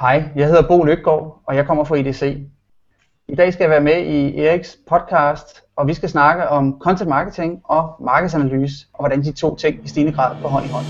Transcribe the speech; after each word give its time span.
Hej, 0.00 0.24
jeg 0.36 0.46
hedder 0.46 0.68
Bo 0.68 0.82
Lykgaard, 0.84 1.42
og 1.46 1.56
jeg 1.56 1.66
kommer 1.66 1.84
fra 1.84 1.94
IDC. 1.94 2.22
I 3.28 3.34
dag 3.34 3.52
skal 3.52 3.62
jeg 3.64 3.70
være 3.70 3.80
med 3.80 4.02
i 4.02 4.40
Eriks 4.40 4.78
podcast, 4.90 5.62
og 5.76 5.86
vi 5.86 5.94
skal 5.94 6.08
snakke 6.08 6.48
om 6.48 6.80
content 6.80 7.08
marketing 7.08 7.60
og 7.64 7.94
markedsanalyse, 8.04 8.86
og 8.92 9.00
hvordan 9.02 9.22
de 9.22 9.32
to 9.32 9.56
ting 9.56 9.84
i 9.84 9.88
stigende 9.88 10.12
grad 10.12 10.36
går 10.42 10.48
hånd 10.48 10.64
i 10.64 10.68
hånd. 10.68 10.84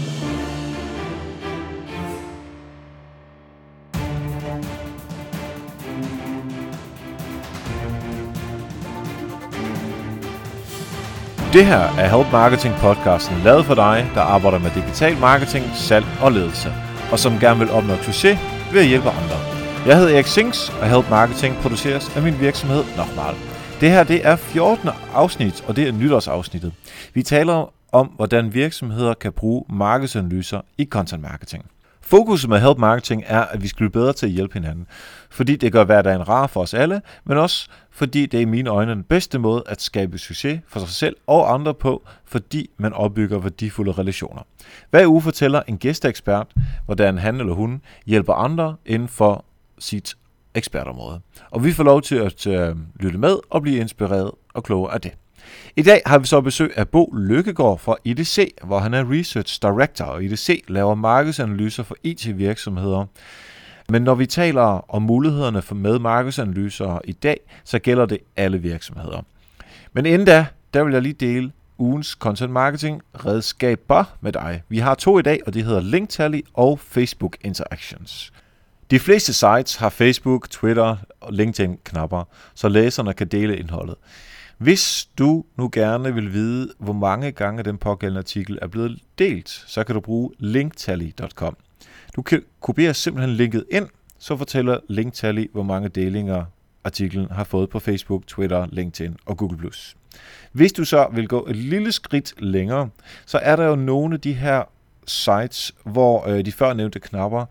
Det 11.53 11.65
her 11.67 11.85
er 12.03 12.17
Help 12.17 12.33
Marketing 12.33 12.75
podcasten 12.75 13.37
lavet 13.45 13.65
for 13.65 13.75
dig, 13.75 14.11
der 14.15 14.21
arbejder 14.21 14.59
med 14.59 14.71
digital 14.75 15.17
marketing, 15.21 15.65
salg 15.75 16.07
og 16.23 16.33
ledelse, 16.33 16.69
og 17.13 17.19
som 17.19 17.33
gerne 17.33 17.59
vil 17.59 17.71
opnå 17.71 17.95
succes 17.97 18.60
ved 18.73 18.81
at 18.81 18.87
hjælpe 18.87 19.09
andre. 19.11 19.37
Jeg 19.87 19.99
hedder 19.99 20.15
Erik 20.15 20.27
Sings, 20.27 20.69
og 20.69 20.91
Help 20.91 21.11
Marketing 21.11 21.57
produceres 21.57 22.17
af 22.17 22.23
min 22.23 22.41
virksomhed 22.41 22.85
Nochmal. 22.97 23.35
Det 23.81 23.91
her 23.91 24.05
det 24.05 24.27
er 24.27 24.37
14. 24.37 24.89
afsnit, 25.15 25.65
og 25.69 25.77
det 25.77 25.89
er 25.89 25.93
nytårsafsnittet. 25.93 26.73
Vi 27.15 27.23
taler 27.23 27.73
om, 27.93 28.07
hvordan 28.07 28.55
virksomheder 28.55 29.15
kan 29.15 29.33
bruge 29.33 29.65
markedsanalyser 29.69 30.61
i 30.79 30.85
content 30.85 31.23
marketing. 31.23 31.65
Fokuset 32.11 32.51
med 32.51 32.61
Help 32.61 32.79
Marketing 32.79 33.23
er, 33.27 33.41
at 33.41 33.63
vi 33.63 33.69
skal 33.69 33.77
blive 33.77 33.91
bedre 33.91 34.13
til 34.13 34.27
at 34.27 34.33
hjælpe 34.33 34.55
hinanden, 34.55 34.87
fordi 35.31 35.57
det 35.57 35.73
gør 35.73 35.85
hverdagen 35.85 36.29
rar 36.29 36.47
for 36.47 36.61
os 36.61 36.75
alle, 36.75 37.03
men 37.25 37.39
også 37.39 37.69
fordi 37.91 38.27
det 38.27 38.39
er 38.39 38.43
i 38.43 38.45
mine 38.45 38.71
øjne 38.71 38.93
den 38.93 39.03
bedste 39.03 39.39
måde 39.39 39.63
at 39.67 39.83
skabe 39.83 40.19
succes 40.19 40.61
for 40.69 40.81
sig 40.81 40.89
selv 40.89 41.17
og 41.27 41.55
andre 41.55 41.75
på, 41.75 42.03
fordi 42.25 42.71
man 42.77 42.93
opbygger 42.93 43.39
værdifulde 43.39 43.93
relationer. 43.93 44.43
Hver 44.91 45.07
uge 45.07 45.23
fortæller 45.23 45.63
en 45.69 45.79
gæsteekspert, 45.79 46.47
hvordan 46.87 47.19
han 47.19 47.41
eller 47.41 47.53
hun 47.53 47.83
hjælper 48.07 48.33
andre 48.33 48.77
inden 48.87 49.09
for 49.09 49.45
sit 49.79 50.15
ekspertområde. 50.55 51.21
Og 51.51 51.65
vi 51.65 51.73
får 51.73 51.85
lov 51.85 52.03
til 52.03 52.17
at 52.17 52.47
øh, 52.47 52.77
lytte 53.01 53.19
med 53.19 53.37
og 53.51 53.63
blive 53.63 53.81
inspireret 53.81 54.31
og 54.55 54.65
klogere 54.65 54.95
af 54.95 55.01
det. 55.01 55.13
I 55.77 55.83
dag 55.83 56.03
har 56.07 56.19
vi 56.19 56.27
så 56.27 56.41
besøg 56.41 56.73
af 56.77 56.89
Bo 56.89 57.15
Lykkegaard 57.17 57.79
fra 57.79 57.97
IDC, 58.05 58.55
hvor 58.65 58.79
han 58.79 58.95
er 58.95 59.13
Research 59.13 59.63
Director, 59.63 60.05
og 60.05 60.25
IDC 60.25 60.65
laver 60.69 60.95
markedsanalyser 60.95 61.83
for 61.83 61.97
IT-virksomheder. 62.03 63.07
Men 63.89 64.03
når 64.03 64.15
vi 64.15 64.27
taler 64.27 64.95
om 64.95 65.03
mulighederne 65.03 65.63
for 65.63 65.75
med 65.75 65.99
markedsanalyser 65.99 67.01
i 67.05 67.13
dag, 67.13 67.41
så 67.65 67.79
gælder 67.79 68.07
det 68.07 68.19
alle 68.37 68.59
virksomheder. 68.59 69.23
Men 69.93 70.07
inden 70.07 70.27
da, 70.27 70.47
der 70.75 70.85
vil 70.85 70.93
jeg 70.93 71.03
lige 71.03 71.13
dele 71.13 71.53
ugens 71.79 72.09
content 72.09 72.53
marketing 72.53 73.03
redskaber 73.25 74.05
med 74.21 74.33
dig. 74.33 74.63
Vi 74.69 74.79
har 74.79 74.95
to 74.95 75.19
i 75.19 75.23
dag, 75.23 75.41
og 75.47 75.55
det 75.55 75.65
hedder 75.65 75.81
Linktally 75.81 76.41
og 76.55 76.81
Facebook 76.81 77.37
Interactions. 77.41 78.33
De 78.91 78.99
fleste 78.99 79.33
sites 79.33 79.77
har 79.77 79.89
Facebook, 79.89 80.51
Twitter 80.51 80.97
og 81.21 81.33
LinkedIn-knapper, 81.33 82.25
så 82.55 82.69
læserne 82.69 83.13
kan 83.13 83.27
dele 83.27 83.57
indholdet. 83.57 83.97
Hvis 84.61 85.09
du 85.19 85.45
nu 85.57 85.71
gerne 85.73 86.15
vil 86.15 86.33
vide, 86.33 86.73
hvor 86.79 86.93
mange 86.93 87.33
gange 87.33 87.63
den 87.63 87.79
pågældende 87.79 88.19
artikel 88.19 88.59
er 88.63 88.67
blevet 88.67 88.99
delt, 89.19 89.49
så 89.49 89.85
kan 89.85 89.95
du 89.95 90.01
bruge 90.01 90.31
linktally.com. 90.39 91.57
Du 92.17 92.23
kan 92.23 92.43
kopiere 92.61 92.95
simpelthen 92.95 93.37
linket 93.37 93.65
ind, 93.71 93.89
så 94.19 94.37
fortæller 94.37 94.79
Linktally, 94.89 95.47
hvor 95.53 95.63
mange 95.63 95.89
delinger 95.89 96.45
artiklen 96.85 97.31
har 97.31 97.45
fået 97.45 97.71
på 97.71 97.79
Facebook, 97.79 98.27
Twitter, 98.27 98.67
LinkedIn 98.73 99.17
og 99.27 99.37
Google+. 99.37 99.71
Hvis 100.53 100.73
du 100.73 100.85
så 100.85 101.09
vil 101.13 101.29
gå 101.29 101.47
et 101.47 101.57
lille 101.57 101.93
skridt 101.93 102.35
længere, 102.39 102.89
så 103.27 103.39
er 103.39 103.57
der 103.57 103.65
jo 103.65 103.75
nogle 103.75 104.15
af 104.15 104.21
de 104.21 104.33
her 104.33 104.63
sites, 105.07 105.75
hvor 105.85 106.29
øh, 106.29 106.45
de 106.45 106.53
førnævnte 106.53 107.01
knapper, 107.01 107.47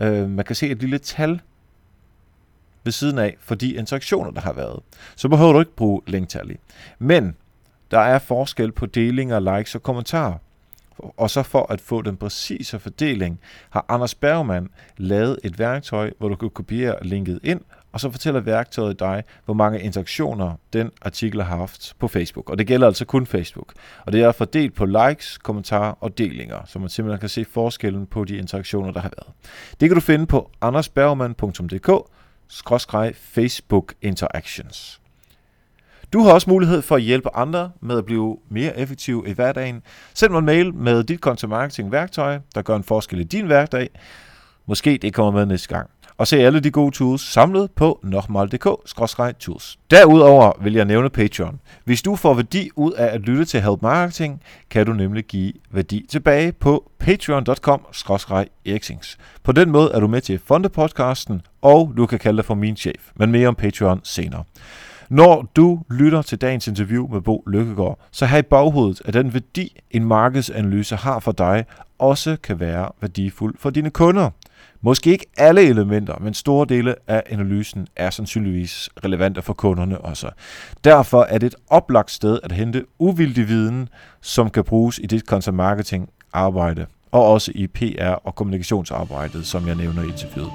øh, 0.00 0.30
man 0.30 0.44
kan 0.44 0.56
se 0.56 0.68
et 0.68 0.80
lille 0.80 0.98
tal 0.98 1.40
ved 2.84 2.92
siden 2.92 3.18
af 3.18 3.36
for 3.40 3.54
de 3.54 3.74
interaktioner, 3.74 4.30
der 4.30 4.40
har 4.40 4.52
været. 4.52 4.80
Så 5.16 5.28
behøver 5.28 5.52
du 5.52 5.60
ikke 5.60 5.76
bruge 5.76 6.00
Linktally. 6.06 6.54
Men 6.98 7.36
der 7.90 8.00
er 8.00 8.18
forskel 8.18 8.72
på 8.72 8.86
delinger, 8.86 9.56
likes 9.56 9.74
og 9.74 9.82
kommentarer. 9.82 10.34
Og 10.98 11.30
så 11.30 11.42
for 11.42 11.72
at 11.72 11.80
få 11.80 12.02
den 12.02 12.16
præcise 12.16 12.78
fordeling, 12.78 13.40
har 13.70 13.84
Anders 13.88 14.14
Bergman 14.14 14.68
lavet 14.96 15.38
et 15.44 15.58
værktøj, 15.58 16.12
hvor 16.18 16.28
du 16.28 16.36
kan 16.36 16.50
kopiere 16.50 16.96
linket 17.02 17.40
ind, 17.42 17.60
og 17.92 18.00
så 18.00 18.10
fortæller 18.10 18.40
værktøjet 18.40 19.00
dig, 19.00 19.24
hvor 19.44 19.54
mange 19.54 19.80
interaktioner 19.80 20.52
den 20.72 20.90
artikel 21.02 21.42
har 21.42 21.56
haft 21.56 21.94
på 21.98 22.08
Facebook. 22.08 22.50
Og 22.50 22.58
det 22.58 22.66
gælder 22.66 22.86
altså 22.86 23.04
kun 23.04 23.26
Facebook. 23.26 23.72
Og 24.06 24.12
det 24.12 24.22
er 24.22 24.32
fordelt 24.32 24.74
på 24.74 24.86
likes, 24.86 25.38
kommentarer 25.38 25.94
og 26.00 26.18
delinger, 26.18 26.58
så 26.66 26.78
man 26.78 26.88
simpelthen 26.88 27.20
kan 27.20 27.28
se 27.28 27.44
forskellen 27.44 28.06
på 28.06 28.24
de 28.24 28.36
interaktioner, 28.36 28.92
der 28.92 29.00
har 29.00 29.10
været. 29.16 29.34
Det 29.80 29.88
kan 29.88 29.94
du 29.94 30.00
finde 30.00 30.26
på 30.26 30.50
andersbergman.dk 30.60 32.10
Facebook 33.14 33.94
Interactions. 34.02 35.00
Du 36.12 36.20
har 36.20 36.32
også 36.32 36.50
mulighed 36.50 36.82
for 36.82 36.96
at 36.96 37.02
hjælpe 37.02 37.36
andre 37.36 37.70
med 37.80 37.98
at 37.98 38.04
blive 38.04 38.38
mere 38.48 38.78
effektiv 38.78 39.24
i 39.26 39.32
hverdagen. 39.32 39.82
Send 40.14 40.32
mig 40.32 40.38
en 40.38 40.44
mail 40.46 40.74
med 40.74 41.04
dit 41.04 41.20
content 41.20 41.50
marketing 41.50 41.92
værktøj, 41.92 42.38
der 42.54 42.62
gør 42.62 42.76
en 42.76 42.84
forskel 42.84 43.20
i 43.20 43.24
din 43.24 43.46
hverdag. 43.46 43.88
Måske 44.66 44.98
det 45.02 45.14
kommer 45.14 45.32
med 45.32 45.46
næste 45.46 45.68
gang. 45.68 45.90
Og 46.16 46.26
se 46.26 46.38
alle 46.38 46.60
de 46.60 46.70
gode 46.70 46.90
tools 46.90 47.32
samlet 47.32 47.70
på 47.70 48.00
nokmal.dk-tools. 48.02 49.78
Derudover 49.90 50.52
vil 50.62 50.72
jeg 50.72 50.84
nævne 50.84 51.10
Patreon. 51.10 51.60
Hvis 51.84 52.02
du 52.02 52.16
får 52.16 52.34
værdi 52.34 52.70
ud 52.76 52.92
af 52.92 53.14
at 53.14 53.20
lytte 53.20 53.44
til 53.44 53.62
Help 53.62 53.82
Marketing, 53.82 54.42
kan 54.70 54.86
du 54.86 54.92
nemlig 54.92 55.24
give 55.24 55.52
værdi 55.70 56.06
tilbage 56.08 56.52
på 56.52 56.90
patreon.com-eriksings. 56.98 59.16
På 59.42 59.52
den 59.52 59.70
måde 59.70 59.90
er 59.94 60.00
du 60.00 60.08
med 60.08 60.20
til 60.20 60.32
at 60.32 60.40
funde 60.46 60.68
podcasten, 60.68 61.42
og 61.62 61.92
du 61.96 62.06
kan 62.06 62.18
kalde 62.18 62.36
dig 62.36 62.44
for 62.44 62.54
min 62.54 62.76
chef. 62.76 63.10
Men 63.16 63.30
mere 63.30 63.48
om 63.48 63.54
Patreon 63.54 64.00
senere. 64.04 64.44
Når 65.12 65.50
du 65.56 65.80
lytter 65.90 66.22
til 66.22 66.40
dagens 66.40 66.68
interview 66.68 67.08
med 67.08 67.20
Bo 67.20 67.44
Lykkegaard, 67.46 67.98
så 68.10 68.26
har 68.26 68.38
i 68.38 68.42
baghovedet, 68.42 69.02
at 69.04 69.14
den 69.14 69.34
værdi, 69.34 69.80
en 69.90 70.04
markedsanalyse 70.04 70.96
har 70.96 71.18
for 71.18 71.32
dig, 71.32 71.64
også 72.02 72.36
kan 72.42 72.60
være 72.60 72.88
værdifuld 73.00 73.54
for 73.58 73.70
dine 73.70 73.90
kunder. 73.90 74.30
Måske 74.80 75.10
ikke 75.10 75.26
alle 75.36 75.62
elementer, 75.62 76.18
men 76.20 76.34
store 76.34 76.66
dele 76.68 76.94
af 77.06 77.22
analysen 77.26 77.86
er 77.96 78.10
sandsynligvis 78.10 78.90
relevante 79.04 79.42
for 79.42 79.52
kunderne 79.52 79.98
også. 79.98 80.30
Derfor 80.84 81.22
er 81.22 81.38
det 81.38 81.46
et 81.46 81.54
oplagt 81.68 82.10
sted 82.10 82.38
at 82.42 82.52
hente 82.52 82.84
uvildig 82.98 83.48
viden, 83.48 83.88
som 84.20 84.50
kan 84.50 84.64
bruges 84.64 84.98
i 84.98 85.06
dit 85.06 85.22
content 85.22 85.56
marketing 85.56 86.08
arbejde, 86.32 86.86
og 87.12 87.26
også 87.26 87.52
i 87.54 87.66
PR 87.66 88.14
og 88.24 88.34
kommunikationsarbejdet, 88.34 89.46
som 89.46 89.66
jeg 89.66 89.74
nævner 89.74 90.02
i 90.02 90.06
interviewet. 90.06 90.52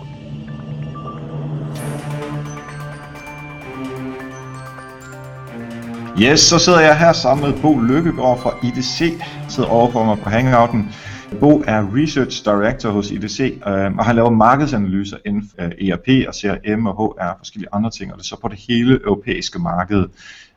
Yes, 6.21 6.39
så 6.39 6.59
sidder 6.59 6.79
jeg 6.79 6.99
her 6.99 7.13
sammen 7.13 7.49
med 7.51 7.61
Bo 7.61 7.79
Lykkegaard 7.79 8.39
fra 8.39 8.53
IDC, 8.63 9.13
sidder 9.49 9.69
overfor 9.69 10.03
mig 10.03 10.19
på 10.19 10.29
Hangouten. 10.29 10.93
Bo 11.39 11.63
er 11.67 11.95
Research 11.95 12.45
Director 12.45 12.89
hos 12.89 13.11
IDC, 13.11 13.39
øh, 13.67 13.97
og 13.97 14.05
han 14.05 14.15
laver 14.15 14.29
markedsanalyser 14.29 15.17
inden 15.25 15.49
for 15.49 15.63
øh, 15.63 15.87
ERP 15.87 16.27
og 16.27 16.33
CRM 16.35 16.87
og 16.87 16.93
HR 16.95 17.23
og 17.23 17.35
forskellige 17.37 17.69
andre 17.71 17.89
ting, 17.89 18.11
og 18.11 18.17
det 18.17 18.23
er 18.23 18.27
så 18.27 18.39
på 18.41 18.47
det 18.47 18.59
hele 18.67 18.99
europæiske 19.03 19.59
marked, 19.59 20.05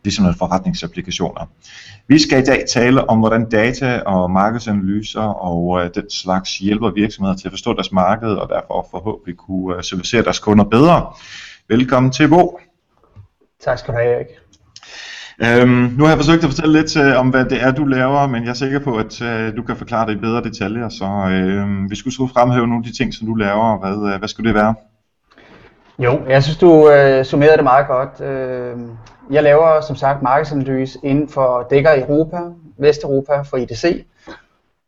ligesom 0.04 0.22
nogle 0.22 0.38
forretningsapplikationer. 0.38 1.50
Vi 2.08 2.18
skal 2.18 2.42
i 2.42 2.44
dag 2.44 2.64
tale 2.68 3.10
om, 3.10 3.18
hvordan 3.18 3.48
data 3.48 4.00
og 4.00 4.30
markedsanalyser 4.30 5.22
og 5.22 5.84
øh, 5.84 5.90
den 5.94 6.10
slags 6.10 6.58
hjælper 6.58 6.90
virksomheder 6.90 7.36
til 7.36 7.48
at 7.48 7.52
forstå 7.52 7.74
deres 7.74 7.92
marked, 7.92 8.30
og 8.30 8.48
derfor 8.48 8.86
forhåbentlig 8.90 9.36
kunne 9.36 9.76
øh, 9.76 9.82
servicere 9.82 10.22
deres 10.22 10.38
kunder 10.38 10.64
bedre. 10.64 11.12
Velkommen 11.68 12.12
til 12.12 12.28
Bo. 12.28 12.60
Tak 13.60 13.78
skal 13.78 13.94
du 13.94 13.98
have, 13.98 14.14
Erik. 14.14 14.49
Øhm, 15.42 15.94
nu 15.98 16.04
har 16.04 16.08
jeg 16.10 16.18
forsøgt 16.18 16.44
at 16.44 16.50
fortælle 16.50 16.78
lidt 16.78 16.96
øh, 16.96 17.18
om, 17.20 17.28
hvad 17.28 17.44
det 17.44 17.62
er, 17.62 17.72
du 17.72 17.84
laver, 17.84 18.26
men 18.26 18.42
jeg 18.42 18.50
er 18.50 18.54
sikker 18.54 18.78
på, 18.78 18.96
at 18.96 19.22
øh, 19.22 19.56
du 19.56 19.62
kan 19.62 19.76
forklare 19.76 20.06
det 20.06 20.16
i 20.16 20.20
bedre 20.20 20.42
detaljer. 20.42 20.88
Så 20.88 21.04
øh, 21.04 21.90
vi 21.90 21.96
skulle 21.96 22.14
så 22.14 22.28
fremhæve 22.32 22.66
nogle 22.66 22.84
af 22.84 22.92
de 22.92 22.96
ting, 22.96 23.14
som 23.14 23.26
du 23.26 23.34
laver. 23.34 23.78
Hvad, 23.78 24.12
øh, 24.12 24.18
hvad 24.18 24.28
skulle 24.28 24.48
det 24.48 24.54
være? 24.54 24.74
Jo, 25.98 26.20
jeg 26.28 26.42
synes, 26.42 26.58
du 26.58 26.90
øh, 26.90 27.24
summerede 27.24 27.56
det 27.56 27.64
meget 27.64 27.86
godt. 27.86 28.20
Øh, 28.20 28.76
jeg 29.30 29.42
laver 29.42 29.80
som 29.80 29.96
sagt 29.96 30.22
markedsanalyse 30.22 30.98
inden 31.04 31.28
for 31.28 31.66
dækker 31.70 31.90
Europa, 32.06 32.36
Vesteuropa 32.78 33.42
for 33.42 33.56
IDC, 33.56 34.04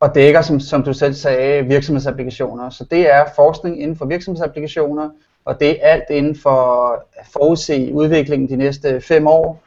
og 0.00 0.14
dækker, 0.14 0.42
som, 0.42 0.60
som 0.60 0.82
du 0.82 0.92
selv 0.92 1.14
sagde, 1.14 1.64
virksomhedsapplikationer. 1.64 2.70
Så 2.70 2.84
det 2.90 3.14
er 3.14 3.24
forskning 3.36 3.82
inden 3.82 3.96
for 3.96 4.06
virksomhedsapplikationer, 4.06 5.10
og 5.44 5.60
det 5.60 5.70
er 5.70 5.74
alt 5.82 6.04
inden 6.10 6.36
for 6.42 6.90
at 6.92 7.26
forudse 7.32 7.90
udviklingen 7.92 8.48
de 8.48 8.56
næste 8.56 9.00
fem 9.00 9.26
år, 9.26 9.62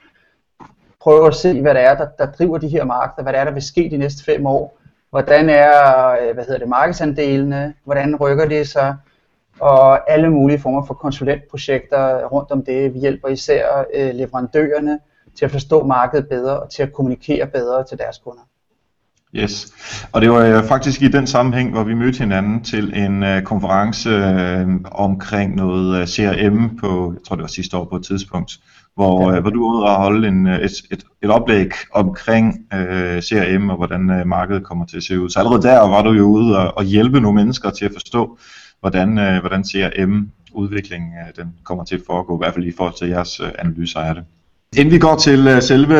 prøve 1.05 1.27
at 1.27 1.35
se, 1.35 1.61
hvad 1.61 1.73
det 1.73 1.83
er, 1.83 1.95
der, 1.95 2.07
der 2.19 2.31
driver 2.31 2.57
de 2.57 2.67
her 2.67 2.85
markeder, 2.85 3.23
hvad 3.23 3.33
det 3.33 3.39
er, 3.39 3.45
der 3.45 3.51
vil 3.51 3.61
ske 3.61 3.89
de 3.91 3.97
næste 3.97 4.23
fem 4.23 4.45
år. 4.45 4.79
Hvordan 5.09 5.49
er 5.49 5.71
øh, 6.11 6.33
hvad 6.33 6.43
hedder 6.43 6.59
det, 6.59 6.69
markedsandelene, 6.69 7.73
hvordan 7.83 8.15
rykker 8.15 8.45
det 8.45 8.67
sig, 8.67 8.95
og 9.59 10.11
alle 10.11 10.29
mulige 10.29 10.59
former 10.59 10.85
for 10.85 10.93
konsulentprojekter 10.93 12.25
rundt 12.25 12.51
om 12.51 12.65
det. 12.65 12.93
Vi 12.93 12.99
hjælper 12.99 13.27
især 13.27 13.85
øh, 13.95 14.15
leverandørerne 14.15 14.99
til 15.37 15.45
at 15.45 15.51
forstå 15.51 15.85
markedet 15.85 16.27
bedre 16.29 16.59
og 16.59 16.69
til 16.69 16.83
at 16.83 16.93
kommunikere 16.93 17.47
bedre 17.47 17.83
til 17.83 17.97
deres 17.97 18.17
kunder. 18.17 18.41
Yes, 19.35 19.73
og 20.11 20.21
det 20.21 20.31
var 20.31 20.39
øh, 20.39 20.63
faktisk 20.63 21.01
i 21.01 21.07
den 21.07 21.27
sammenhæng, 21.27 21.71
hvor 21.71 21.83
vi 21.83 21.93
mødte 21.93 22.19
hinanden 22.19 22.63
til 22.63 22.97
en 22.97 23.23
øh, 23.23 23.41
konference 23.41 24.09
øh, 24.09 24.67
omkring 24.91 25.55
noget 25.55 26.01
øh, 26.01 26.07
CRM 26.07 26.77
på, 26.77 27.13
jeg 27.13 27.23
tror 27.27 27.35
det 27.35 27.41
var 27.41 27.47
sidste 27.47 27.77
år 27.77 27.85
på 27.85 27.95
et 27.95 28.03
tidspunkt, 28.03 28.59
hvor, 28.95 29.31
ja. 29.31 29.37
øh, 29.37 29.41
hvor 29.41 29.49
du 29.49 29.59
var 29.65 29.77
ude 29.77 29.83
og 29.83 29.95
holde 29.95 30.27
en, 30.27 30.47
øh, 30.47 30.59
et, 30.59 30.71
et, 30.91 31.03
et 31.23 31.29
oplæg 31.29 31.71
omkring 31.93 32.65
øh, 32.73 33.21
CRM 33.21 33.69
og 33.69 33.77
hvordan 33.77 34.09
øh, 34.09 34.27
markedet 34.27 34.63
kommer 34.63 34.85
til 34.85 34.97
at 34.97 35.03
se 35.03 35.19
ud. 35.19 35.29
Så 35.29 35.39
allerede 35.39 35.61
der 35.61 35.79
var 35.79 36.01
du 36.01 36.11
jo 36.11 36.23
ude 36.23 36.57
og, 36.57 36.77
og 36.77 36.83
hjælpe 36.83 37.19
nogle 37.19 37.35
mennesker 37.35 37.69
til 37.69 37.85
at 37.85 37.91
forstå, 37.93 38.37
hvordan, 38.79 39.17
øh, 39.17 39.39
hvordan 39.39 39.63
CRM-udviklingen 39.63 41.11
øh, 41.11 41.43
den 41.43 41.53
kommer 41.63 41.83
til 41.83 41.95
at 41.95 42.01
foregå, 42.07 42.37
i 42.37 42.41
hvert 42.41 42.53
fald 42.53 42.65
i 42.65 42.73
forhold 42.77 42.97
til 42.97 43.07
jeres 43.07 43.39
øh, 43.39 43.51
analyser 43.59 43.99
af 43.99 44.15
det. 44.15 44.23
Inden 44.77 44.93
vi 44.93 44.99
går 44.99 45.15
til 45.15 45.47
uh, 45.55 45.61
selve 45.61 45.95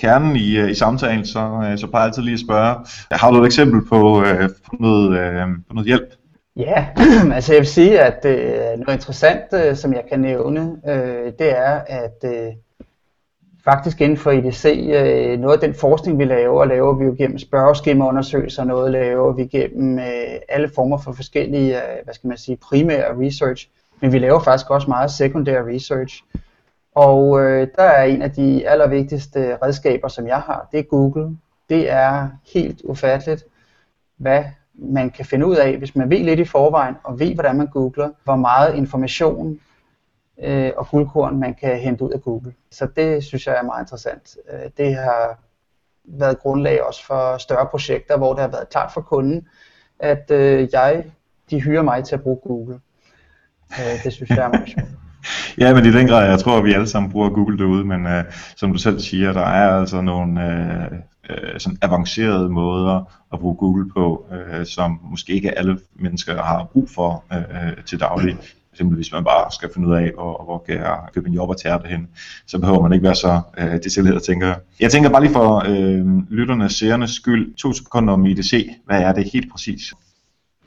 kernen 0.00 0.36
i, 0.36 0.62
uh, 0.62 0.70
i 0.70 0.74
samtalen, 0.74 1.26
så, 1.26 1.50
uh, 1.50 1.78
så 1.78 1.86
plejer 1.86 2.04
jeg 2.04 2.08
altid 2.08 2.22
lige 2.22 2.34
at 2.34 2.40
spørge, 2.40 2.76
har 3.10 3.30
du 3.30 3.42
et 3.42 3.46
eksempel 3.46 3.88
på, 3.88 4.18
uh, 4.18 4.48
på, 4.66 4.76
noget, 4.80 5.08
uh, 5.08 5.48
på 5.68 5.74
noget 5.74 5.86
hjælp? 5.86 6.08
Ja, 6.56 6.86
altså 7.34 7.52
jeg 7.52 7.60
vil 7.60 7.66
sige, 7.66 8.00
at 8.00 8.24
øh, 8.24 8.78
noget 8.78 8.98
interessant, 8.98 9.42
øh, 9.52 9.76
som 9.76 9.92
jeg 9.92 10.04
kan 10.08 10.20
nævne, 10.20 10.80
øh, 10.88 11.32
det 11.38 11.58
er, 11.58 11.80
at 11.86 12.24
øh, 12.24 12.52
faktisk 13.64 14.00
inden 14.00 14.18
for 14.18 14.30
IDC, 14.30 14.64
øh, 14.64 15.38
noget 15.38 15.54
af 15.54 15.60
den 15.60 15.74
forskning, 15.74 16.18
vi 16.18 16.24
laver, 16.24 16.64
laver 16.64 16.94
vi 16.94 17.04
jo 17.04 17.14
gennem 17.18 17.38
spørgeskemaundersøgelser, 17.38 18.64
noget 18.64 18.92
laver 18.92 19.32
vi 19.32 19.46
gennem 19.46 19.98
øh, 19.98 20.38
alle 20.48 20.70
former 20.74 20.98
for 20.98 21.12
forskellige, 21.12 21.76
øh, 21.76 22.04
hvad 22.04 22.14
skal 22.14 22.28
man 22.28 22.36
sige, 22.36 22.56
primære 22.56 23.26
research, 23.26 23.68
men 24.00 24.12
vi 24.12 24.18
laver 24.18 24.40
faktisk 24.40 24.70
også 24.70 24.88
meget 24.90 25.10
sekundær 25.10 25.62
research. 25.62 26.22
Og 26.94 27.40
øh, 27.40 27.68
der 27.76 27.82
er 27.82 28.04
en 28.04 28.22
af 28.22 28.30
de 28.30 28.68
allervigtigste 28.68 29.56
redskaber, 29.62 30.08
som 30.08 30.26
jeg 30.26 30.40
har, 30.40 30.68
det 30.72 30.78
er 30.78 30.84
Google. 30.84 31.36
Det 31.68 31.90
er 31.90 32.28
helt 32.54 32.80
ufatteligt, 32.84 33.44
hvad 34.16 34.44
man 34.78 35.10
kan 35.10 35.24
finde 35.24 35.46
ud 35.46 35.56
af, 35.56 35.76
hvis 35.76 35.96
man 35.96 36.10
ved 36.10 36.24
lidt 36.24 36.40
i 36.40 36.44
forvejen, 36.44 36.94
og 37.04 37.20
ved, 37.20 37.34
hvordan 37.34 37.56
man 37.56 37.66
googler, 37.66 38.10
hvor 38.24 38.36
meget 38.36 38.74
information 38.74 39.60
øh, 40.42 40.72
og 40.76 40.88
guldkorn 40.90 41.40
man 41.40 41.54
kan 41.54 41.78
hente 41.78 42.04
ud 42.04 42.10
af 42.10 42.22
Google. 42.22 42.54
Så 42.70 42.88
det 42.96 43.24
synes 43.24 43.46
jeg 43.46 43.56
er 43.56 43.62
meget 43.62 43.82
interessant. 43.82 44.36
Øh, 44.52 44.70
det 44.76 44.94
har 44.94 45.38
været 46.04 46.38
grundlag 46.38 46.82
også 46.82 47.06
for 47.06 47.38
større 47.38 47.66
projekter, 47.66 48.16
hvor 48.16 48.32
det 48.32 48.40
har 48.40 48.48
været 48.48 48.68
klart 48.68 48.92
for 48.92 49.00
kunden, 49.00 49.48
at 50.00 50.30
øh, 50.30 50.68
jeg, 50.72 51.04
de 51.50 51.60
hyrer 51.60 51.82
mig 51.82 52.04
til 52.04 52.14
at 52.14 52.22
bruge 52.22 52.40
Google. 52.42 52.80
Øh, 53.70 54.04
det 54.04 54.12
synes 54.12 54.30
jeg 54.30 54.44
er 54.44 54.48
meget 54.48 54.68
sjovt. 54.68 54.88
ja, 55.60 55.74
men 55.74 55.86
i 55.86 55.92
den 55.92 56.06
grad, 56.06 56.28
jeg 56.28 56.38
tror, 56.38 56.58
at 56.58 56.64
vi 56.64 56.72
alle 56.72 56.88
sammen 56.88 57.12
bruger 57.12 57.30
Google 57.30 57.58
derude, 57.58 57.84
men 57.84 58.06
øh, 58.06 58.24
som 58.56 58.72
du 58.72 58.78
selv 58.78 59.00
siger, 59.00 59.32
der 59.32 59.46
er 59.46 59.80
altså 59.80 60.00
nogle 60.00 60.46
øh, 60.46 60.98
sådan 61.60 61.78
avancerede 61.82 62.48
måder 62.48 63.12
at 63.32 63.38
bruge 63.40 63.56
Google 63.56 63.90
på, 63.90 64.26
uh, 64.30 64.64
som 64.64 65.00
måske 65.10 65.32
ikke 65.32 65.58
alle 65.58 65.78
mennesker 65.94 66.42
har 66.42 66.64
brug 66.64 66.88
for 66.94 67.24
uh, 67.30 67.84
til 67.84 68.00
daglig. 68.00 68.36
Simpelthen 68.74 68.96
hvis 68.96 69.12
man 69.12 69.24
bare 69.24 69.52
skal 69.52 69.70
finde 69.74 69.88
ud 69.88 69.94
af, 69.94 70.10
hvor, 70.14 70.44
hvor 70.44 70.58
kan 70.66 70.74
jeg 70.74 70.98
købe 71.14 71.28
en 71.28 71.34
job 71.34 71.48
og 71.48 71.60
tærte 71.60 71.88
hen, 71.88 72.08
så 72.46 72.58
behøver 72.58 72.82
man 72.82 72.92
ikke 72.92 73.04
være 73.04 73.14
så 73.14 73.40
uh, 73.58 73.72
detaljeret, 73.72 74.22
tænker 74.22 74.46
jeg. 74.46 74.56
Jeg 74.80 74.90
tænker 74.90 75.10
bare 75.10 75.22
lige 75.22 75.32
for 75.32 75.64
uh, 75.68 76.30
lytternes, 76.30 76.72
seernes 76.72 77.10
skyld, 77.10 77.54
to 77.54 77.72
sekunder 77.72 78.12
om 78.12 78.26
IDC. 78.26 78.70
Hvad 78.86 79.00
er 79.00 79.12
det 79.12 79.30
helt 79.32 79.52
præcis? 79.52 79.94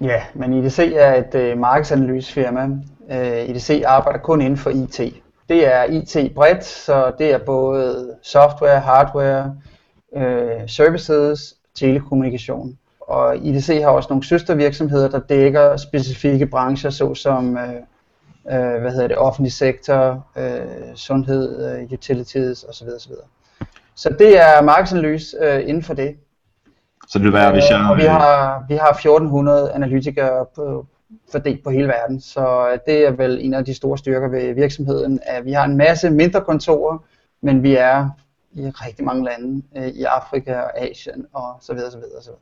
Ja, 0.02 0.22
men 0.36 0.54
IDC 0.54 0.80
er 0.80 1.16
et 1.16 1.54
uh, 1.54 1.60
markedsanalysefirma, 1.60 2.70
Øh, 3.12 3.50
IDC 3.50 3.84
arbejder 3.86 4.20
kun 4.20 4.42
inden 4.42 4.58
for 4.58 4.70
IT. 4.70 5.00
Det 5.50 5.76
er 5.76 5.84
IT 5.84 6.36
bredt, 6.36 6.66
så 6.66 7.12
det 7.20 7.34
er 7.34 7.38
både 7.38 8.16
software, 8.24 8.80
hardware, 8.80 9.56
øh, 10.16 10.68
services, 10.68 11.56
telekommunikation. 11.76 12.78
Og 13.00 13.38
IDC 13.38 13.82
har 13.82 13.90
også 13.90 14.08
nogle 14.10 14.24
søstervirksomheder, 14.24 15.10
der 15.10 15.20
dækker 15.20 15.78
specifikke 15.78 16.46
brancher, 16.46 16.90
såsom 16.90 17.58
øh, 17.58 17.74
øh, 18.52 18.82
hvad 18.82 18.92
hedder 18.92 19.08
det, 19.08 19.18
offentlig 19.18 19.54
sektor, 19.54 20.28
øh, 20.38 20.96
sundhed, 20.96 21.78
øh, 21.80 21.92
utilities 21.92 22.64
osv. 22.64 22.88
osv. 22.96 23.12
Så 23.96 24.10
det 24.20 24.42
er 24.42 24.62
markedsanalyse 24.62 25.38
øh, 25.42 25.62
inden 25.68 25.84
for 25.84 25.94
det. 25.94 26.16
Så 27.08 27.20
det 27.20 27.26
vil 27.26 27.34
være, 27.34 27.52
hvis 27.52 27.70
jeg... 27.70 27.88
Og 27.90 27.98
vi 27.98 28.04
har, 28.04 28.66
vi 28.68 28.76
har 28.76 28.90
1400 28.90 29.72
analytikere 29.72 30.46
på, 30.56 30.86
fordelt 31.32 31.64
på 31.64 31.70
hele 31.70 31.88
verden. 31.88 32.22
Så 32.22 32.70
øh, 32.72 32.80
det 32.86 33.08
er 33.08 33.12
vel 33.12 33.40
en 33.42 33.54
af 33.54 33.66
de 33.66 33.74
store 33.74 33.98
styrker 33.98 34.28
ved 34.28 34.54
virksomheden, 34.54 35.20
at 35.24 35.46
vi 35.46 35.52
har 35.52 35.66
en 35.66 35.78
masse 35.78 36.10
mindre 36.10 36.42
kontorer, 36.42 36.98
men 37.42 37.64
vi 37.64 37.76
er 37.76 38.10
i 38.54 38.62
rigtig 38.62 39.06
mange 39.06 39.26
lande, 39.26 39.64
øh, 39.78 39.88
i 39.88 40.04
Afrika 40.04 40.54
og 40.56 40.82
Asien 40.82 41.26
og 41.34 41.58
så 41.62 41.74
videre, 41.74 41.92
så 41.92 41.98
videre, 41.98 42.22
så 42.24 42.30
videre. 42.30 42.42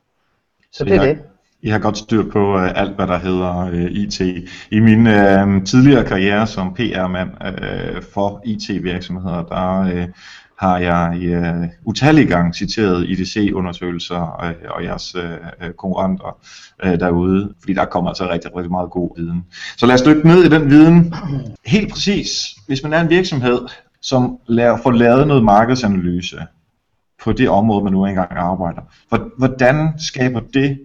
Så, 0.72 0.78
så 0.78 0.84
det 0.84 0.94
er 0.94 1.04
det. 1.04 1.22
I 1.62 1.68
har 1.68 1.78
godt 1.78 1.98
styr 1.98 2.30
på 2.30 2.54
uh, 2.54 2.80
alt, 2.80 2.94
hvad 2.94 3.06
der 3.06 3.18
hedder 3.18 3.68
uh, 3.68 3.92
IT. 3.92 4.20
I 4.70 4.80
min 4.80 5.06
uh, 5.06 5.64
tidligere 5.64 6.04
karriere 6.04 6.46
som 6.46 6.74
PR-mand 6.74 7.30
uh, 7.30 8.02
for 8.02 8.42
IT-virksomheder, 8.44 9.42
der 9.42 9.80
uh, 9.80 10.08
har 10.58 10.78
jeg 10.78 11.18
uh, 11.38 11.68
utallige 11.84 12.26
gange 12.26 12.54
citeret 12.54 13.06
IDC-undersøgelser 13.08 14.20
uh, 14.20 14.70
og 14.70 14.84
jeres 14.84 15.14
uh, 15.14 15.70
konkurrenter 15.76 16.38
uh, 16.84 16.90
derude, 16.90 17.54
fordi 17.60 17.72
der 17.74 17.84
kommer 17.84 18.10
altså 18.10 18.30
rigtig, 18.30 18.56
rigtig 18.56 18.70
meget 18.70 18.90
god 18.90 19.10
viden. 19.16 19.44
Så 19.76 19.86
lad 19.86 19.94
os 19.94 20.02
dykke 20.02 20.28
ned 20.28 20.44
i 20.44 20.48
den 20.48 20.70
viden. 20.70 21.14
Helt 21.66 21.92
præcis, 21.92 22.56
hvis 22.66 22.82
man 22.82 22.92
er 22.92 23.00
en 23.00 23.10
virksomhed, 23.10 23.60
som 24.02 24.38
laver, 24.46 24.78
får 24.82 24.90
lavet 24.90 25.26
noget 25.26 25.44
markedsanalyse 25.44 26.46
på 27.24 27.32
det 27.32 27.48
område, 27.48 27.84
man 27.84 27.92
nu 27.92 28.06
engang 28.06 28.32
arbejder, 28.32 28.82
hvordan 29.38 29.92
skaber 29.98 30.40
det 30.40 30.78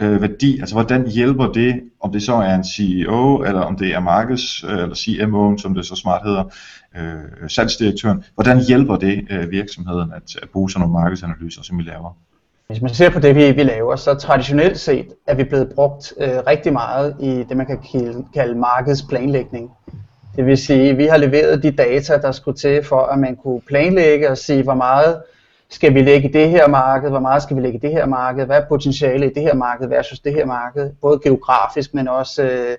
øh, 0.00 0.22
værdi, 0.22 0.58
altså 0.60 0.74
hvordan 0.74 1.10
hjælper 1.10 1.52
det, 1.52 1.80
om 2.00 2.12
det 2.12 2.22
så 2.22 2.34
er 2.34 2.54
en 2.54 2.64
CEO, 2.64 3.42
eller 3.42 3.60
om 3.60 3.76
det 3.76 3.94
er 3.94 4.00
markeds, 4.00 4.64
øh, 4.64 4.78
eller 4.78 4.94
CMO, 4.94 5.56
som 5.56 5.74
det 5.74 5.86
så 5.86 5.96
smart 5.96 6.22
hedder, 6.24 6.44
øh, 6.96 7.48
salgsdirektøren, 7.48 8.24
hvordan 8.34 8.60
hjælper 8.60 8.96
det 8.96 9.26
øh, 9.30 9.50
virksomheden 9.50 10.12
at, 10.12 10.36
at 10.42 10.48
bruge 10.52 10.70
sådan 10.70 10.80
nogle 10.80 11.00
markedsanalyser, 11.02 11.62
som 11.62 11.78
vi 11.78 11.82
laver? 11.82 12.16
Hvis 12.66 12.80
man 12.82 12.94
ser 12.94 13.10
på 13.10 13.18
det, 13.18 13.34
vi, 13.34 13.52
vi 13.52 13.62
laver, 13.62 13.96
så 13.96 14.14
traditionelt 14.14 14.78
set 14.78 15.06
er 15.26 15.34
vi 15.34 15.44
blevet 15.44 15.72
brugt 15.74 16.14
øh, 16.20 16.28
rigtig 16.46 16.72
meget 16.72 17.16
i 17.20 17.44
det, 17.48 17.56
man 17.56 17.66
kan 17.66 17.78
kalde, 17.92 18.24
kalde 18.34 18.54
markedsplanlægning. 18.54 19.70
Det 20.38 20.46
vil 20.46 20.58
sige, 20.58 20.90
at 20.90 20.98
vi 20.98 21.06
har 21.06 21.16
leveret 21.16 21.62
de 21.62 21.70
data, 21.70 22.16
der 22.16 22.32
skulle 22.32 22.56
til 22.56 22.84
for, 22.84 23.00
at 23.02 23.18
man 23.18 23.36
kunne 23.36 23.60
planlægge 23.60 24.30
og 24.30 24.38
sige, 24.38 24.62
hvor 24.62 24.74
meget 24.74 25.22
skal 25.68 25.94
vi 25.94 26.02
lægge 26.02 26.28
i 26.28 26.32
det 26.32 26.50
her 26.50 26.68
marked, 26.68 27.10
hvor 27.10 27.20
meget 27.20 27.42
skal 27.42 27.56
vi 27.56 27.62
lægge 27.62 27.78
i 27.78 27.80
det 27.80 27.90
her 27.90 28.06
marked, 28.06 28.46
hvad 28.46 28.56
er 28.56 28.64
potentialet 28.68 29.30
i 29.30 29.34
det 29.34 29.42
her 29.42 29.54
marked 29.54 29.88
versus 29.88 30.20
det 30.20 30.32
her 30.32 30.46
marked, 30.46 30.90
både 31.02 31.20
geografisk, 31.22 31.94
men 31.94 32.08
også 32.08 32.42
øh, 32.42 32.76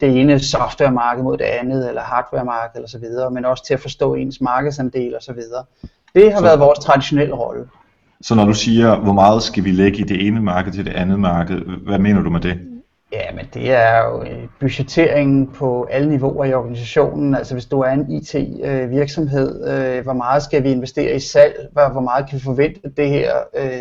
det 0.00 0.20
ene 0.20 0.40
softwaremarked 0.40 1.22
mod 1.22 1.36
det 1.36 1.44
andet, 1.44 1.88
eller 1.88 2.02
hardwaremarked 2.02 2.76
eller 2.76 2.88
så 2.88 2.98
videre, 2.98 3.30
men 3.30 3.44
også 3.44 3.64
til 3.66 3.74
at 3.74 3.80
forstå 3.80 4.14
ens 4.14 4.40
markedsandel 4.40 5.16
og 5.16 5.22
så 5.22 5.32
videre. 5.32 5.64
Det 6.14 6.32
har 6.32 6.38
så, 6.38 6.44
været 6.44 6.60
vores 6.60 6.78
traditionelle 6.78 7.34
rolle. 7.34 7.64
Så 8.20 8.34
når 8.34 8.44
du 8.44 8.54
siger, 8.54 8.96
hvor 8.96 9.12
meget 9.12 9.42
skal 9.42 9.64
vi 9.64 9.70
lægge 9.70 9.98
i 9.98 10.04
det 10.04 10.26
ene 10.26 10.42
marked 10.42 10.72
til 10.72 10.84
det 10.84 10.92
andet 10.92 11.20
marked, 11.20 11.60
hvad 11.86 11.98
mener 11.98 12.22
du 12.22 12.30
med 12.30 12.40
det? 12.40 12.60
Ja, 13.12 13.32
men 13.34 13.46
det 13.54 13.72
er 13.72 14.04
jo 14.04 14.22
øh, 14.22 14.26
budgettering 14.28 14.50
budgetteringen 14.60 15.46
på 15.46 15.84
alle 15.90 16.08
niveauer 16.08 16.44
i 16.44 16.54
organisationen. 16.54 17.34
Altså 17.34 17.54
hvis 17.54 17.66
du 17.66 17.80
er 17.80 17.90
en 17.90 18.12
IT-virksomhed, 18.12 19.68
øh, 19.68 19.96
øh, 19.96 20.02
hvor 20.02 20.12
meget 20.12 20.42
skal 20.42 20.62
vi 20.62 20.70
investere 20.70 21.14
i 21.14 21.20
salg? 21.20 21.68
Hvor 21.72 22.00
meget 22.00 22.28
kan 22.28 22.38
vi 22.38 22.42
forvente, 22.42 22.80
at 22.84 22.96
det 22.96 23.08
her 23.08 23.34
øh, 23.56 23.80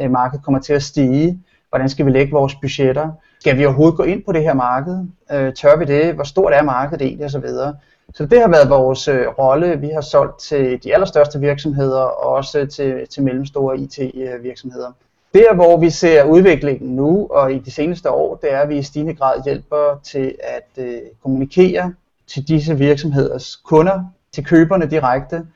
øh, 0.00 0.10
marked 0.10 0.38
kommer 0.38 0.60
til 0.60 0.72
at 0.72 0.82
stige? 0.82 1.42
Hvordan 1.68 1.88
skal 1.88 2.06
vi 2.06 2.10
lægge 2.10 2.32
vores 2.32 2.54
budgetter? 2.54 3.10
Skal 3.40 3.58
vi 3.58 3.64
overhovedet 3.64 3.96
gå 3.96 4.02
ind 4.02 4.24
på 4.24 4.32
det 4.32 4.42
her 4.42 4.54
marked? 4.54 5.06
Tør 5.52 5.76
vi 5.76 5.84
det? 5.84 6.14
Hvor 6.14 6.24
stort 6.24 6.52
er 6.52 6.62
markedet 6.62 7.02
egentlig? 7.02 7.24
Og 7.24 7.30
så 7.30 7.38
videre. 7.38 7.76
Så 8.14 8.26
det 8.26 8.40
har 8.40 8.48
været 8.48 8.70
vores 8.70 9.08
rolle. 9.38 9.80
Vi 9.80 9.88
har 9.88 10.00
solgt 10.00 10.40
til 10.40 10.82
de 10.84 10.94
allerstørste 10.94 11.40
virksomheder 11.40 12.00
og 12.00 12.32
også 12.32 12.66
til, 12.66 13.06
til 13.10 13.22
mellemstore 13.22 13.78
IT-virksomheder. 13.78 14.92
Der, 15.34 15.54
hvor 15.54 15.76
vi 15.76 15.90
ser 15.90 16.24
udviklingen 16.24 16.96
nu 16.96 17.26
og 17.30 17.52
i 17.52 17.58
de 17.58 17.70
seneste 17.70 18.10
år, 18.10 18.36
det 18.36 18.52
er, 18.52 18.58
at 18.58 18.68
vi 18.68 18.78
i 18.78 18.82
stigende 18.82 19.14
grad 19.14 19.44
hjælper 19.44 20.00
til 20.02 20.34
at 20.42 20.84
øh, 20.84 21.00
kommunikere 21.22 21.94
til 22.26 22.48
disse 22.48 22.78
virksomheders 22.78 23.56
kunder, 23.56 24.04
til 24.32 24.44
køberne 24.44 24.90
direkte. 24.90 25.46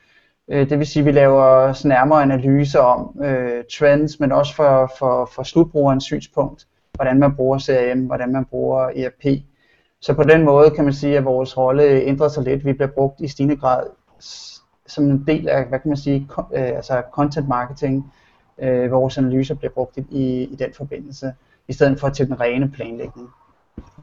Øh, 0.47 0.69
det 0.69 0.79
vil 0.79 0.87
sige, 0.87 1.01
at 1.01 1.05
vi 1.05 1.11
laver 1.11 1.73
nærmere 1.87 2.21
analyser 2.21 2.79
om 2.79 3.23
øh, 3.23 3.63
trends, 3.77 4.19
men 4.19 4.31
også 4.31 4.55
for, 4.55 4.91
for, 4.99 5.29
for 5.35 5.43
slutbrugerens 5.43 6.03
synspunkt, 6.03 6.67
hvordan 6.93 7.19
man 7.19 7.35
bruger 7.35 7.59
CRM, 7.59 7.99
hvordan 7.99 8.31
man 8.31 8.45
bruger 8.45 8.79
ERP. 8.79 9.41
Så 10.01 10.13
på 10.13 10.23
den 10.23 10.43
måde 10.43 10.69
kan 10.69 10.83
man 10.83 10.93
sige, 10.93 11.17
at 11.17 11.25
vores 11.25 11.57
rolle 11.57 11.83
ændrer 11.83 12.27
sig 12.27 12.43
lidt. 12.43 12.65
Vi 12.65 12.73
bliver 12.73 12.91
brugt 12.91 13.21
i 13.21 13.27
stigende 13.27 13.55
grad 13.55 13.83
som 14.87 15.03
en 15.03 15.23
del 15.27 15.49
af, 15.49 15.65
hvad 15.65 15.79
kan 15.79 15.89
man 15.89 15.97
sige, 15.97 16.27
øh, 16.53 16.67
altså 16.67 17.01
content 17.13 17.47
marketing, 17.47 18.13
øh, 18.61 18.91
vores 18.91 19.17
analyser 19.17 19.55
bliver 19.55 19.71
brugt 19.71 19.97
i, 19.97 20.43
i 20.43 20.55
den 20.59 20.69
forbindelse, 20.77 21.33
i 21.67 21.73
stedet 21.73 21.99
for 21.99 22.09
til 22.09 22.27
den 22.27 22.39
rene 22.39 22.71
planlægning. 22.71 23.29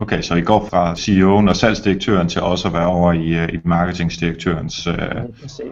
Okay, 0.01 0.23
så 0.23 0.35
I 0.35 0.43
går 0.43 0.67
fra 0.71 0.95
CEO'en 0.95 1.49
og 1.49 1.57
salgsdirektøren 1.57 2.29
til 2.29 2.43
også 2.43 2.69
at 2.69 2.75
være 2.75 2.87
over 2.87 3.13
i, 3.13 3.29
øh, 3.39 3.49
i 3.55 3.61
marketingdirektørens 3.65 4.87
øh, 4.87 4.95
ja, 4.99 5.65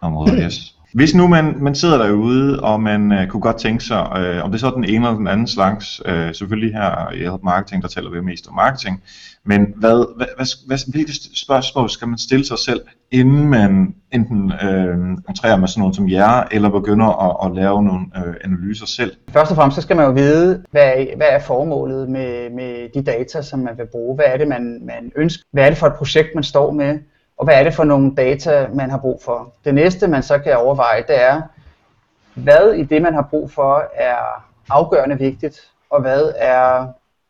område. 0.00 0.42
Yes. 0.42 0.76
Hvis 0.92 1.14
nu 1.14 1.26
man, 1.26 1.54
man 1.58 1.74
sidder 1.74 1.98
derude, 1.98 2.62
og 2.62 2.80
man 2.80 3.12
øh, 3.12 3.26
kunne 3.26 3.40
godt 3.40 3.58
tænke 3.58 3.84
sig, 3.84 4.12
øh, 4.16 4.44
om 4.44 4.50
det 4.50 4.58
er 4.58 4.60
så 4.60 4.72
den 4.76 4.84
ene 4.84 5.06
eller 5.06 5.16
den 5.18 5.28
anden 5.28 5.46
slags, 5.46 6.02
øh, 6.04 6.34
selvfølgelig 6.34 6.74
her 6.74 7.12
i 7.12 7.38
Marketing, 7.42 7.82
der 7.82 7.88
taler 7.88 8.10
vi 8.10 8.20
mest 8.20 8.48
om 8.48 8.54
marketing, 8.54 9.02
men 9.44 9.74
hvad, 9.76 10.16
hvad, 10.16 10.26
hvad, 10.36 10.46
hvad, 10.66 10.92
hvilke 10.92 11.12
spørgsmål 11.34 11.90
skal 11.90 12.08
man 12.08 12.18
stille 12.18 12.46
sig 12.46 12.58
selv, 12.58 12.80
inden 13.10 13.48
man 13.48 13.94
enten 14.12 14.52
øh, 14.52 14.96
entrerer 15.28 15.56
med 15.56 15.68
sådan 15.68 15.80
nogen 15.80 15.94
som 15.94 16.10
jer, 16.10 16.42
eller 16.50 16.68
begynder 16.68 17.06
at, 17.06 17.50
at 17.50 17.56
lave 17.56 17.82
nogle 17.82 18.06
øh, 18.16 18.34
analyser 18.44 18.86
selv? 18.86 19.12
Først 19.28 19.50
og 19.50 19.56
fremmest 19.56 19.74
så 19.74 19.82
skal 19.82 19.96
man 19.96 20.06
jo 20.06 20.12
vide, 20.12 20.62
hvad, 20.70 20.92
hvad 21.16 21.26
er 21.30 21.40
formålet 21.40 22.10
med, 22.10 22.50
med 22.50 22.88
de 22.94 23.02
data, 23.02 23.42
som 23.42 23.58
man 23.58 23.78
vil 23.78 23.86
bruge. 23.92 24.14
Hvad 24.14 24.24
er 24.28 24.36
det, 24.36 24.48
man, 24.48 24.80
man 24.86 25.12
ønsker? 25.16 25.44
Hvad 25.52 25.64
er 25.64 25.68
det 25.68 25.78
for 25.78 25.86
et 25.86 25.94
projekt, 25.94 26.28
man 26.34 26.44
står 26.44 26.70
med? 26.70 26.98
Og 27.40 27.44
hvad 27.44 27.54
er 27.54 27.64
det 27.64 27.74
for 27.74 27.84
nogle 27.84 28.14
data, 28.14 28.68
man 28.74 28.90
har 28.90 28.98
brug 28.98 29.20
for? 29.24 29.52
Det 29.64 29.74
næste, 29.74 30.08
man 30.08 30.22
så 30.22 30.38
kan 30.38 30.56
overveje, 30.56 31.04
det 31.08 31.22
er, 31.22 31.42
hvad 32.34 32.72
i 32.72 32.82
det, 32.82 33.02
man 33.02 33.14
har 33.14 33.26
brug 33.30 33.50
for, 33.50 33.84
er 33.94 34.44
afgørende 34.70 35.18
vigtigt, 35.18 35.70
og 35.90 36.00
hvad 36.00 36.32
er 36.36 36.86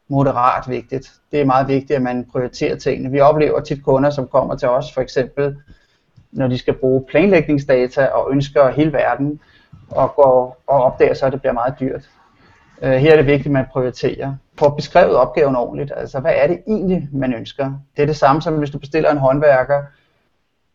moderat 0.09 0.69
vigtigt. 0.69 1.12
Det 1.33 1.40
er 1.40 1.45
meget 1.45 1.69
vigtigt, 1.69 1.97
at 1.97 2.02
man 2.02 2.26
prioriterer 2.33 2.76
tingene. 2.76 3.11
Vi 3.11 3.21
oplever 3.21 3.61
tit 3.61 3.85
kunder, 3.85 4.11
som 4.11 4.26
kommer 4.26 4.57
til 4.57 4.69
os, 4.69 4.95
for 4.95 5.00
eksempel 5.00 5.57
når 6.33 6.49
de 6.49 6.59
skal 6.59 6.75
bruge 6.75 7.05
planlægningsdata 7.09 8.07
og 8.07 8.33
ønsker 8.33 8.71
hele 8.71 8.93
verden, 8.93 9.40
og, 9.90 10.14
går, 10.17 10.62
og 10.67 10.83
opdager 10.83 11.14
så, 11.14 11.26
at 11.26 11.33
det 11.33 11.40
bliver 11.40 11.55
meget 11.55 11.75
dyrt. 11.81 12.11
Uh, 12.83 12.88
her 12.88 13.12
er 13.12 13.17
det 13.17 13.26
vigtigt, 13.26 13.47
at 13.47 13.52
man 13.52 13.67
prioriterer. 13.73 14.35
Få 14.59 14.69
beskrevet 14.69 15.17
opgaven 15.17 15.57
ordentligt. 15.57 15.93
Altså, 15.97 16.21
hvad 16.21 16.33
er 16.37 16.47
det 16.47 16.62
egentlig, 16.67 17.09
man 17.12 17.35
ønsker? 17.35 17.73
Det 17.97 18.02
er 18.02 18.07
det 18.07 18.17
samme 18.17 18.43
som, 18.43 18.55
hvis 18.55 18.71
du 18.71 18.79
bestiller 18.79 19.11
en 19.11 19.19
håndværker, 19.19 19.83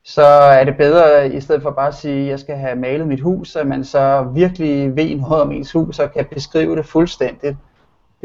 så 0.06 0.26
er 0.26 0.64
det 0.64 0.78
bedre, 0.78 1.34
i 1.34 1.42
stedet 1.42 1.62
for 1.62 1.72
bare 1.72 1.88
at 1.88 1.96
sige, 1.96 2.24
at 2.24 2.30
jeg 2.30 2.40
skal 2.40 2.56
have 2.56 2.76
malet 2.76 3.08
mit 3.08 3.22
hus, 3.22 3.56
at 3.56 3.68
man 3.68 3.84
så 3.84 4.32
virkelig 4.34 4.96
ved 4.96 5.16
noget 5.16 5.42
om 5.42 5.52
ens 5.52 5.72
hus 5.72 6.00
og 6.00 6.14
kan 6.14 6.26
beskrive 6.26 6.76
det 6.76 6.86
fuldstændigt 6.86 7.58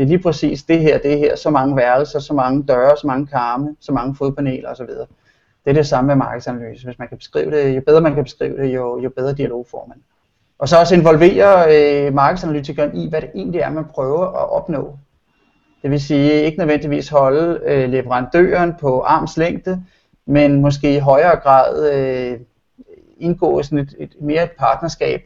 det 0.01 0.03
er 0.03 0.09
lige 0.09 0.23
præcis 0.23 0.63
det 0.63 0.81
her, 0.81 0.99
det 0.99 1.19
her, 1.19 1.37
så 1.37 1.51
mange 1.51 1.77
værelser, 1.77 2.19
så 2.19 2.35
mange 2.35 2.63
døre, 2.63 2.97
så 2.97 3.07
mange 3.07 3.27
karme, 3.27 3.77
så 3.81 3.93
mange 3.93 4.15
fodpaneler 4.15 4.71
osv. 4.71 4.87
Det 4.87 5.71
er 5.71 5.73
det 5.73 5.87
samme 5.87 6.09
med 6.09 6.17
markedsanalyse. 6.17 6.85
Hvis 6.85 6.99
man 6.99 7.09
kan 7.09 7.19
beskrive 7.19 7.51
det, 7.51 7.77
jo 7.77 7.81
bedre 7.87 8.01
man 8.01 8.15
kan 8.15 8.25
beskrive 8.25 8.57
det, 8.57 8.75
jo, 8.75 9.01
jo 9.01 9.11
bedre 9.11 9.33
dialog 9.33 9.67
får 9.71 9.87
man. 9.89 10.03
Og 10.59 10.69
så 10.69 10.79
også 10.79 10.95
involvere 10.95 11.77
øh, 11.77 12.15
markedsanalytikeren 12.15 12.97
i, 12.97 13.09
hvad 13.09 13.21
det 13.21 13.31
egentlig 13.35 13.61
er, 13.61 13.71
man 13.71 13.85
prøver 13.85 14.27
at 14.27 14.51
opnå. 14.51 14.99
Det 15.83 15.91
vil 15.91 16.01
sige 16.01 16.33
ikke 16.33 16.59
nødvendigvis 16.59 17.09
holde 17.09 17.61
øh, 17.65 17.91
leverandøren 17.91 18.75
på 18.81 19.01
arms 19.01 19.37
længde, 19.37 19.85
men 20.31 20.61
måske 20.61 20.97
i 20.97 20.99
højere 20.99 21.37
grad 21.37 21.93
øh, 21.93 22.41
indgå 23.19 23.63
sådan 23.63 23.79
et, 23.79 23.95
et 23.99 24.15
mere 24.21 24.45
et 24.45 24.51
partnerskab, 24.59 25.21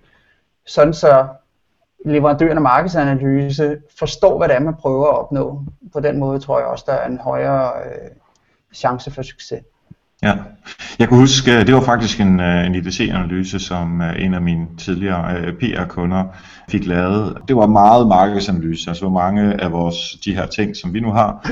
sådan 0.66 0.94
så 0.94 1.26
leverandøren 2.04 2.56
af 2.56 2.62
markedsanalyse 2.62 3.76
forstår, 3.98 4.38
hvad 4.38 4.48
det 4.48 4.56
er, 4.56 4.60
man 4.60 4.74
prøver 4.74 5.06
at 5.06 5.18
opnå. 5.18 5.62
På 5.92 6.00
den 6.00 6.18
måde 6.18 6.38
tror 6.38 6.58
jeg 6.58 6.66
også, 6.66 6.84
der 6.86 6.92
er 6.92 7.08
en 7.08 7.18
højere 7.18 7.72
øh, 7.84 8.10
chance 8.74 9.10
for 9.10 9.22
succes. 9.22 9.60
Ja, 10.22 10.34
jeg 10.98 11.08
kunne 11.08 11.20
huske, 11.20 11.52
øh, 11.52 11.66
det 11.66 11.74
var 11.74 11.80
faktisk 11.80 12.20
en, 12.20 12.40
øh, 12.40 12.66
en 12.66 12.74
IDC-analyse, 12.74 13.58
som 13.58 14.00
øh, 14.00 14.24
en 14.24 14.34
af 14.34 14.42
mine 14.42 14.66
tidligere 14.78 15.52
PR-kunder 15.52 16.24
fik 16.68 16.86
lavet. 16.86 17.38
Det 17.48 17.56
var 17.56 17.66
meget 17.66 18.08
markedsanalyse, 18.08 18.90
altså 18.90 19.04
hvor 19.04 19.20
mange 19.20 19.62
af 19.62 19.72
vores, 19.72 20.16
de 20.24 20.34
her 20.34 20.46
ting, 20.46 20.76
som 20.76 20.94
vi 20.94 21.00
nu 21.00 21.12
har, 21.12 21.50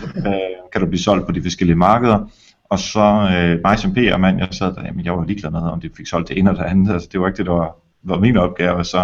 kan 0.73 0.81
der 0.81 0.87
blive 0.87 1.03
solgt 1.03 1.27
på 1.27 1.33
de 1.33 1.43
forskellige 1.43 1.77
markeder. 1.77 2.29
Og 2.73 2.79
så 2.79 3.07
øh, 3.35 3.61
mig 3.65 3.79
som 3.79 3.95
PR-mand, 3.95 4.39
jeg 4.39 4.49
sad 4.51 4.75
der, 4.75 4.83
jamen 4.85 5.05
jeg 5.05 5.17
var 5.17 5.25
ligeglad 5.25 5.51
med, 5.51 5.61
om 5.61 5.81
de 5.81 5.91
fik 5.97 6.07
solgt 6.07 6.29
det 6.29 6.39
ene 6.39 6.51
eller 6.51 6.63
det 6.63 6.71
andet. 6.71 6.93
Altså, 6.93 7.09
det 7.13 7.21
var 7.21 7.27
ikke 7.27 7.37
det, 7.37 7.47
der 7.47 7.53
var, 7.53 7.77
var 8.03 8.19
min 8.19 8.37
opgave. 8.37 8.85
Så 8.85 8.99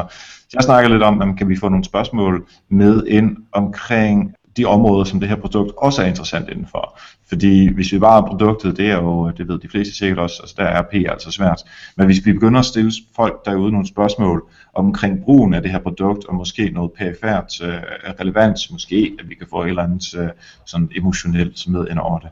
jeg 0.54 0.62
snakker 0.62 0.90
lidt 0.90 1.02
om, 1.02 1.20
om 1.20 1.36
kan 1.36 1.48
vi 1.48 1.56
få 1.56 1.68
nogle 1.68 1.84
spørgsmål 1.84 2.48
med 2.68 3.06
ind 3.06 3.36
omkring 3.52 4.34
de 4.56 4.64
områder, 4.64 5.04
som 5.04 5.20
det 5.20 5.28
her 5.28 5.36
produkt 5.36 5.72
også 5.76 6.02
er 6.02 6.06
interessant 6.06 6.48
indenfor. 6.48 6.98
Fordi 7.28 7.74
hvis 7.74 7.92
vi 7.92 7.98
bare 7.98 8.20
har 8.20 8.28
produktet, 8.28 8.76
det 8.76 8.90
er 8.90 8.96
jo, 8.96 9.30
det 9.30 9.48
ved 9.48 9.58
de 9.58 9.68
fleste 9.68 9.96
sikkert 9.96 10.18
også, 10.18 10.42
altså 10.42 10.54
der 10.58 10.64
er 10.64 10.82
P 10.82 10.94
altså 10.94 11.30
svært. 11.30 11.62
Men 11.96 12.06
hvis 12.06 12.26
vi 12.26 12.32
begynder 12.32 12.60
at 12.60 12.66
stille 12.66 12.92
folk 13.16 13.44
derude 13.44 13.72
nogle 13.72 13.86
spørgsmål 13.86 14.42
omkring 14.74 15.22
brugen 15.24 15.54
af 15.54 15.62
det 15.62 15.70
her 15.70 15.78
produkt, 15.78 16.24
og 16.24 16.34
måske 16.34 16.70
noget 16.70 16.92
perifært 16.92 17.60
øh, 17.62 17.82
relevans, 18.20 18.70
måske 18.70 19.16
at 19.18 19.28
vi 19.28 19.34
kan 19.34 19.46
få 19.50 19.62
et 19.62 19.68
eller 19.68 19.82
andet 19.82 20.14
øh, 20.18 20.28
sådan 20.66 20.90
emotionelt 20.96 21.68
med 21.68 21.86
ind 21.90 21.98
over 21.98 22.18
det. 22.18 22.30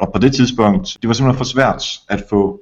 Og 0.00 0.12
på 0.12 0.18
det 0.18 0.34
tidspunkt, 0.34 0.96
det 1.02 1.08
var 1.08 1.14
simpelthen 1.14 1.38
for 1.38 1.44
svært 1.44 1.84
at 2.08 2.24
få 2.30 2.60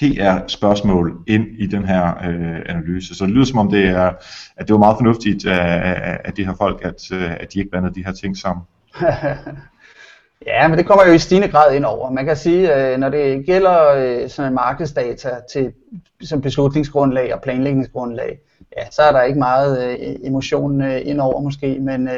PR-spørgsmål 0.00 1.18
ind 1.26 1.46
i 1.58 1.66
den 1.66 1.84
her 1.84 2.08
øh, 2.08 2.62
analyse. 2.66 3.14
Så 3.14 3.24
det 3.24 3.32
lyder 3.32 3.44
som 3.44 3.58
om, 3.58 3.70
det 3.70 3.84
er, 3.88 4.12
at 4.56 4.68
det 4.68 4.72
var 4.72 4.78
meget 4.78 4.96
fornuftigt 4.96 5.46
af, 5.46 6.18
af 6.24 6.32
de 6.32 6.44
her 6.44 6.54
folk, 6.54 6.84
at, 6.84 7.12
øh, 7.12 7.32
at 7.32 7.52
de 7.52 7.58
ikke 7.58 7.70
blandede 7.70 7.94
de 7.94 8.04
her 8.04 8.12
ting 8.12 8.36
sammen. 8.36 8.64
ja, 10.46 10.68
men 10.68 10.78
det 10.78 10.86
kommer 10.86 11.06
jo 11.06 11.12
i 11.12 11.18
stigende 11.18 11.48
grad 11.48 11.74
ind 11.74 11.84
over. 11.84 12.10
Man 12.10 12.24
kan 12.24 12.36
sige, 12.36 12.72
at 12.72 12.92
øh, 12.92 12.98
når 12.98 13.08
det 13.08 13.46
gælder 13.46 13.88
øh, 13.88 14.30
sådan 14.30 14.50
en 14.50 14.54
markedsdata 14.54 15.30
til, 15.52 15.72
som 16.22 16.40
beslutningsgrundlag 16.40 17.34
og 17.34 17.42
planlægningsgrundlag, 17.42 18.38
ja, 18.76 18.90
så 18.90 19.02
er 19.02 19.12
der 19.12 19.22
ikke 19.22 19.38
meget 19.38 19.98
øh, 20.00 20.16
emotion 20.22 20.82
øh, 20.82 21.00
ind 21.04 21.20
over 21.20 21.40
måske, 21.40 21.78
men 21.80 22.08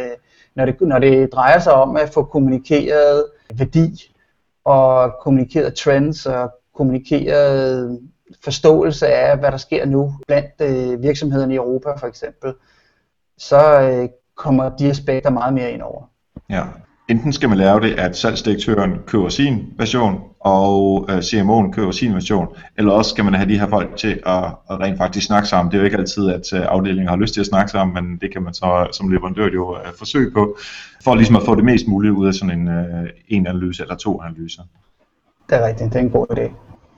når 0.55 0.65
det, 0.65 0.81
når 0.81 0.99
det 0.99 1.33
drejer 1.33 1.59
sig 1.59 1.73
om 1.73 1.97
at 1.97 2.11
få 2.15 2.23
kommunikeret 2.23 3.25
værdi 3.55 4.16
og 4.67 5.13
kommunikerede 5.21 5.71
trends 5.71 6.27
og 6.27 6.51
kommunikerede 6.75 8.01
forståelse 8.45 9.07
af, 9.07 9.39
hvad 9.39 9.51
der 9.51 9.57
sker 9.57 9.87
nu 9.87 10.15
blandt 10.27 10.61
øh, 10.61 11.03
virksomhederne 11.03 11.55
i 11.55 11.57
Europa 11.57 11.95
for 11.97 12.07
eksempel, 12.07 12.55
så 13.39 13.81
øh, 13.81 14.09
kommer 14.35 14.77
de 14.77 14.91
aspekter 14.91 15.31
meget 15.31 15.55
mere 15.55 15.73
ind 15.73 15.83
over. 15.83 16.03
Ja. 16.51 16.65
Enten 17.09 17.33
skal 17.33 17.49
man 17.49 17.59
lave 17.59 17.81
det, 17.81 17.93
at 17.93 18.17
salgsdirektøren 18.17 18.99
køber 19.07 19.29
sin 19.29 19.67
version, 19.79 20.21
og 20.41 21.07
øh, 21.09 21.19
CMO'en 21.19 21.73
køber 21.73 21.91
sin 21.91 22.15
version, 22.15 22.49
eller 22.79 22.93
også 22.93 23.11
skal 23.11 23.25
man 23.25 23.35
have 23.35 23.49
de 23.49 23.59
her 23.59 23.69
folk 23.69 23.97
til 23.97 24.21
at, 24.27 24.45
at 24.71 24.81
rent 24.81 24.99
faktisk 24.99 25.27
snakke 25.27 25.49
sammen. 25.49 25.73
Det 25.73 25.77
er 25.77 25.81
jo 25.81 25.85
ikke 25.85 25.97
altid, 25.97 26.31
at 26.31 26.53
øh, 26.55 26.67
afdelingen 26.69 27.09
har 27.09 27.17
lyst 27.17 27.35
til 27.35 27.41
at 27.41 27.47
snakke 27.47 27.71
sammen, 27.71 27.95
men 27.95 28.19
det 28.21 28.33
kan 28.33 28.43
man 28.43 28.55
så 28.55 28.89
som 28.93 29.09
leverandør 29.09 29.49
jo 29.55 29.77
øh, 29.77 29.93
forsøge 29.99 30.31
på, 30.31 30.57
for 31.05 31.15
ligesom 31.15 31.37
at 31.37 31.43
få 31.43 31.55
det 31.55 31.65
mest 31.65 31.89
mulige 31.89 32.13
ud 32.13 32.27
af 32.27 32.35
sådan 32.35 32.59
en, 32.59 32.69
øh, 32.69 33.09
en 33.29 33.47
analyse 33.47 33.83
eller 33.83 33.97
to 33.97 34.23
analyser. 34.23 34.63
Det 35.51 35.57
er 35.57 35.67
rigtigt, 35.67 35.93
det 35.93 35.99
er 35.99 36.05
en 36.05 36.11
god 36.11 36.27
idé. 36.31 36.51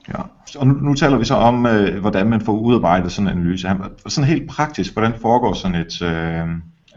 Ja. 0.07 0.21
Og 0.59 0.67
nu, 0.67 0.73
nu 0.73 0.93
taler 0.93 1.17
vi 1.17 1.25
så 1.25 1.35
om, 1.35 1.65
øh, 1.65 1.99
hvordan 1.99 2.29
man 2.29 2.41
får 2.41 2.53
udarbejdet 2.53 3.11
sådan 3.11 3.27
en 3.31 3.37
analyse. 3.37 3.69
Sådan 4.07 4.27
helt 4.27 4.49
praktisk, 4.49 4.93
hvordan 4.93 5.13
foregår 5.21 5.53
sådan 5.53 5.77
et, 5.77 6.01
øh, 6.01 6.47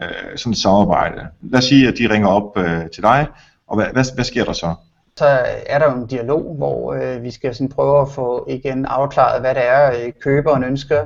øh, 0.01 0.37
sådan 0.37 0.51
et 0.51 0.57
samarbejde? 0.57 1.27
Lad 1.41 1.57
os 1.57 1.65
sige, 1.65 1.87
at 1.87 1.93
de 1.97 2.09
ringer 2.09 2.27
op 2.27 2.57
øh, 2.57 2.89
til 2.89 3.03
dig, 3.03 3.27
og 3.67 3.75
hvad, 3.75 3.85
hvad, 3.93 4.15
hvad 4.15 4.25
sker 4.25 4.45
der 4.45 4.53
så? 4.53 4.73
Så 5.17 5.25
er 5.65 5.79
der 5.79 5.91
jo 5.91 5.97
en 5.97 6.07
dialog, 6.07 6.55
hvor 6.57 6.93
øh, 6.93 7.23
vi 7.23 7.31
skal 7.31 7.55
sådan 7.55 7.69
prøve 7.69 8.01
at 8.01 8.09
få 8.09 8.47
igen 8.49 8.85
afklaret, 8.85 9.41
hvad 9.41 9.55
det 9.55 9.67
er, 9.67 9.91
øh, 9.91 10.11
køberen 10.21 10.63
ønsker. 10.63 11.05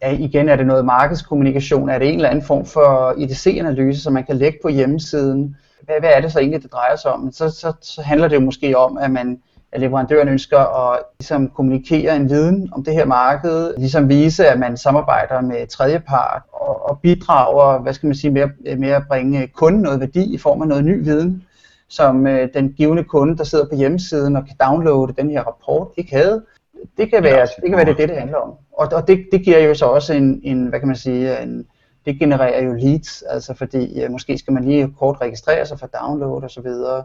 Er, 0.00 0.10
igen, 0.10 0.48
er 0.48 0.56
det 0.56 0.66
noget 0.66 0.84
markedskommunikation? 0.84 1.88
Er 1.88 1.98
det 1.98 2.08
en 2.08 2.14
eller 2.14 2.28
anden 2.28 2.44
form 2.44 2.66
for 2.66 3.14
IDC-analyse, 3.18 4.02
som 4.02 4.12
man 4.12 4.24
kan 4.24 4.36
lægge 4.36 4.58
på 4.62 4.68
hjemmesiden? 4.68 5.56
Hvad, 5.82 6.00
hvad 6.00 6.10
er 6.10 6.20
det 6.20 6.32
så 6.32 6.38
egentlig, 6.38 6.62
det 6.62 6.72
drejer 6.72 6.96
sig 6.96 7.12
om? 7.12 7.32
Så, 7.32 7.50
så, 7.50 7.72
så 7.82 8.02
handler 8.02 8.28
det 8.28 8.36
jo 8.36 8.40
måske 8.40 8.78
om, 8.78 8.98
at 8.98 9.10
man 9.10 9.42
at 9.72 9.80
leverandøren 9.80 10.28
ønsker 10.28 10.58
at 10.58 11.02
ligesom, 11.18 11.48
kommunikere 11.48 12.16
en 12.16 12.30
viden 12.30 12.68
om 12.72 12.84
det 12.84 12.94
her 12.94 13.04
marked, 13.04 13.74
ligesom 13.78 14.08
vise, 14.08 14.48
at 14.48 14.58
man 14.58 14.76
samarbejder 14.76 15.40
med 15.40 15.66
tredjepart 15.66 16.42
og, 16.52 16.90
og 16.90 17.00
bidrager, 17.00 17.78
hvad 17.78 17.94
skal 17.94 18.06
man 18.06 18.16
sige, 18.16 18.30
med, 18.30 18.76
med 18.76 18.88
at 18.88 19.02
bringe 19.08 19.46
kunden 19.46 19.82
noget 19.82 20.00
værdi 20.00 20.34
i 20.34 20.38
form 20.38 20.62
af 20.62 20.68
noget 20.68 20.84
ny 20.84 21.04
viden, 21.04 21.44
som 21.88 22.26
øh, 22.26 22.48
den 22.54 22.72
givende 22.72 23.04
kunde, 23.04 23.36
der 23.36 23.44
sidder 23.44 23.68
på 23.68 23.74
hjemmesiden 23.74 24.36
og 24.36 24.46
kan 24.46 24.56
downloade 24.60 25.14
den 25.18 25.30
her 25.30 25.42
rapport, 25.42 25.88
ikke 25.96 26.16
havde. 26.16 26.44
Det 26.96 27.10
kan 27.10 27.22
være, 27.22 27.46
det, 27.46 27.68
kan 27.68 27.76
være 27.76 27.84
det, 27.84 27.98
det, 27.98 28.08
det 28.08 28.18
handler 28.18 28.38
om. 28.38 28.54
Og, 28.72 28.88
og 28.92 29.08
det, 29.08 29.26
det 29.32 29.44
giver 29.44 29.58
jo 29.58 29.74
så 29.74 29.86
også 29.86 30.12
en, 30.12 30.40
en 30.42 30.66
hvad 30.66 30.78
kan 30.78 30.88
man 30.88 30.96
sige, 30.96 31.42
en, 31.42 31.66
det 32.06 32.18
genererer 32.18 32.64
jo 32.64 32.72
leads, 32.72 33.22
altså 33.22 33.54
fordi 33.54 34.02
øh, 34.02 34.10
måske 34.10 34.38
skal 34.38 34.52
man 34.52 34.64
lige 34.64 34.94
kort 34.98 35.20
registrere 35.20 35.66
sig 35.66 35.78
for 35.78 35.86
download 35.86 36.42
og 36.42 36.50
så 36.50 36.60
videre 36.60 37.04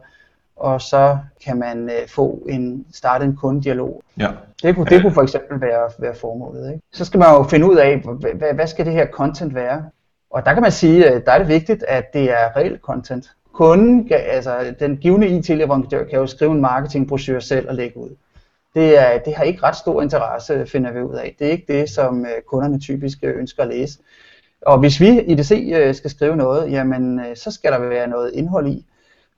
og 0.55 0.81
så 0.81 1.17
kan 1.45 1.57
man 1.57 1.89
øh, 1.89 2.07
få 2.07 2.47
en 2.49 2.85
starte 2.93 3.25
en 3.25 3.35
kundedialog. 3.35 4.03
Ja. 4.19 4.29
Det 4.63 4.75
kunne, 4.75 4.85
det 4.85 5.01
kunne 5.01 5.13
for 5.13 5.21
eksempel 5.21 5.61
være, 5.61 5.89
være 5.99 6.15
formålet. 6.15 6.71
Ikke? 6.73 6.83
Så 6.93 7.05
skal 7.05 7.17
man 7.17 7.29
jo 7.29 7.43
finde 7.43 7.69
ud 7.69 7.75
af, 7.77 7.97
hvad, 8.35 8.53
hvad 8.53 8.67
skal 8.67 8.85
det 8.85 8.93
her 8.93 9.07
content 9.07 9.55
være? 9.55 9.83
Og 10.29 10.45
der 10.45 10.53
kan 10.53 10.61
man 10.61 10.71
sige, 10.71 11.09
at 11.09 11.25
der 11.25 11.31
er 11.31 11.37
det 11.37 11.47
vigtigt, 11.47 11.83
at 11.87 12.13
det 12.13 12.31
er 12.31 12.55
reelt 12.55 12.81
content. 12.81 13.31
Kunden, 13.53 14.11
altså 14.11 14.73
den 14.79 14.97
givende 14.97 15.27
IT-leverandør, 15.27 16.03
kan 16.03 16.19
jo 16.19 16.27
skrive 16.27 16.51
en 16.51 16.61
marketingbrochure 16.61 17.41
selv 17.41 17.69
og 17.69 17.75
lægge 17.75 17.97
ud. 17.97 18.09
Det, 18.75 18.99
er, 18.99 19.17
det 19.17 19.35
har 19.35 19.43
ikke 19.43 19.63
ret 19.63 19.75
stor 19.75 20.01
interesse, 20.01 20.65
finder 20.65 20.91
vi 20.91 21.01
ud 21.01 21.15
af. 21.15 21.35
Det 21.39 21.47
er 21.47 21.51
ikke 21.51 21.73
det, 21.73 21.89
som 21.89 22.25
øh, 22.25 22.41
kunderne 22.47 22.79
typisk 22.79 23.17
ønsker 23.23 23.63
at 23.63 23.69
læse. 23.69 23.99
Og 24.61 24.79
hvis 24.79 24.99
vi 24.99 25.21
i 25.21 25.35
DC 25.35 25.71
øh, 25.75 25.95
skal 25.95 26.09
skrive 26.09 26.35
noget, 26.35 26.71
jamen 26.71 27.21
så 27.35 27.51
skal 27.51 27.71
der 27.71 27.79
være 27.79 28.07
noget 28.07 28.31
indhold 28.33 28.67
i 28.67 28.85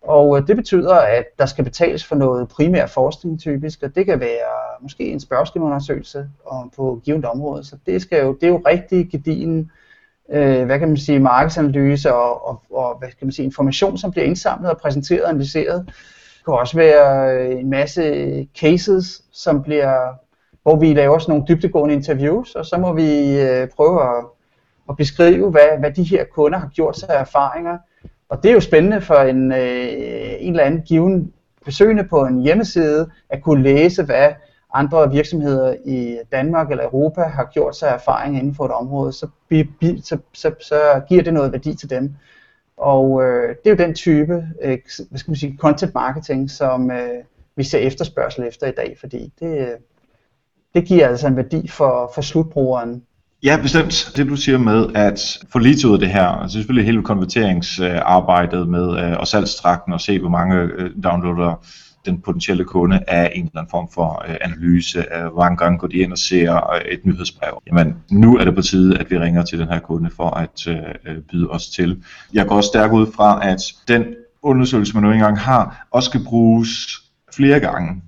og 0.04 0.38
øh, 0.38 0.48
det 0.48 0.56
betyder, 0.56 0.96
at 0.96 1.26
der 1.40 1.46
skal 1.46 1.64
betales 1.64 2.06
for 2.06 2.16
noget 2.16 2.48
primær 2.48 2.86
forskning 2.86 3.40
typisk, 3.40 3.84
og 3.84 3.96
det 3.96 4.06
kan 4.06 4.20
være 4.20 4.82
måske 4.82 5.04
en 5.04 5.20
spørgeskemaundersøgelse 5.20 6.30
på 6.76 6.94
et 6.94 7.04
givet 7.04 7.26
område. 7.26 7.64
Så 7.64 7.78
det, 7.86 8.02
skal 8.02 8.24
jo, 8.24 8.34
det 8.34 8.44
er 8.44 8.52
jo 8.52 8.62
rigtig 8.68 9.10
gedigen, 9.12 9.72
øh, 10.30 10.66
hvad 10.66 10.80
kan 10.80 10.88
man 10.88 10.98
sige, 10.98 11.20
markedsanalyse 11.20 12.14
og, 12.14 12.48
og, 12.48 12.62
og, 12.72 12.98
hvad 13.00 13.08
kan 13.08 13.28
man 13.28 13.32
sige, 13.32 13.46
information, 13.46 13.98
som 13.98 14.12
bliver 14.12 14.26
indsamlet 14.26 14.72
og 14.72 14.78
præsenteret 14.78 15.24
og 15.24 15.30
analyseret. 15.30 15.86
Det 15.86 16.46
kan 16.46 16.54
også 16.54 16.78
være 16.78 17.38
øh, 17.38 17.60
en 17.60 17.70
masse 17.70 18.48
cases, 18.60 19.24
som 19.32 19.64
bliver, 19.64 20.14
hvor 20.64 20.76
vi 20.76 20.94
laver 20.94 21.18
sådan 21.18 21.32
nogle 21.32 21.46
dybdegående 21.48 21.96
interviews, 21.96 22.56
og 22.56 22.66
så 22.66 22.78
må 22.78 22.94
vi 22.94 23.40
øh, 23.42 23.68
prøve 23.68 24.18
at, 24.18 24.26
at 24.90 24.98
beskrive, 24.98 25.50
hvad, 25.52 25.80
hvad 25.80 25.92
de 25.92 26.04
her 26.04 26.24
kunder 26.24 26.60
har 26.60 26.68
gjort 26.68 26.98
sig 26.98 27.10
af 27.10 27.22
erfaringer, 27.22 27.78
og 28.34 28.44
det 28.44 28.50
er 28.50 28.54
jo 28.54 28.60
spændende 28.60 29.02
for 29.02 29.16
en, 29.16 29.52
øh, 29.52 29.88
en 30.40 30.50
eller 30.54 30.64
anden 30.64 30.82
given 30.82 31.34
besøgende 31.66 32.04
på 32.04 32.26
en 32.26 32.42
hjemmeside 32.42 33.10
at 33.30 33.42
kunne 33.42 33.64
læse, 33.64 34.04
hvad 34.04 34.30
andre 34.74 35.12
virksomheder 35.12 35.76
i 35.86 36.18
Danmark 36.32 36.72
eller 36.72 36.84
Europa 36.84 37.22
har 37.22 37.50
gjort 37.54 37.76
sig 37.76 37.88
erfaring 37.88 38.38
inden 38.38 38.56
for 38.56 38.66
et 38.66 38.72
område, 38.72 39.14
så, 39.14 39.28
så, 40.04 40.18
så, 40.34 40.52
så 40.60 41.02
giver 41.10 41.24
det 41.24 41.34
noget 41.34 41.52
værdi 41.52 41.76
til 41.76 41.90
dem. 41.90 42.14
Og 42.78 43.24
øh, 43.24 43.50
det 43.50 43.66
er 43.66 43.70
jo 43.70 43.88
den 43.88 43.96
type 43.96 44.48
øh, 44.62 44.78
hvad 45.10 45.20
skal 45.20 45.32
man 45.32 45.36
sige, 45.36 45.58
content 45.60 45.94
marketing, 45.94 46.52
som 46.52 46.92
øh, 46.92 47.24
vi 47.56 47.64
ser 47.64 47.80
efterspørgsel 47.80 48.48
efter 48.48 48.68
i 48.68 48.74
dag, 48.78 48.98
fordi 49.00 49.34
det, 49.40 49.58
øh, 49.58 49.78
det 50.74 50.86
giver 50.86 51.08
altså 51.08 51.28
en 51.28 51.36
værdi 51.36 51.68
for, 51.68 52.12
for 52.16 52.22
slutbrugeren 52.22 53.04
Ja, 53.44 53.60
bestemt. 53.62 54.12
Det 54.16 54.28
du 54.28 54.36
siger 54.36 54.58
med 54.58 54.88
at 54.96 55.40
få 55.52 55.60
lige 55.60 55.88
ud 55.88 55.94
af 55.94 56.00
det 56.00 56.10
her, 56.10 56.28
altså 56.28 56.58
selvfølgelig 56.58 56.86
hele 56.86 57.04
konverteringsarbejdet 57.04 58.70
med 58.70 58.98
øh, 59.00 59.18
og 59.20 59.28
salgstrakten 59.28 59.94
og 59.94 60.02
se, 60.02 60.20
hvor 60.20 60.30
mange 60.30 60.56
øh, 60.56 60.92
downloader 61.04 61.66
den 62.06 62.22
potentielle 62.22 62.66
kunde 62.66 63.00
af 63.08 63.32
en 63.36 63.46
eller 63.46 63.60
anden 63.60 63.70
form 63.72 63.90
for 63.94 64.26
øh, 64.28 64.36
analyse 64.42 65.14
af, 65.14 65.32
hvor 65.32 65.42
mange 65.42 65.58
gange 65.58 65.80
går 65.80 65.88
de 65.88 65.98
ind 65.98 66.12
og 66.12 66.18
ser 66.18 66.74
øh, 66.74 66.82
et 66.82 67.06
nyhedsbrev. 67.06 67.62
Jamen, 67.68 67.96
nu 68.12 68.38
er 68.38 68.46
det 68.46 68.56
på 68.56 68.62
tide, 68.62 69.00
at 69.00 69.12
vi 69.12 69.18
ringer 69.18 69.44
til 69.44 69.60
den 69.60 69.68
her 69.68 69.80
kunde 69.80 70.10
for 70.16 70.30
at 70.30 70.68
øh, 70.68 70.78
øh, 71.08 71.22
byde 71.32 71.48
os 71.48 71.68
til. 71.68 72.04
Jeg 72.34 72.48
går 72.48 72.56
også 72.56 72.68
stærkt 72.68 72.94
ud 72.94 73.08
fra, 73.16 73.48
at 73.48 73.62
den 73.88 74.06
undersøgelse, 74.42 74.94
man 74.94 75.04
nu 75.04 75.12
engang 75.12 75.40
har, 75.40 75.88
også 75.92 76.10
skal 76.10 76.24
bruges 76.24 76.70
flere 77.36 77.60
gange 77.60 78.02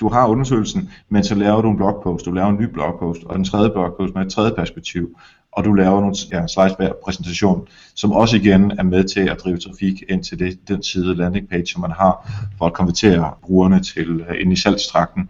du 0.00 0.08
har 0.08 0.26
undersøgelsen, 0.26 0.90
men 1.08 1.24
så 1.24 1.34
laver 1.34 1.62
du 1.62 1.70
en 1.70 1.76
blogpost, 1.76 2.24
du 2.24 2.30
laver 2.30 2.48
en 2.48 2.56
ny 2.56 2.64
blogpost, 2.64 3.24
og 3.24 3.36
en 3.36 3.44
tredje 3.44 3.70
blogpost 3.70 4.14
med 4.14 4.22
et 4.22 4.32
tredje 4.32 4.52
perspektiv, 4.56 5.16
og 5.52 5.64
du 5.64 5.72
laver 5.72 6.00
nogle 6.00 6.16
ja, 6.32 6.46
slides 6.46 6.72
hver 6.78 6.92
præsentation, 7.04 7.66
som 7.94 8.12
også 8.12 8.36
igen 8.36 8.70
er 8.78 8.82
med 8.82 9.04
til 9.04 9.20
at 9.20 9.40
drive 9.44 9.58
trafik 9.58 10.02
ind 10.08 10.24
til 10.24 10.38
det, 10.38 10.68
den 10.68 10.82
side 10.82 11.14
landing 11.14 11.48
page, 11.48 11.66
som 11.66 11.80
man 11.80 11.90
har, 11.90 12.30
for 12.58 12.66
at 12.66 12.72
konvertere 12.72 13.34
brugerne 13.42 13.82
til 13.82 14.20
uh, 14.20 14.40
ind 14.40 14.52
i 14.52 14.56
salgstrakten. 14.56 15.28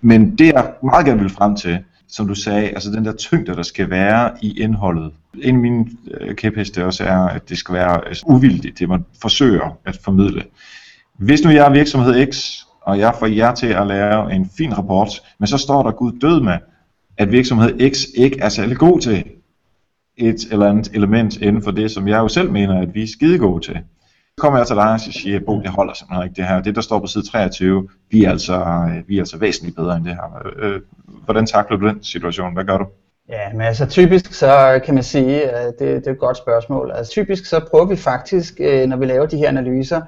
Men 0.00 0.38
det 0.38 0.46
jeg 0.46 0.72
meget 0.82 1.06
gerne 1.06 1.20
vil 1.20 1.30
frem 1.30 1.56
til, 1.56 1.78
som 2.08 2.28
du 2.28 2.34
sagde, 2.34 2.68
altså 2.68 2.90
den 2.90 3.04
der 3.04 3.12
tyngde, 3.12 3.56
der 3.56 3.62
skal 3.62 3.90
være 3.90 4.30
i 4.42 4.60
indholdet. 4.60 5.12
En 5.42 5.54
af 5.54 5.60
mine 5.60 5.86
uh, 6.20 6.34
kæpheste 6.34 6.84
også 6.84 7.04
er, 7.04 7.18
at 7.18 7.48
det 7.48 7.58
skal 7.58 7.74
være 7.74 8.08
altså, 8.08 8.24
uvildigt, 8.26 8.78
det 8.78 8.88
man 8.88 9.04
forsøger 9.22 9.78
at 9.84 9.98
formidle. 10.04 10.42
Hvis 11.18 11.44
nu 11.44 11.50
jeg 11.50 11.66
er 11.66 11.72
virksomhed 11.72 12.32
X, 12.32 12.63
og 12.86 12.98
jeg 12.98 13.14
får 13.18 13.26
jer 13.26 13.54
til 13.54 13.66
at 13.66 13.86
lave 13.86 14.32
en 14.32 14.50
fin 14.56 14.78
rapport, 14.78 15.08
men 15.38 15.46
så 15.46 15.58
står 15.58 15.82
der 15.82 15.90
Gud 15.90 16.12
død 16.20 16.40
med, 16.40 16.58
at 17.18 17.32
virksomhed 17.32 17.90
X 17.94 18.04
ikke 18.14 18.40
er 18.40 18.48
særlig 18.48 18.76
god 18.76 19.00
til 19.00 19.24
et 20.16 20.40
eller 20.52 20.66
andet 20.66 20.90
element 20.94 21.36
inden 21.36 21.62
for 21.62 21.70
det, 21.70 21.90
som 21.90 22.08
jeg 22.08 22.18
jo 22.18 22.28
selv 22.28 22.50
mener, 22.50 22.82
at 22.82 22.94
vi 22.94 23.02
er 23.02 23.06
skide 23.06 23.38
gode 23.38 23.64
til. 23.64 23.74
Så 24.36 24.40
kommer 24.40 24.58
jeg 24.58 24.66
til 24.66 24.76
dig 24.76 24.92
og 24.92 25.00
siger, 25.00 25.40
Bo, 25.46 25.60
det 25.60 25.70
holder 25.70 25.94
simpelthen 25.94 26.24
ikke 26.24 26.36
det 26.36 26.46
her. 26.46 26.62
Det, 26.62 26.74
der 26.74 26.80
står 26.80 27.00
på 27.00 27.06
side 27.06 27.26
23, 27.26 27.88
vi 28.10 28.24
er 28.24 28.30
altså, 28.30 28.54
øh, 28.54 29.08
vi 29.08 29.16
er 29.16 29.20
altså 29.20 29.38
væsentligt 29.38 29.76
bedre 29.76 29.96
end 29.96 30.04
det 30.04 30.14
her. 30.14 30.52
Øh, 30.56 30.80
hvordan 31.24 31.46
takler 31.46 31.76
du 31.76 31.88
den 31.88 32.02
situation? 32.02 32.54
Hvad 32.54 32.64
gør 32.64 32.78
du? 32.78 32.86
Ja, 33.28 33.52
men 33.52 33.60
altså 33.60 33.86
typisk 33.86 34.32
så 34.32 34.80
kan 34.84 34.94
man 34.94 35.02
sige, 35.02 35.42
at 35.42 35.74
det, 35.78 35.96
det 35.96 36.06
er 36.06 36.12
et 36.12 36.18
godt 36.18 36.36
spørgsmål. 36.36 36.92
Altså 36.94 37.12
typisk 37.12 37.46
så 37.46 37.60
prøver 37.70 37.86
vi 37.86 37.96
faktisk, 37.96 38.54
øh, 38.60 38.86
når 38.86 38.96
vi 38.96 39.06
laver 39.06 39.26
de 39.26 39.36
her 39.36 39.48
analyser, 39.48 40.00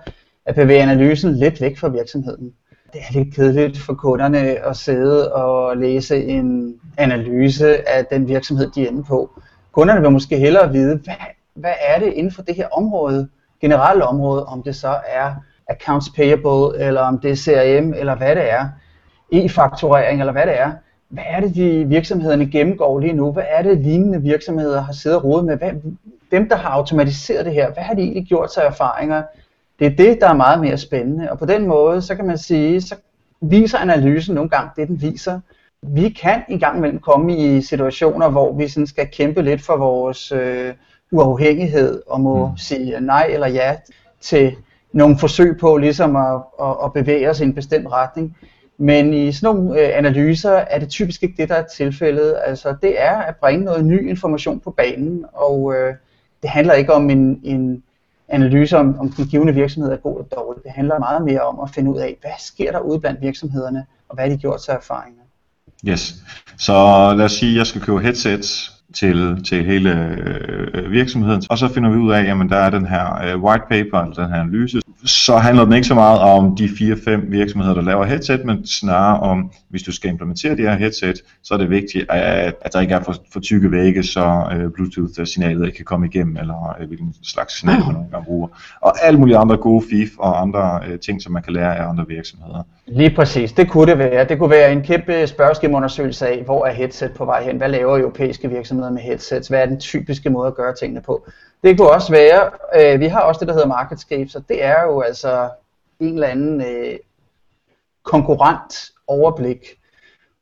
at 0.47 0.55
bevæge 0.55 0.83
analysen 0.83 1.35
lidt 1.35 1.61
væk 1.61 1.79
fra 1.79 1.89
virksomheden 1.89 2.53
det 2.97 3.05
er 3.09 3.25
lidt 3.25 3.35
kedeligt 3.35 3.79
for 3.79 3.95
kunderne 3.95 4.39
at 4.39 4.77
sidde 4.77 5.33
og 5.33 5.77
læse 5.77 6.25
en 6.25 6.75
analyse 6.97 7.89
af 7.89 8.05
den 8.05 8.29
virksomhed, 8.29 8.71
de 8.71 8.83
er 8.85 8.89
inde 8.89 9.05
på. 9.05 9.31
Kunderne 9.73 10.01
vil 10.01 10.11
måske 10.11 10.39
hellere 10.39 10.73
vide, 10.73 11.01
hvad, 11.05 11.15
hvad 11.55 11.73
er 11.89 11.99
det 11.99 12.13
inden 12.13 12.33
for 12.33 12.43
det 12.43 12.55
her 12.55 12.69
område, 12.69 13.29
generelle 13.61 14.05
område, 14.05 14.47
om 14.47 14.63
det 14.63 14.77
så 14.77 14.97
er 15.07 15.35
accounts 15.67 16.11
payable, 16.17 16.87
eller 16.87 17.01
om 17.01 17.19
det 17.19 17.31
er 17.31 17.37
CRM, 17.37 17.93
eller 17.93 18.15
hvad 18.15 18.37
det 18.37 18.51
er, 18.51 18.69
e-fakturering, 19.33 20.21
eller 20.21 20.33
hvad 20.33 20.47
det 20.47 20.61
er. 20.61 20.73
Hvad 21.09 21.25
er 21.27 21.41
det, 21.41 21.55
de 21.55 21.85
virksomhederne 21.85 22.51
gennemgår 22.51 22.99
lige 22.99 23.13
nu? 23.13 23.33
Hvad 23.33 23.45
er 23.49 23.63
det, 23.63 23.79
lignende 23.79 24.23
virksomheder 24.23 24.81
har 24.81 24.93
siddet 24.93 25.19
og 25.19 25.25
rodet 25.25 25.45
med? 25.45 25.57
Hvad, 25.57 25.71
dem, 26.33 26.49
der 26.49 26.57
har 26.57 26.71
automatiseret 26.71 27.45
det 27.45 27.55
her, 27.55 27.73
hvad 27.73 27.83
har 27.83 27.95
de 27.95 28.01
egentlig 28.01 28.25
gjort 28.25 28.53
sig 28.53 28.63
erfaringer? 28.63 29.23
Det 29.79 29.87
er 29.87 29.97
det, 29.97 30.19
der 30.21 30.29
er 30.29 30.35
meget 30.35 30.61
mere 30.61 30.79
spændende. 30.79 31.31
Og 31.31 31.39
på 31.39 31.47
den 31.47 31.67
måde, 31.67 32.03
så 32.03 32.15
kan 32.15 32.27
man 32.27 32.39
sige, 32.39 32.81
så 32.81 32.95
viser 33.41 33.79
analysen 33.79 34.35
nogle 34.35 34.51
gange 34.51 34.71
det, 34.77 34.89
den 34.89 35.03
viser. 35.03 35.41
Vi 35.83 36.09
kan 36.09 36.43
i 36.49 36.59
gang 36.59 36.79
imellem 36.79 36.99
komme 36.99 37.37
i 37.37 37.61
situationer, 37.63 38.29
hvor 38.29 38.53
vi 38.53 38.69
sådan 38.69 38.87
skal 38.87 39.09
kæmpe 39.13 39.43
lidt 39.43 39.63
for 39.63 39.77
vores 39.77 40.33
øh, 40.33 40.75
uafhængighed 41.11 42.03
og 42.07 42.21
må 42.21 42.47
mm. 42.47 42.57
sige 42.57 43.01
nej 43.01 43.27
eller 43.31 43.47
ja 43.47 43.77
til 44.21 44.57
nogle 44.93 45.19
forsøg 45.19 45.59
på 45.61 45.77
ligesom 45.77 46.17
at, 46.17 46.41
at, 46.63 46.77
at 46.85 46.93
bevæge 46.93 47.31
os 47.31 47.41
i 47.41 47.45
en 47.45 47.55
bestemt 47.55 47.93
retning. 47.93 48.37
Men 48.79 49.15
i 49.15 49.33
sådan 49.33 49.57
nogle 49.57 49.81
øh, 49.81 49.99
analyser 49.99 50.53
er 50.53 50.79
det 50.79 50.89
typisk 50.89 51.23
ikke 51.23 51.35
det, 51.37 51.49
der 51.49 51.55
er 51.55 51.67
tilfældet. 51.77 52.35
Altså 52.47 52.75
det 52.83 53.03
er 53.03 53.17
at 53.17 53.37
bringe 53.37 53.65
noget 53.65 53.85
ny 53.85 54.09
information 54.09 54.61
på 54.61 54.71
banen, 54.71 55.25
og 55.33 55.75
øh, 55.75 55.95
det 56.43 56.51
handler 56.51 56.75
ikke 56.75 56.93
om 56.93 57.11
en, 57.11 57.41
en 57.45 57.83
analyse 58.29 58.79
om, 58.79 58.99
om 58.99 59.13
den 59.13 59.27
givende 59.27 59.55
virksomhed 59.55 59.93
er 59.93 59.97
god 59.97 60.17
eller 60.19 60.29
dårlig. 60.29 60.63
Det 60.63 60.73
handler 60.73 60.99
meget 60.99 61.25
mere 61.25 61.41
om 61.41 61.61
at 61.61 61.71
finde 61.71 61.91
ud 61.91 61.99
af, 61.99 62.17
hvad 62.21 62.31
sker 62.39 62.73
der 62.73 62.79
ude 62.79 63.01
blandt 63.01 63.21
virksomhederne, 63.21 63.87
og 64.09 64.15
hvad 64.15 64.25
har 64.25 64.31
de 64.31 64.39
gjort 64.39 64.63
sig 64.63 64.73
erfaringer. 64.73 65.23
Yes. 65.89 66.15
Så 66.59 66.73
lad 67.17 67.25
os 67.25 67.33
sige, 67.33 67.53
at 67.53 67.59
jeg 67.59 67.67
skal 67.67 67.81
købe 67.81 68.01
headsets 68.01 68.76
til, 68.99 69.45
til 69.45 69.65
hele 69.65 69.91
øh, 70.75 70.91
virksomheden, 70.91 71.43
og 71.51 71.59
så 71.59 71.69
finder 71.69 71.91
vi 71.91 71.97
ud 71.97 72.13
af, 72.13 72.21
at 72.21 72.51
der 72.51 72.57
er 72.57 72.71
den 72.71 72.87
her 72.87 73.25
øh, 73.25 73.43
white 73.43 73.65
paper, 73.71 73.99
eller 74.01 74.15
den 74.15 74.33
her 74.33 74.41
analyse, 74.41 74.81
så 75.05 75.37
handler 75.37 75.65
den 75.65 75.73
ikke 75.73 75.87
så 75.87 75.95
meget 75.95 76.21
om 76.21 76.57
de 76.57 76.65
4-5 76.65 77.31
virksomheder, 77.31 77.75
der 77.75 77.83
laver 77.83 78.05
headset, 78.05 78.45
men 78.45 78.67
snarere 78.67 79.21
om, 79.21 79.51
hvis 79.69 79.83
du 79.83 79.93
skal 79.93 80.11
implementere 80.11 80.57
det 80.57 80.65
her 80.71 80.77
headset, 80.77 81.23
så 81.43 81.55
er 81.55 81.59
det 81.59 81.71
vigtigt, 81.71 82.11
at, 82.11 82.55
at 82.61 82.73
der 82.73 82.81
ikke 82.81 82.95
er 82.95 83.03
for, 83.03 83.15
for 83.33 83.41
tykke 83.41 83.71
vægge, 83.71 84.03
så 84.03 84.49
øh, 84.53 84.71
Bluetooth-signalet 84.71 85.67
ikke 85.67 85.77
kan 85.77 85.85
komme 85.85 86.07
igennem, 86.07 86.37
eller 86.37 86.77
øh, 86.81 86.87
hvilken 86.87 87.15
slags 87.23 87.59
signal 87.59 87.79
man 87.79 87.95
nogle 87.95 88.11
gange 88.11 88.25
bruger. 88.25 88.49
Og 88.81 88.93
alle 89.03 89.21
mulige 89.21 89.37
andre 89.37 89.57
gode 89.57 89.85
fif 89.91 90.11
og 90.19 90.43
andre 90.43 90.81
øh, 90.89 90.99
ting, 90.99 91.23
som 91.23 91.33
man 91.33 91.43
kan 91.43 91.53
lære 91.53 91.77
af 91.77 91.89
andre 91.89 92.05
virksomheder. 92.09 92.63
Lige 92.89 93.17
præcis, 93.17 93.53
det 93.53 93.71
kunne 93.71 93.91
det 93.91 93.99
være. 93.99 94.25
Det 94.25 94.39
kunne 94.39 94.51
være 94.51 94.73
en 94.73 94.83
kæmpe 94.83 95.27
spørgeskemaundersøgelse 95.27 96.29
af, 96.29 96.43
hvor 96.43 96.67
er 96.67 96.73
headset 96.73 97.15
på 97.15 97.25
vej 97.25 97.43
hen? 97.43 97.57
Hvad 97.57 97.69
laver 97.69 97.99
europæiske 97.99 98.49
virksomheder 98.49 98.91
med 98.91 99.03
headsets? 99.03 99.49
Hvad 99.49 99.63
er 99.63 99.67
den 99.67 99.81
typiske 99.81 100.31
måde 100.31 100.47
at 100.47 100.55
gøre 100.55 100.75
tingene 100.75 101.03
på? 101.03 101.27
Det 101.65 101.79
kunne 101.79 101.91
også 101.91 102.13
være, 102.13 102.51
øh, 102.77 103.01
vi 103.01 103.07
har 103.07 103.21
også 103.21 103.39
det, 103.39 103.49
der 103.49 103.55
hedder 103.55 103.69
Marketscape, 103.69 104.29
så 104.29 104.43
det 104.49 104.65
er 104.65 104.83
jo 104.83 105.01
altså 105.01 105.49
en 106.01 106.15
eller 106.15 106.29
anden 106.29 106.61
øh, 106.61 106.99
konkurrent 108.03 108.91
overblik. 109.07 109.79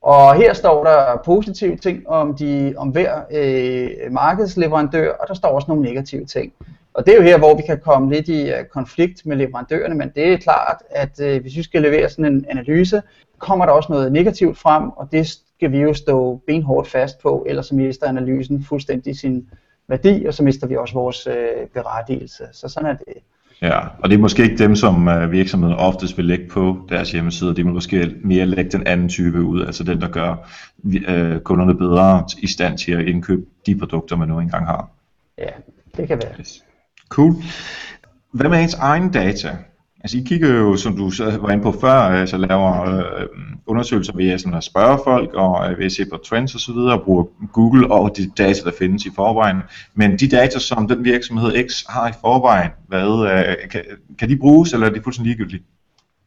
Og 0.03 0.35
her 0.35 0.53
står 0.53 0.85
der 0.85 1.23
positive 1.25 1.77
ting 1.77 2.09
om, 2.09 2.37
de, 2.37 2.75
om 2.77 2.89
hver 2.89 3.21
øh, 3.31 4.13
markedsleverandør, 4.13 5.13
og 5.13 5.29
der 5.29 5.35
står 5.35 5.49
også 5.49 5.69
nogle 5.69 5.83
negative 5.83 6.25
ting. 6.25 6.53
Og 6.95 7.07
det 7.07 7.13
er 7.13 7.17
jo 7.17 7.23
her, 7.23 7.39
hvor 7.39 7.57
vi 7.57 7.63
kan 7.67 7.81
komme 7.85 8.15
lidt 8.15 8.29
i 8.29 8.51
uh, 8.53 8.67
konflikt 8.73 9.27
med 9.27 9.37
leverandørerne, 9.37 9.95
men 9.95 10.11
det 10.15 10.33
er 10.33 10.37
klart, 10.37 10.77
at 10.91 11.21
øh, 11.21 11.43
hvis 11.43 11.57
vi 11.57 11.63
skal 11.63 11.83
levere 11.83 12.09
sådan 12.09 12.33
en 12.33 12.45
analyse, 12.49 13.03
kommer 13.39 13.67
der 13.67 13.73
også 13.73 13.93
noget 13.93 14.13
negativt 14.13 14.59
frem, 14.59 14.89
og 14.89 15.09
det 15.13 15.27
skal 15.29 15.73
vi 15.73 15.79
jo 15.79 15.95
stå 15.95 16.41
benhårdt 16.47 16.89
fast 16.89 17.23
på, 17.23 17.45
ellers 17.49 17.67
så 17.67 17.75
mister 17.75 18.07
analysen 18.09 18.65
fuldstændig 18.65 19.19
sin 19.19 19.49
værdi, 19.89 20.25
og 20.29 20.35
så 20.35 20.43
mister 20.43 20.67
vi 20.67 20.77
også 20.77 20.95
vores 20.95 21.27
øh, 21.27 21.67
berettigelse. 21.75 22.45
Så 22.53 22.69
sådan 22.69 22.91
er 22.91 22.97
det. 22.97 23.23
Ja, 23.63 23.81
og 23.99 24.11
det 24.11 24.17
er 24.17 24.21
måske 24.21 24.43
ikke 24.43 24.59
dem, 24.59 24.77
som 24.77 25.09
øh, 25.09 25.33
virksomheden 25.33 25.77
oftest 25.77 26.17
vil 26.17 26.25
lægge 26.25 26.49
på 26.49 26.77
deres 26.89 27.13
hjemmeside. 27.13 27.57
De 27.57 27.65
vil 27.65 27.73
måske 27.73 28.15
mere 28.25 28.47
lægge 28.47 28.71
den 28.71 28.87
anden 28.87 29.09
type 29.09 29.43
ud, 29.43 29.67
altså 29.67 29.85
den, 29.85 30.01
der 30.01 30.09
gør 30.09 30.51
øh, 31.09 31.41
kunderne 31.41 31.75
bedre 31.75 32.25
i 32.39 32.47
stand 32.47 32.79
til 32.79 32.93
at 32.93 33.01
indkøbe 33.01 33.43
de 33.67 33.79
produkter, 33.79 34.17
man 34.17 34.29
nu 34.29 34.41
engang 34.41 34.67
har. 34.67 34.89
Ja, 35.39 35.51
det 35.97 36.09
kan 36.09 36.19
være. 36.19 36.41
Yes. 36.41 36.65
Cool. 37.15 37.35
Hvad 38.33 38.51
med 38.51 38.63
ens 38.63 38.75
egen 38.75 39.11
data? 39.13 39.57
Altså 40.01 40.19
I 40.19 40.25
kigger 40.27 40.49
jo, 40.49 40.77
som 40.77 40.97
du 40.97 41.11
var 41.41 41.51
inde 41.51 41.63
på 41.63 41.73
før, 41.81 41.91
altså 41.91 42.37
laver 42.37 42.83
øh, 42.83 43.27
undersøgelser 43.67 44.13
ved 44.17 44.55
at 44.55 44.65
spørge 44.65 44.99
folk, 45.05 45.35
og 45.35 45.71
øh, 45.71 45.79
ved 45.79 45.87
at 45.87 45.93
se 45.93 46.05
på 46.13 46.17
trends 46.17 46.55
osv., 46.55 46.77
og 46.77 47.03
bruge 47.03 47.27
Google 47.53 47.91
og 47.93 48.17
de 48.17 48.31
data, 48.39 48.61
der 48.65 48.71
findes 48.79 49.05
i 49.05 49.11
forvejen. 49.15 49.57
Men 49.95 50.19
de 50.19 50.29
data, 50.29 50.59
som 50.59 50.89
den 50.89 51.05
virksomhed 51.05 51.69
X 51.69 51.85
har 51.89 52.09
i 52.09 52.13
forvejen, 52.21 52.71
hvad, 52.89 53.31
øh, 53.33 53.69
kan, 53.71 53.83
kan 54.19 54.29
de 54.29 54.37
bruges, 54.37 54.73
eller 54.73 54.87
er 54.87 54.91
de 54.91 55.01
fuldstændig 55.03 55.31
ligegyldige? 55.31 55.63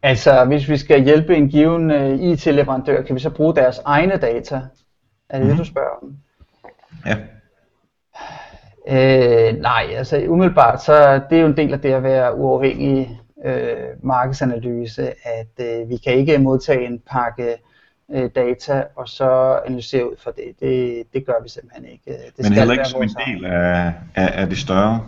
Altså, 0.04 0.46
hvis 0.46 0.70
vi 0.70 0.78
skal 0.78 1.04
hjælpe 1.04 1.36
en 1.36 1.50
given 1.50 1.92
uh, 1.92 2.32
IT-leverandør, 2.32 3.02
kan 3.02 3.16
vi 3.16 3.20
så 3.20 3.30
bruge 3.30 3.56
deres 3.56 3.80
egne 3.86 4.18
data? 4.18 4.56
Er 5.30 5.38
det 5.38 5.42
mm. 5.42 5.48
det, 5.48 5.48
mhm. 5.48 5.58
du 5.58 5.64
spørger 5.64 5.90
om? 6.04 6.16
Ja. 7.06 7.16
Øh, 8.90 9.62
nej, 9.62 9.86
altså 9.96 10.26
umiddelbart, 10.28 10.84
så 10.84 11.22
det 11.30 11.38
er 11.38 11.42
jo 11.42 11.48
en 11.48 11.58
del 11.58 11.74
af 11.74 11.82
det 11.82 11.94
at 11.94 12.04
være 12.04 12.36
uafhængig 12.36 13.22
øh, 13.46 13.76
markedsanalyse, 14.04 15.08
at 15.08 15.66
øh, 15.66 15.90
vi 15.90 15.98
kan 15.98 16.14
ikke 16.14 16.38
modtage 16.38 16.86
en 16.86 17.00
pakke 17.12 17.56
øh, 18.12 18.30
data 18.36 18.84
og 18.96 19.10
så 19.10 19.60
analysere 19.66 20.12
ud 20.12 20.16
fra 20.20 20.32
det. 20.32 20.60
Det, 20.60 21.04
det 21.14 21.26
gør 21.26 21.44
vi 21.44 21.50
simpelthen 21.50 21.86
ikke. 21.86 22.04
Det 22.38 22.44
Men 22.44 22.54
heller 22.54 22.74
ikke 22.74 22.86
som 22.86 23.04
en 23.04 23.10
del 23.28 23.46
af, 23.46 23.94
af, 24.16 24.42
af 24.42 24.48
det 24.48 24.58
større? 24.58 25.02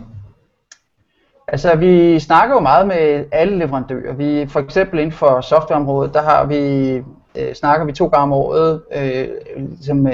Altså, 1.48 1.76
vi 1.76 2.18
snakker 2.18 2.54
jo 2.54 2.60
meget 2.60 2.86
med 2.86 3.24
alle 3.32 3.58
leverandører. 3.58 4.12
Vi, 4.12 4.46
for 4.46 4.60
eksempel 4.60 4.98
inden 4.98 5.12
for 5.12 5.40
softwareområdet, 5.40 6.14
der 6.14 6.22
har 6.22 6.44
vi, 6.46 6.92
øh, 7.36 7.54
snakker 7.54 7.86
vi 7.86 7.92
to 7.92 8.06
gange 8.06 8.22
om 8.22 8.32
året, 8.32 8.82
øh, 8.96 9.28
ligesom, 9.56 10.06
øh, 10.06 10.12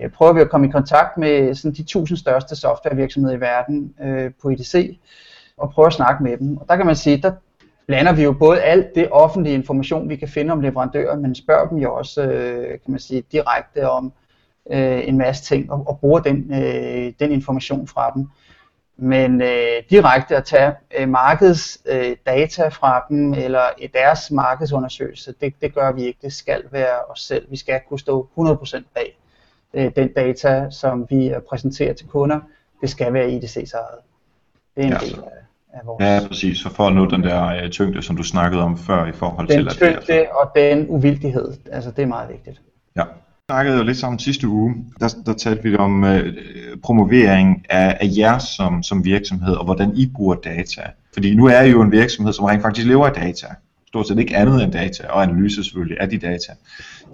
øh, 0.00 0.10
prøver 0.10 0.32
vi 0.32 0.40
at 0.40 0.50
komme 0.50 0.68
i 0.68 0.70
kontakt 0.70 1.18
med 1.18 1.54
sådan 1.54 1.74
de 1.74 1.82
tusind 1.82 2.18
største 2.18 2.56
softwarevirksomheder 2.56 3.36
i 3.36 3.40
verden 3.40 3.94
øh, 4.02 4.30
på 4.42 4.48
IDC, 4.48 4.98
og 5.56 5.70
prøve 5.70 5.86
at 5.86 5.92
snakke 5.92 6.22
med 6.22 6.36
dem. 6.36 6.56
Og 6.56 6.66
der 6.68 6.76
kan 6.76 6.86
man 6.86 6.96
sige, 6.96 7.16
der 7.22 7.32
blander 7.86 8.12
vi 8.12 8.22
jo 8.22 8.32
både 8.32 8.60
alt 8.60 8.94
det 8.94 9.08
offentlige 9.10 9.54
information, 9.54 10.08
vi 10.08 10.16
kan 10.16 10.28
finde 10.28 10.52
om 10.52 10.60
leverandører, 10.60 11.16
men 11.16 11.34
spørger 11.34 11.68
dem 11.68 11.78
jo 11.78 11.94
også, 11.94 12.22
øh, 12.22 12.68
kan 12.68 12.90
man 12.90 13.00
sige, 13.00 13.22
direkte 13.32 13.90
om 13.90 14.12
øh, 14.70 15.08
en 15.08 15.18
masse 15.18 15.44
ting, 15.44 15.72
og, 15.72 15.84
og 15.88 15.98
bruger 16.00 16.20
den, 16.20 16.54
øh, 16.54 17.12
den 17.20 17.32
information 17.32 17.86
fra 17.86 18.12
dem. 18.14 18.28
Men 18.98 19.42
øh, 19.42 19.82
direkte 19.90 20.36
at 20.36 20.44
tage 20.44 20.72
øh, 20.98 21.08
markedsdata 21.08 22.64
øh, 22.64 22.72
fra 22.72 23.04
dem, 23.08 23.34
eller 23.34 23.62
i 23.78 23.86
deres 23.86 24.30
markedsundersøgelse, 24.30 25.34
det, 25.40 25.54
det 25.60 25.74
gør 25.74 25.92
vi 25.92 26.02
ikke. 26.02 26.18
Det 26.22 26.32
skal 26.32 26.62
være 26.70 26.98
os 27.08 27.20
selv. 27.20 27.46
Vi 27.50 27.56
skal 27.56 27.80
kunne 27.88 27.98
stå 27.98 28.28
100% 28.38 28.82
bag 28.94 29.18
øh, 29.76 29.90
den 29.96 30.08
data, 30.16 30.70
som 30.70 31.06
vi 31.10 31.34
præsenterer 31.48 31.92
til 31.92 32.06
kunder. 32.06 32.40
Det 32.80 32.90
skal 32.90 33.12
være 33.12 33.28
IDC's 33.28 33.72
eget. 33.74 34.00
Det 34.76 34.82
er 34.82 34.86
en 34.86 34.92
ja. 34.92 34.98
del 34.98 35.14
af 35.14 35.46
af 35.76 35.86
vores... 35.86 36.04
Ja, 36.04 36.28
præcis. 36.28 36.58
Så 36.58 36.70
for 36.70 36.86
at 36.86 36.94
nå 36.94 37.06
den 37.06 37.22
der 37.22 37.46
øh, 37.46 37.70
tyngde, 37.70 38.02
som 38.02 38.16
du 38.16 38.22
snakkede 38.22 38.62
om 38.62 38.78
før 38.78 39.06
i 39.06 39.12
forhold 39.12 39.48
den 39.48 39.56
til... 39.56 39.64
Den 39.64 39.74
tyngde 39.74 39.96
at 39.96 40.06
det, 40.06 40.12
altså... 40.12 40.32
og 40.40 40.50
den 40.56 40.86
uvildighed, 40.88 41.52
altså 41.72 41.90
det 41.90 42.02
er 42.02 42.06
meget 42.06 42.28
vigtigt. 42.28 42.60
Ja. 42.96 43.02
Vi 43.02 43.48
snakkede 43.52 43.76
jo 43.76 43.82
lidt 43.82 43.96
sammen 43.96 44.18
sidste 44.18 44.48
uge, 44.48 44.74
der, 45.00 45.14
der 45.26 45.32
talte 45.32 45.62
vi 45.62 45.76
om 45.76 46.04
øh, 46.04 46.34
promovering 46.82 47.66
af, 47.70 47.98
af 48.00 48.08
jer 48.16 48.38
som, 48.38 48.82
som 48.82 49.04
virksomhed, 49.04 49.54
og 49.54 49.64
hvordan 49.64 49.92
I 49.94 50.12
bruger 50.14 50.34
data. 50.34 50.82
Fordi 51.12 51.34
nu 51.34 51.46
er 51.46 51.60
I 51.60 51.70
jo 51.70 51.82
en 51.82 51.92
virksomhed, 51.92 52.32
som 52.32 52.44
rent 52.44 52.62
faktisk 52.62 52.86
lever 52.86 53.06
af 53.06 53.12
data. 53.12 53.46
Stort 53.86 54.08
set 54.08 54.18
ikke 54.18 54.36
andet 54.36 54.62
end 54.62 54.72
data, 54.72 55.06
og 55.08 55.22
analyse 55.22 55.64
selvfølgelig 55.64 56.00
af 56.00 56.08
de 56.10 56.18
data. 56.18 56.52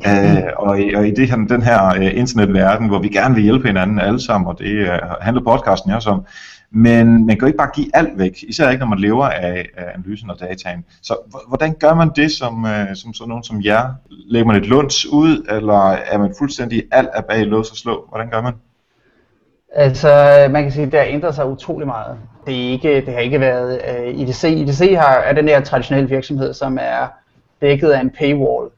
Øh, 0.06 0.42
og, 0.56 0.80
i, 0.80 0.94
og 0.94 1.08
i 1.08 1.10
det 1.10 1.28
her, 1.28 1.36
den 1.36 1.62
her 1.62 1.86
øh, 1.86 2.18
internetverden, 2.18 2.88
hvor 2.88 2.98
vi 2.98 3.08
gerne 3.08 3.34
vil 3.34 3.44
hjælpe 3.44 3.66
hinanden 3.66 3.98
alle 3.98 4.20
sammen, 4.20 4.48
og 4.48 4.58
det 4.58 4.72
øh, 4.72 4.88
handler 5.20 5.42
podcasten 5.42 5.92
også 5.92 6.10
om, 6.10 6.24
men 6.70 7.26
man 7.26 7.36
kan 7.36 7.40
jo 7.40 7.46
ikke 7.46 7.56
bare 7.56 7.70
give 7.74 7.96
alt 7.96 8.18
væk, 8.18 8.44
især 8.48 8.70
ikke 8.70 8.80
når 8.80 8.86
man 8.86 8.98
lever 8.98 9.26
af, 9.26 9.68
af 9.76 9.92
analysen 9.94 10.30
og 10.30 10.40
dataen. 10.40 10.84
Så 11.02 11.16
hvordan 11.48 11.74
gør 11.74 11.94
man 11.94 12.10
det 12.16 12.32
som, 12.32 12.66
øh, 12.66 12.96
som 12.96 13.14
sådan 13.14 13.28
nogen 13.28 13.44
som 13.44 13.62
jer? 13.64 13.94
Lægger 14.10 14.46
man 14.46 14.56
et 14.56 14.66
lunds 14.66 15.06
ud, 15.06 15.46
eller 15.50 15.90
er 15.90 16.18
man 16.18 16.34
fuldstændig 16.38 16.82
alt 16.90 17.08
er 17.14 17.22
bag 17.22 17.46
lås 17.46 17.70
og 17.70 17.76
slå? 17.76 18.06
Hvordan 18.08 18.30
gør 18.30 18.42
man? 18.42 18.52
Altså, 19.74 20.08
man 20.50 20.62
kan 20.62 20.72
sige, 20.72 20.86
at 20.86 20.92
det 20.92 21.00
har 21.00 21.06
ændret 21.06 21.34
sig 21.34 21.46
utrolig 21.46 21.86
meget. 21.86 22.18
Det, 22.46 22.66
er 22.66 22.70
ikke, 22.70 23.06
det 23.06 23.14
har 23.14 23.20
ikke 23.20 23.40
været 23.40 23.82
øh, 23.88 24.14
uh, 24.14 24.20
IDC. 24.20 24.44
IDC 24.44 24.96
har, 24.96 25.14
er 25.14 25.32
den 25.32 25.48
her 25.48 25.60
traditionelle 25.60 26.08
virksomhed, 26.08 26.52
som 26.52 26.78
er 26.80 27.08
dækket 27.60 27.90
af 27.90 28.00
en 28.00 28.10
paywall. 28.10 28.70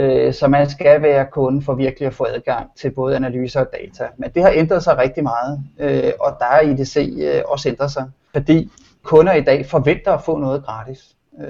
Uh, 0.00 0.32
så 0.32 0.48
man 0.48 0.70
skal 0.70 1.02
være 1.02 1.26
kunde 1.32 1.62
for 1.62 1.74
virkelig 1.74 2.06
at 2.06 2.14
få 2.14 2.24
adgang 2.24 2.70
til 2.76 2.90
både 2.90 3.16
analyser 3.16 3.60
og 3.60 3.66
data. 3.72 4.08
Men 4.16 4.30
det 4.30 4.42
har 4.42 4.52
ændret 4.54 4.82
sig 4.82 4.98
rigtig 4.98 5.22
meget, 5.22 5.60
uh, 5.78 6.10
og 6.20 6.36
der 6.38 6.46
er 6.46 6.60
IDC 6.60 6.96
uh, 7.16 7.52
også 7.52 7.68
ændret 7.68 7.90
sig, 7.90 8.04
fordi 8.32 8.70
kunder 9.02 9.32
i 9.32 9.40
dag 9.40 9.66
forventer 9.66 10.12
at 10.12 10.22
få 10.22 10.38
noget 10.38 10.64
gratis. 10.64 11.16
Uh, 11.32 11.44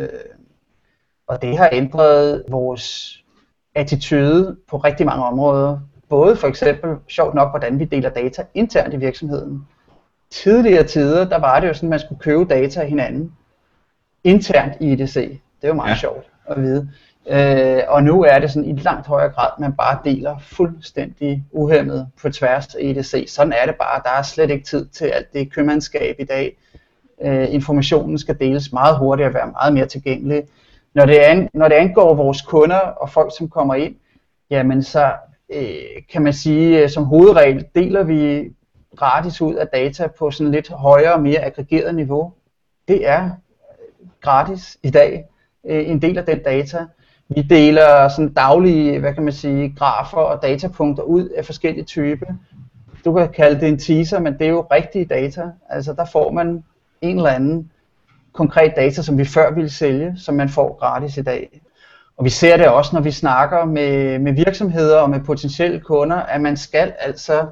og 1.28 1.42
det 1.42 1.58
har 1.58 1.68
ændret 1.72 2.44
vores 2.48 3.16
attitude 3.74 4.56
på 4.68 4.76
rigtig 4.76 5.06
mange 5.06 5.24
områder. 5.24 5.78
Både 6.14 6.36
for 6.36 6.48
eksempel, 6.48 6.96
sjovt 7.08 7.34
nok, 7.34 7.50
hvordan 7.50 7.78
vi 7.78 7.84
deler 7.84 8.08
data 8.08 8.42
internt 8.54 8.94
i 8.94 8.96
virksomheden. 8.96 9.66
Tidligere 10.30 10.84
tider, 10.84 11.28
der 11.28 11.38
var 11.38 11.60
det 11.60 11.68
jo 11.68 11.74
sådan, 11.74 11.86
at 11.86 11.90
man 11.90 11.98
skulle 11.98 12.18
købe 12.18 12.44
data 12.44 12.80
af 12.80 12.88
hinanden 12.88 13.32
internt 14.24 14.72
i 14.80 14.92
IDC. 14.92 15.14
Det 15.62 15.68
var 15.68 15.74
meget 15.74 15.90
ja. 15.90 15.96
sjovt 15.96 16.26
at 16.46 16.62
vide. 16.62 16.90
Øh, 17.26 17.82
og 17.88 18.02
nu 18.02 18.22
er 18.22 18.38
det 18.38 18.50
sådan 18.50 18.68
i 18.68 18.80
langt 18.80 19.06
højere 19.06 19.30
grad, 19.30 19.48
at 19.56 19.60
man 19.60 19.72
bare 19.72 19.98
deler 20.04 20.38
fuldstændig 20.38 21.44
uhemmet 21.52 22.08
på 22.22 22.30
tværs 22.30 22.74
af 22.74 22.80
EDC. 22.80 23.24
Sådan 23.28 23.52
er 23.52 23.66
det 23.66 23.74
bare. 23.74 24.00
Der 24.04 24.10
er 24.10 24.22
slet 24.22 24.50
ikke 24.50 24.64
tid 24.64 24.86
til 24.86 25.04
alt 25.04 25.32
det 25.32 25.52
købmandskab 25.52 26.16
i 26.18 26.24
dag. 26.24 26.56
Øh, 27.22 27.54
informationen 27.54 28.18
skal 28.18 28.38
deles 28.40 28.72
meget 28.72 28.98
hurtigere 28.98 29.30
og 29.30 29.34
være 29.34 29.46
meget 29.46 29.74
mere 29.74 29.86
tilgængelig. 29.86 30.42
Når 30.94 31.06
det, 31.06 31.16
an, 31.16 31.48
når 31.54 31.68
det 31.68 31.74
angår 31.74 32.14
vores 32.14 32.42
kunder 32.42 32.78
og 32.78 33.10
folk, 33.10 33.32
som 33.38 33.48
kommer 33.48 33.74
ind, 33.74 33.94
jamen 34.50 34.82
så 34.82 35.12
øh, 35.54 36.02
kan 36.12 36.22
man 36.22 36.32
sige, 36.32 36.82
øh, 36.82 36.88
som 36.88 37.04
hovedregel 37.04 37.64
deler 37.74 38.02
vi 38.02 38.50
gratis 38.96 39.42
ud 39.42 39.54
af 39.54 39.66
data 39.66 40.06
på 40.18 40.30
sådan 40.30 40.52
lidt 40.52 40.70
højere 40.70 41.14
og 41.14 41.22
mere 41.22 41.38
aggregeret 41.38 41.94
niveau. 41.94 42.32
Det 42.88 43.08
er 43.08 43.24
øh, 43.24 43.30
gratis 44.20 44.78
i 44.82 44.90
dag, 44.90 45.24
øh, 45.66 45.88
en 45.90 46.02
del 46.02 46.18
af 46.18 46.24
den 46.24 46.42
data. 46.42 46.86
Vi 47.28 47.42
deler 47.42 48.08
sådan 48.08 48.32
daglige, 48.32 49.00
hvad 49.00 49.14
kan 49.14 49.22
man 49.22 49.32
sige, 49.32 49.74
grafer 49.78 50.18
og 50.18 50.42
datapunkter 50.42 51.02
ud 51.02 51.28
af 51.28 51.44
forskellige 51.44 51.84
typer. 51.84 52.26
Du 53.04 53.12
kan 53.12 53.28
kalde 53.28 53.60
det 53.60 53.68
en 53.68 53.78
teaser, 53.78 54.20
men 54.20 54.32
det 54.32 54.42
er 54.42 54.50
jo 54.50 54.66
rigtige 54.70 55.04
data. 55.04 55.50
Altså 55.68 55.92
der 55.92 56.04
får 56.12 56.32
man 56.32 56.64
en 57.00 57.16
eller 57.16 57.30
anden 57.30 57.70
konkret 58.32 58.72
data, 58.76 59.02
som 59.02 59.18
vi 59.18 59.24
før 59.24 59.54
ville 59.54 59.70
sælge, 59.70 60.14
som 60.16 60.34
man 60.34 60.48
får 60.48 60.76
gratis 60.80 61.16
i 61.16 61.22
dag. 61.22 61.60
Og 62.16 62.24
vi 62.24 62.30
ser 62.30 62.56
det 62.56 62.68
også, 62.68 62.90
når 62.94 63.00
vi 63.00 63.10
snakker 63.10 63.64
med, 63.64 64.18
med 64.18 64.32
virksomheder 64.32 64.98
og 64.98 65.10
med 65.10 65.20
potentielle 65.20 65.80
kunder, 65.80 66.16
at 66.16 66.40
man 66.40 66.56
skal 66.56 66.92
altså 66.98 67.46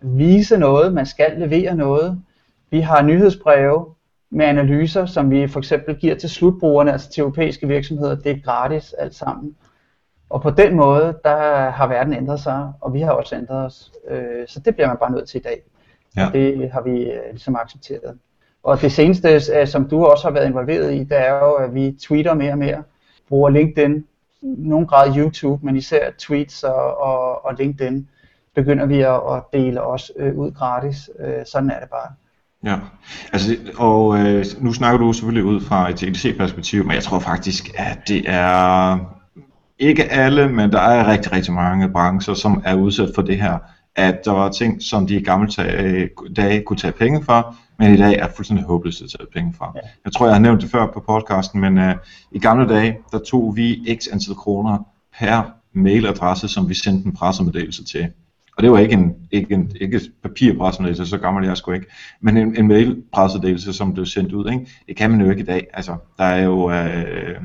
vise 0.00 0.58
noget, 0.58 0.94
man 0.94 1.06
skal 1.06 1.32
levere 1.38 1.74
noget. 1.74 2.22
Vi 2.70 2.80
har 2.80 3.02
nyhedsbreve, 3.02 3.86
med 4.30 4.46
analyser, 4.46 5.06
som 5.06 5.30
vi 5.30 5.48
for 5.48 5.58
eksempel 5.58 5.96
giver 5.96 6.14
til 6.14 6.30
slutbrugerne, 6.30 6.92
altså 6.92 7.10
til 7.10 7.20
europæiske 7.20 7.68
virksomheder. 7.68 8.14
Det 8.14 8.32
er 8.32 8.40
gratis 8.44 8.92
alt 8.92 9.14
sammen. 9.14 9.56
Og 10.30 10.42
på 10.42 10.50
den 10.50 10.74
måde, 10.74 11.18
der 11.24 11.70
har 11.70 11.86
verden 11.86 12.12
ændret 12.12 12.40
sig, 12.40 12.72
og 12.80 12.94
vi 12.94 13.00
har 13.00 13.12
også 13.12 13.36
ændret 13.36 13.64
os. 13.66 13.92
Øh, 14.08 14.46
så 14.46 14.60
det 14.60 14.74
bliver 14.74 14.88
man 14.88 14.96
bare 14.96 15.12
nødt 15.12 15.28
til 15.28 15.38
i 15.38 15.42
dag. 15.42 15.62
Ja. 16.16 16.28
Det 16.32 16.70
har 16.70 16.80
vi 16.80 17.02
øh, 17.02 17.30
ligesom 17.30 17.56
accepteret. 17.56 18.18
Og 18.62 18.80
det 18.80 18.92
seneste, 18.92 19.40
øh, 19.54 19.66
som 19.66 19.88
du 19.88 20.04
også 20.04 20.24
har 20.24 20.32
været 20.32 20.46
involveret 20.46 20.94
i, 20.94 20.98
det 20.98 21.18
er 21.18 21.34
jo, 21.34 21.52
at 21.52 21.74
vi 21.74 21.96
tweeter 22.02 22.34
mere 22.34 22.52
og 22.52 22.58
mere. 22.58 22.82
Bruger 23.28 23.50
LinkedIn, 23.50 24.04
nogen 24.42 24.86
grad 24.86 25.16
YouTube, 25.16 25.66
men 25.66 25.76
især 25.76 26.10
tweets 26.18 26.62
og, 26.62 27.00
og, 27.00 27.44
og 27.44 27.54
LinkedIn 27.58 28.08
begynder 28.54 28.86
vi 28.86 29.00
at, 29.00 29.14
at 29.14 29.42
dele 29.52 29.82
os 29.82 30.12
øh, 30.16 30.34
ud 30.38 30.50
gratis. 30.50 31.10
Øh, 31.20 31.46
sådan 31.52 31.70
er 31.70 31.80
det 31.80 31.90
bare. 31.90 32.12
Ja, 32.64 32.78
altså, 33.32 33.56
og 33.78 34.18
øh, 34.18 34.44
nu 34.60 34.72
snakker 34.72 34.98
du 34.98 35.12
selvfølgelig 35.12 35.44
ud 35.44 35.60
fra 35.60 35.90
et 35.90 36.02
EDC-perspektiv, 36.02 36.84
men 36.84 36.94
jeg 36.94 37.02
tror 37.02 37.18
faktisk, 37.18 37.70
at 37.74 37.98
det 38.08 38.24
er 38.26 38.98
ikke 39.78 40.04
alle, 40.04 40.48
men 40.48 40.72
der 40.72 40.80
er 40.80 41.12
rigtig, 41.12 41.32
rigtig 41.32 41.52
mange 41.52 41.88
brancher, 41.88 42.34
som 42.34 42.62
er 42.64 42.74
udsat 42.74 43.08
for 43.14 43.22
det 43.22 43.40
her, 43.40 43.58
at 43.96 44.24
der 44.24 44.30
var 44.30 44.50
ting, 44.50 44.82
som 44.82 45.06
de 45.06 45.16
i 45.16 45.22
gamle 45.22 45.48
dage 46.36 46.62
kunne 46.62 46.76
tage 46.76 46.92
penge 46.92 47.24
for, 47.24 47.56
men 47.78 47.94
i 47.94 47.96
dag 47.96 48.14
er 48.14 48.28
fuldstændig 48.36 48.66
håbløst 48.66 49.02
at 49.02 49.10
tage 49.10 49.26
penge 49.34 49.54
fra. 49.58 49.72
Ja. 49.74 49.80
Jeg 50.04 50.12
tror, 50.12 50.26
jeg 50.26 50.34
har 50.34 50.40
nævnt 50.40 50.62
det 50.62 50.70
før 50.70 50.86
på 50.86 51.00
podcasten, 51.00 51.60
men 51.60 51.78
uh, 51.78 51.94
i 52.32 52.38
gamle 52.38 52.68
dage, 52.68 52.98
der 53.12 53.18
tog 53.18 53.56
vi 53.56 53.96
x 54.00 54.06
antal 54.12 54.34
kroner 54.34 54.78
per 55.18 55.42
mailadresse, 55.72 56.48
som 56.48 56.68
vi 56.68 56.74
sendte 56.74 57.06
en 57.06 57.12
pressemeddelelse 57.12 57.84
til. 57.84 58.08
Og 58.56 58.62
det 58.62 58.70
var 58.70 58.78
ikke 58.78 58.94
en, 58.94 59.14
ikke 59.30 59.54
en 59.54 59.72
ikke 59.80 60.00
papirpressemeddelelse, 60.22 61.06
så 61.06 61.18
gammel 61.18 61.44
jeg 61.44 61.56
sgu 61.56 61.72
ikke, 61.72 61.86
men 62.20 62.36
en, 62.36 62.56
en 62.56 62.68
mailpressedelse, 62.68 63.72
som 63.72 63.92
blev 63.94 64.06
sendt 64.06 64.32
ud. 64.32 64.50
Ikke? 64.50 64.66
Det 64.88 64.96
kan 64.96 65.10
man 65.10 65.20
jo 65.20 65.30
ikke 65.30 65.42
i 65.42 65.46
dag. 65.46 65.66
Altså, 65.74 65.96
der 66.18 66.24
er 66.24 66.44
jo 66.44 66.70
øh, 66.70 67.40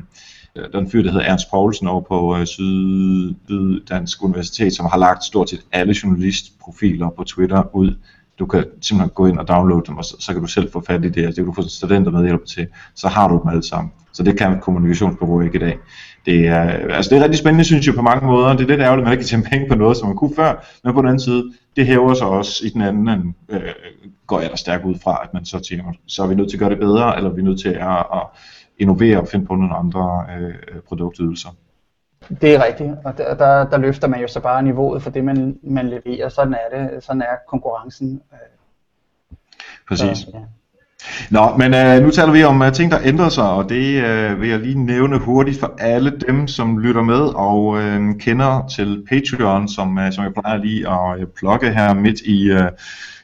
Øh, 0.56 0.64
der 0.72 0.78
er 0.78 0.82
en 0.82 0.90
fyr, 0.90 1.02
der 1.02 1.10
hedder 1.10 1.26
Ernst 1.26 1.50
Poulsen 1.50 1.86
over 1.86 2.00
på 2.00 2.36
øh, 2.36 2.46
Syddansk 2.46 4.24
Universitet, 4.24 4.72
som 4.72 4.86
har 4.86 4.98
lagt 4.98 5.24
stort 5.24 5.50
set 5.50 5.60
alle 5.72 5.94
journalistprofiler 6.02 7.10
på 7.10 7.24
Twitter 7.24 7.76
ud. 7.76 7.94
Du 8.38 8.46
kan 8.46 8.64
simpelthen 8.80 9.10
gå 9.14 9.26
ind 9.26 9.38
og 9.38 9.48
downloade 9.48 9.84
dem, 9.86 9.96
og 9.96 10.04
så, 10.04 10.16
så 10.20 10.32
kan 10.32 10.42
du 10.42 10.48
selv 10.48 10.72
få 10.72 10.84
fat 10.86 11.04
i 11.04 11.08
det, 11.08 11.26
og 11.26 11.28
det 11.28 11.36
kan 11.36 11.46
du 11.46 11.52
få 11.52 11.62
studenter 11.68 12.10
med 12.12 12.22
hjælp 12.24 12.46
til, 12.46 12.66
så 12.94 13.08
har 13.08 13.28
du 13.28 13.40
dem 13.42 13.48
alle 13.48 13.62
sammen. 13.62 13.92
Så 14.12 14.22
det 14.22 14.38
kan 14.38 14.60
kommunikationsbureau 14.60 15.40
ikke 15.40 15.56
i 15.56 15.60
dag. 15.60 15.78
Det 16.26 16.46
er, 16.46 16.62
altså 16.96 17.10
det 17.10 17.18
er 17.18 17.24
rigtig 17.24 17.38
spændende, 17.38 17.64
synes 17.64 17.86
jeg, 17.86 17.94
på 17.94 18.02
mange 18.02 18.26
måder. 18.26 18.56
Det 18.56 18.64
er 18.64 18.68
lidt 18.68 18.80
ærgerligt, 18.80 19.04
at 19.04 19.04
man 19.04 19.12
ikke 19.12 19.22
kan 19.22 19.28
tjene 19.28 19.44
penge 19.44 19.68
på 19.68 19.74
noget, 19.74 19.96
som 19.96 20.08
man 20.08 20.16
kunne 20.16 20.34
før, 20.36 20.64
men 20.84 20.94
på 20.94 21.00
den 21.00 21.08
anden 21.08 21.20
side, 21.20 21.52
det 21.76 21.86
hæver 21.86 22.14
sig 22.14 22.26
også 22.26 22.66
i 22.66 22.68
den 22.68 22.82
anden, 22.82 23.34
øh, 23.48 23.60
går 24.26 24.40
jeg 24.40 24.50
da 24.50 24.56
stærkt 24.56 24.84
ud 24.84 24.94
fra, 25.04 25.20
at 25.24 25.34
man 25.34 25.44
så 25.44 25.58
tænker, 25.58 25.84
så 26.06 26.22
er 26.22 26.26
vi 26.26 26.34
nødt 26.34 26.48
til 26.48 26.56
at 26.56 26.60
gøre 26.60 26.70
det 26.70 26.78
bedre, 26.78 27.16
eller 27.16 27.30
er 27.30 27.34
vi 27.34 27.42
nødt 27.42 27.60
til 27.60 27.68
at, 27.68 27.98
at 27.98 28.22
innovere 28.78 29.20
og 29.20 29.28
finde 29.28 29.46
på 29.46 29.54
nogle 29.54 29.74
andre 29.74 30.26
øh, 30.38 30.54
produktydelser. 30.88 31.48
Det 32.40 32.54
er 32.54 32.64
rigtigt, 32.64 32.90
og 33.04 33.18
der, 33.18 33.34
der, 33.34 33.70
der 33.70 33.76
løfter 33.76 34.08
man 34.08 34.20
jo 34.20 34.28
så 34.28 34.40
bare 34.40 34.62
niveauet 34.62 35.02
for 35.02 35.10
det, 35.10 35.24
man, 35.24 35.58
man 35.62 35.88
leverer. 35.88 36.28
Sådan 36.28 36.54
er 36.54 36.78
det, 36.78 37.04
sådan 37.04 37.22
er 37.22 37.36
konkurrencen. 37.48 38.22
Præcis. 39.88 40.18
Så, 40.18 40.26
ja. 40.34 40.38
Nå, 41.30 41.56
men 41.56 41.74
øh, 41.74 42.02
nu 42.02 42.10
taler 42.10 42.32
vi 42.32 42.44
om 42.44 42.60
uh, 42.60 42.72
ting, 42.72 42.90
der 42.90 42.98
ændrer 43.04 43.28
sig, 43.28 43.50
og 43.50 43.68
det 43.68 44.04
øh, 44.04 44.40
vil 44.40 44.48
jeg 44.48 44.58
lige 44.58 44.84
nævne 44.84 45.18
hurtigt 45.18 45.60
for 45.60 45.74
alle 45.78 46.10
dem, 46.26 46.48
som 46.48 46.78
lytter 46.78 47.02
med 47.02 47.20
og 47.20 47.78
øh, 47.78 48.00
kender 48.18 48.66
til 48.76 49.06
Patreon, 49.08 49.68
som, 49.68 49.98
øh, 49.98 50.12
som 50.12 50.24
jeg 50.24 50.32
plejer 50.34 50.58
lige 50.58 50.88
at 50.88 51.20
øh, 51.20 51.26
plukke 51.36 51.70
her 51.70 51.94
midt 51.94 52.20
i, 52.20 52.50
øh, 52.50 52.70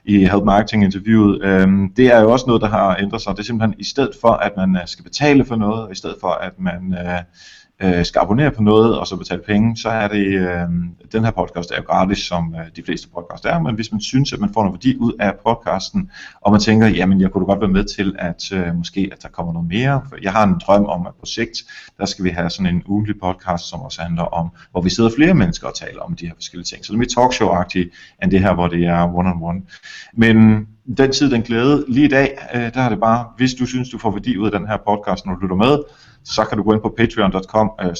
i 0.09 0.25
Help 0.25 0.45
Marketing 0.45 0.85
interviewet. 0.85 1.45
Øh, 1.45 1.69
det 1.97 2.07
er 2.15 2.21
jo 2.21 2.33
også 2.33 2.47
noget, 2.47 2.63
der 2.63 2.69
har 2.69 2.97
ændret 2.97 3.21
sig. 3.21 3.33
Det 3.33 3.39
er 3.39 3.45
simpelthen 3.45 3.81
i 3.81 3.85
stedet 3.85 4.13
for, 4.21 4.33
at 4.33 4.53
man 4.57 4.77
øh, 4.77 4.83
skal 4.87 5.05
betale 5.05 5.45
for 5.45 5.57
noget, 5.57 5.83
og 5.83 5.93
i 5.93 5.95
stedet 5.95 6.17
for, 6.21 6.31
at 6.31 6.53
man... 6.59 6.95
Øh, 6.95 7.19
øh, 7.83 8.05
skal 8.05 8.21
abonnere 8.21 8.51
på 8.51 8.63
noget 8.63 8.99
og 8.99 9.07
så 9.07 9.17
betale 9.17 9.43
penge, 9.47 9.77
så 9.77 9.89
er 9.89 10.09
det, 10.09 10.27
øh, 10.27 10.69
den 11.13 11.25
her 11.25 11.31
podcast 11.31 11.71
er 11.71 11.77
jo 11.77 11.83
gratis, 11.83 12.19
som 12.19 12.55
øh, 12.55 12.67
de 12.77 12.83
fleste 12.83 13.09
podcast 13.15 13.45
er, 13.45 13.59
men 13.59 13.75
hvis 13.75 13.93
man 13.93 14.01
synes, 14.01 14.33
at 14.33 14.41
man 14.41 14.51
får 14.55 14.63
noget 14.63 14.75
værdi 14.75 14.97
ud 14.97 15.13
af 15.21 15.35
podcasten, 15.47 16.11
og 16.41 16.53
man 16.53 16.61
tænker, 16.61 16.87
jamen 16.87 17.21
jeg 17.21 17.31
kunne 17.31 17.47
godt 17.47 17.61
være 17.61 17.71
med 17.71 17.85
til, 17.85 18.17
at 18.19 18.53
øh, 18.53 18.77
måske 18.77 19.11
at 19.13 19.23
der 19.23 19.29
kommer 19.29 19.53
noget 19.53 19.69
mere, 19.69 20.03
for 20.09 20.17
jeg 20.23 20.33
har 20.33 20.45
en 20.45 20.61
drøm 20.67 20.85
om, 20.85 21.07
at 21.07 21.13
på 21.21 21.27
sigt, 21.27 21.65
der 21.99 22.07
skal 22.07 22.25
vi 22.25 22.31
have 22.31 22.51
sådan 22.51 22.75
en 22.75 22.83
ugentlig 22.87 23.21
podcast, 23.21 23.65
som 23.65 23.81
også 23.81 24.03
handler 24.03 24.23
om, 24.23 24.51
hvor 24.71 24.81
vi 24.81 24.91
sidder 24.91 25.11
flere 25.17 25.35
mennesker 25.35 25.67
og 25.67 25.75
taler 25.75 26.01
om 26.01 26.17
de 26.17 26.27
her 26.27 26.35
forskellige 26.35 26.65
ting. 26.65 26.85
Så 26.85 26.93
det 26.93 26.97
er 26.97 26.99
mere 26.99 27.27
talkshow-agtigt, 27.27 28.17
end 28.23 28.31
det 28.31 28.41
her, 28.41 28.55
hvor 28.55 28.69
det 28.69 28.87
er 28.87 29.07
one-on-one. 29.07 29.61
Men 30.13 30.67
den 30.97 31.13
tid, 31.13 31.31
den 31.31 31.43
glæde, 31.43 31.85
lige 31.89 32.07
i 32.07 32.09
dag, 32.09 32.39
øh, 32.55 32.75
der 32.75 32.81
er 32.81 32.89
det 32.89 33.01
bare, 33.01 33.27
hvis 33.37 33.55
du 33.55 33.67
synes, 33.67 33.91
du 33.91 33.99
får 33.99 34.11
værdi 34.11 34.37
ud 34.37 34.47
af 34.47 34.53
den 34.59 34.69
her 34.69 34.77
podcast, 34.77 35.27
når 35.27 35.35
du 35.35 35.41
lytter 35.41 35.57
med, 35.57 35.79
så 36.25 36.45
kan 36.45 36.59
du 36.59 36.65
gå 36.65 36.73
ind 36.73 36.83
på 36.83 36.95
patreon.com 36.97 37.71
øh, 37.81 37.97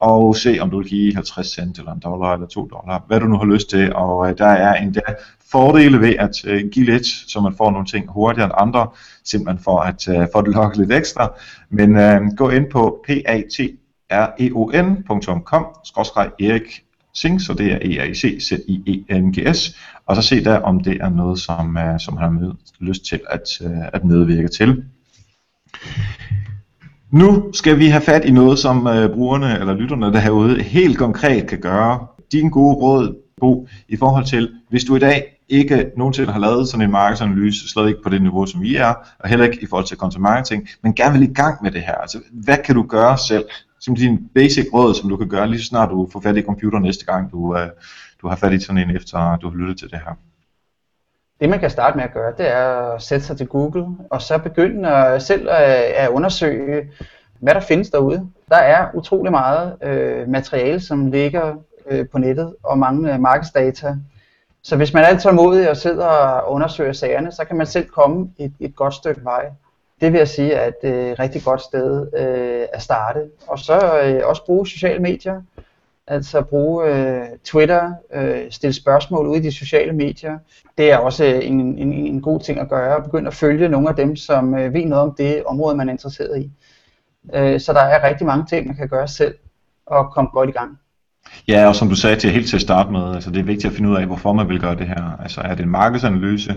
og 0.00 0.36
se 0.36 0.58
om 0.60 0.70
du 0.70 0.78
vil 0.78 0.88
give 0.88 1.14
50 1.14 1.46
cent 1.46 1.78
eller 1.78 1.92
en 1.92 2.00
dollar 2.00 2.34
eller 2.34 2.46
2 2.46 2.60
dollar, 2.60 3.04
hvad 3.06 3.20
du 3.20 3.26
nu 3.26 3.36
har 3.36 3.44
lyst 3.44 3.70
til, 3.70 3.94
og 3.94 4.28
øh, 4.28 4.38
der 4.38 4.46
er 4.46 4.74
endda 4.74 5.00
fordele 5.52 6.00
ved 6.00 6.14
at 6.18 6.44
øh, 6.44 6.64
give 6.72 6.86
lidt, 6.86 7.06
så 7.06 7.40
man 7.40 7.54
får 7.56 7.70
nogle 7.70 7.86
ting 7.86 8.08
hurtigere 8.08 8.46
end 8.46 8.54
andre, 8.56 8.88
simpelthen 9.24 9.64
for 9.64 9.80
at 9.80 10.08
øh, 10.08 10.26
få 10.32 10.42
det 10.42 10.54
lokket 10.54 10.78
lidt 10.78 10.92
ekstra, 10.92 11.32
men 11.70 11.96
øh, 11.96 12.20
gå 12.36 12.50
ind 12.50 12.70
på 12.70 13.04
patreon.com, 13.06 15.66
skråstreg 15.84 16.30
Erik 16.40 16.83
Sing, 17.14 17.40
så 17.40 17.54
det 17.54 17.72
er 17.72 17.78
e 17.82 18.02
r 18.02 18.04
i 18.04 18.14
c 18.14 18.40
z 18.40 18.52
i 18.68 19.04
e 19.08 19.18
n 19.18 19.32
g 19.32 19.54
s 19.54 19.76
og 20.06 20.16
så 20.16 20.22
se 20.22 20.44
der, 20.44 20.58
om 20.58 20.80
det 20.80 20.96
er 21.00 21.08
noget, 21.08 21.38
som, 21.38 21.76
uh, 21.76 22.00
som 22.00 22.16
han 22.16 22.38
har 22.38 22.56
lyst 22.80 23.04
til 23.04 23.20
at, 23.30 23.42
uh, 23.64 23.86
at 23.92 24.04
medvirke 24.04 24.48
til. 24.48 24.84
Nu 27.10 27.52
skal 27.52 27.78
vi 27.78 27.88
have 27.88 28.00
fat 28.00 28.24
i 28.24 28.30
noget, 28.30 28.58
som 28.58 28.86
uh, 28.86 29.08
brugerne 29.14 29.58
eller 29.58 29.74
lytterne 29.74 30.12
derude 30.12 30.62
helt 30.62 30.98
konkret 30.98 31.46
kan 31.46 31.60
gøre. 31.60 32.06
Din 32.32 32.50
gode 32.50 32.74
råd, 32.74 33.16
Bo, 33.40 33.68
i 33.88 33.96
forhold 33.96 34.24
til, 34.24 34.50
hvis 34.70 34.84
du 34.84 34.96
i 34.96 34.98
dag 34.98 35.34
ikke 35.48 35.90
nogensinde 35.96 36.32
har 36.32 36.40
lavet 36.40 36.68
sådan 36.68 36.84
en 36.84 36.90
markedsanalyse, 36.90 37.68
slet 37.68 37.88
ikke 37.88 38.02
på 38.02 38.08
det 38.08 38.22
niveau, 38.22 38.46
som 38.46 38.62
I 38.62 38.74
er, 38.74 38.94
og 39.18 39.28
heller 39.28 39.44
ikke 39.44 39.62
i 39.62 39.66
forhold 39.66 39.86
til 39.86 39.96
content 39.96 40.22
marketing, 40.22 40.68
men 40.82 40.94
gerne 40.94 41.18
vil 41.18 41.30
i 41.30 41.32
gang 41.32 41.62
med 41.62 41.70
det 41.70 41.82
her. 41.82 41.94
Altså, 41.94 42.18
hvad 42.32 42.58
kan 42.64 42.74
du 42.74 42.82
gøre 42.82 43.18
selv? 43.18 43.44
Som 43.84 43.94
din 43.94 44.30
basic 44.34 44.66
råd, 44.74 44.94
som 44.94 45.08
du 45.08 45.16
kan 45.16 45.28
gøre 45.28 45.48
lige 45.48 45.60
så 45.60 45.66
snart 45.66 45.90
du 45.90 46.08
får 46.12 46.20
fat 46.20 46.36
i 46.36 46.42
computer 46.42 46.78
næste 46.78 47.04
gang, 47.04 47.32
du, 47.32 47.56
øh, 47.56 47.68
du 48.22 48.28
har 48.28 48.36
fat 48.36 48.52
i 48.52 48.60
sådan 48.60 48.78
en, 48.82 48.96
efter 48.96 49.36
du 49.36 49.48
har 49.48 49.56
lyttet 49.56 49.78
til 49.78 49.90
det 49.90 49.98
her. 49.98 50.14
Det 51.40 51.48
man 51.48 51.60
kan 51.60 51.70
starte 51.70 51.96
med 51.96 52.04
at 52.04 52.12
gøre, 52.12 52.32
det 52.38 52.52
er 52.52 52.66
at 52.66 53.02
sætte 53.02 53.26
sig 53.26 53.36
til 53.36 53.46
Google, 53.46 53.86
og 54.10 54.22
så 54.22 54.38
begynde 54.38 54.88
at 54.88 55.22
selv 55.22 55.48
øh, 55.48 56.02
at 56.02 56.08
undersøge, 56.08 56.90
hvad 57.40 57.54
der 57.54 57.60
findes 57.60 57.90
derude. 57.90 58.30
Der 58.48 58.56
er 58.56 58.88
utrolig 58.94 59.32
meget 59.32 59.76
øh, 59.82 60.28
materiale, 60.28 60.80
som 60.80 61.10
ligger 61.10 61.54
øh, 61.90 62.08
på 62.08 62.18
nettet, 62.18 62.54
og 62.62 62.78
mange 62.78 63.14
øh, 63.14 63.20
markedsdata. 63.20 63.96
Så 64.62 64.76
hvis 64.76 64.94
man 64.94 65.04
er 65.04 65.18
tålmodig 65.18 65.70
og 65.70 65.76
sidder 65.76 66.06
og 66.06 66.52
undersøger 66.52 66.92
sagerne, 66.92 67.32
så 67.32 67.44
kan 67.44 67.56
man 67.56 67.66
selv 67.66 67.88
komme 67.88 68.30
et, 68.38 68.52
et 68.60 68.76
godt 68.76 68.94
stykke 68.94 69.24
vej. 69.24 69.50
Det 70.04 70.12
vil 70.12 70.18
jeg 70.18 70.28
sige 70.28 70.52
er 70.52 70.68
et 70.68 70.90
øh, 70.94 71.16
rigtig 71.18 71.42
godt 71.42 71.60
sted 71.60 72.06
øh, 72.16 72.66
at 72.72 72.82
starte. 72.82 73.20
Og 73.46 73.58
så 73.58 74.00
øh, 74.04 74.20
også 74.24 74.44
bruge 74.46 74.66
sociale 74.66 75.02
medier. 75.02 75.42
Altså 76.06 76.42
bruge 76.42 76.88
øh, 76.88 77.24
Twitter, 77.44 77.92
øh, 78.14 78.40
stille 78.50 78.74
spørgsmål 78.74 79.26
ud 79.26 79.36
i 79.36 79.40
de 79.40 79.52
sociale 79.52 79.92
medier. 79.92 80.38
Det 80.78 80.92
er 80.92 80.96
også 80.96 81.24
en, 81.24 81.60
en, 81.60 81.92
en 81.92 82.22
god 82.22 82.40
ting 82.40 82.58
at 82.58 82.68
gøre. 82.68 83.02
Begynde 83.02 83.26
at 83.26 83.34
følge 83.34 83.68
nogle 83.68 83.88
af 83.88 83.96
dem, 83.96 84.16
som 84.16 84.54
øh, 84.54 84.74
ved 84.74 84.84
noget 84.84 85.04
om 85.04 85.14
det 85.18 85.42
område, 85.44 85.76
man 85.76 85.88
er 85.88 85.92
interesseret 85.92 86.40
i. 86.40 86.50
Øh, 87.34 87.60
så 87.60 87.72
der 87.72 87.80
er 87.80 88.08
rigtig 88.08 88.26
mange 88.26 88.46
ting, 88.48 88.66
man 88.66 88.76
kan 88.76 88.88
gøre 88.88 89.08
selv 89.08 89.34
og 89.86 90.12
komme 90.12 90.30
godt 90.30 90.48
i 90.48 90.52
gang. 90.52 90.78
Ja, 91.48 91.68
og 91.68 91.74
som 91.74 91.88
du 91.88 91.94
sagde 91.94 92.16
til 92.16 92.30
helt 92.30 92.48
til 92.48 92.56
at 92.56 92.62
starte 92.62 92.92
med, 92.92 93.14
altså 93.14 93.30
det 93.30 93.38
er 93.38 93.44
vigtigt 93.44 93.70
at 93.70 93.76
finde 93.76 93.90
ud 93.90 93.96
af, 93.96 94.06
hvorfor 94.06 94.32
man 94.32 94.48
vil 94.48 94.60
gøre 94.60 94.76
det 94.76 94.86
her. 94.86 95.22
Altså 95.22 95.40
er 95.40 95.54
det 95.54 95.62
en 95.62 95.70
markedsanalyse, 95.70 96.54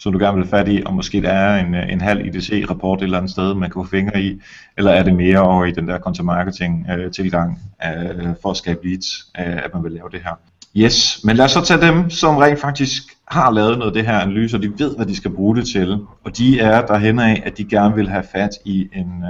som 0.00 0.12
du 0.12 0.18
gerne 0.18 0.36
vil 0.36 0.46
have 0.46 0.50
fat 0.50 0.68
i, 0.68 0.82
og 0.86 0.94
måske 0.94 1.22
der 1.22 1.30
er 1.30 1.66
en, 1.66 1.74
øh, 1.74 1.92
en 1.92 2.00
halv 2.00 2.26
IDC-rapport 2.26 2.98
et 2.98 3.02
eller 3.02 3.18
andet 3.18 3.30
sted, 3.30 3.54
man 3.54 3.70
kan 3.70 3.84
få 3.84 3.90
fingre 3.90 4.22
i, 4.22 4.40
eller 4.78 4.90
er 4.90 5.02
det 5.02 5.14
mere 5.14 5.38
over 5.38 5.64
i 5.64 5.72
den 5.72 5.88
der 5.88 5.98
content 5.98 6.26
marketing-tilgang 6.26 7.58
øh, 7.84 8.10
øh, 8.10 8.34
for 8.42 8.50
at 8.50 8.56
skabe 8.56 8.88
leads, 8.88 9.06
øh, 9.38 9.64
at 9.64 9.70
man 9.74 9.84
vil 9.84 9.92
lave 9.92 10.08
det 10.12 10.20
her. 10.24 10.38
Yes, 10.76 11.20
men 11.24 11.36
lad 11.36 11.44
os 11.44 11.50
så 11.50 11.64
tage 11.64 11.80
dem, 11.80 12.10
som 12.10 12.36
rent 12.36 12.60
faktisk 12.60 13.02
har 13.28 13.50
lavet 13.50 13.78
noget 13.78 13.90
af 13.90 13.94
det 13.94 14.06
her 14.06 14.18
analyse, 14.18 14.56
og 14.56 14.62
de 14.62 14.72
ved, 14.78 14.96
hvad 14.96 15.06
de 15.06 15.16
skal 15.16 15.30
bruge 15.30 15.56
det 15.56 15.66
til, 15.68 15.98
og 16.24 16.38
de 16.38 16.60
er 16.60 16.86
derhen 16.86 17.18
af, 17.18 17.42
at 17.46 17.58
de 17.58 17.64
gerne 17.64 17.94
vil 17.94 18.08
have 18.08 18.24
fat 18.32 18.50
i, 18.64 18.88
en, 18.92 19.24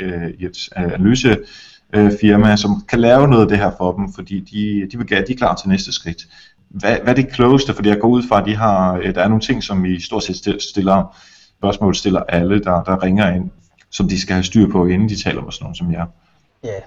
øh, 0.00 0.22
øh 0.22 0.30
et 0.40 0.68
øh, 0.78 0.84
analyse 0.84 1.38
firma, 2.20 2.56
som 2.56 2.70
kan 2.88 3.00
lave 3.00 3.28
noget 3.28 3.42
af 3.42 3.48
det 3.48 3.58
her 3.58 3.70
for 3.78 3.92
dem, 3.92 4.12
fordi 4.12 4.40
de, 4.40 4.88
de, 4.92 4.98
vil, 4.98 5.08
de 5.08 5.14
er 5.14 5.36
klar 5.36 5.54
til 5.54 5.68
næste 5.68 5.92
skridt 5.92 6.26
hvad, 6.80 6.96
hvad 7.02 7.12
er 7.12 7.22
det 7.22 7.32
klogeste? 7.32 7.74
Fordi 7.74 7.88
jeg 7.88 8.00
går 8.00 8.08
ud 8.08 8.22
fra, 8.28 8.40
at 8.40 8.46
de 8.46 8.56
har, 8.56 8.96
øh, 8.96 9.14
der 9.14 9.22
er 9.22 9.28
nogle 9.28 9.42
ting, 9.42 9.62
som 9.62 9.84
I 9.84 10.00
stort 10.00 10.22
set 10.22 10.62
stiller, 10.62 11.16
spørgsmål 11.58 11.94
stiller 11.94 12.22
alle, 12.28 12.62
der, 12.62 12.82
der 12.82 13.02
ringer 13.02 13.34
ind, 13.34 13.50
som 13.90 14.08
de 14.08 14.20
skal 14.20 14.34
have 14.34 14.44
styr 14.44 14.70
på, 14.72 14.86
inden 14.86 15.08
de 15.08 15.22
taler 15.22 15.42
med 15.42 15.52
sådan 15.52 15.64
nogen 15.64 15.74
som 15.74 15.92
jer. 15.92 16.06
Ja, 16.64 16.80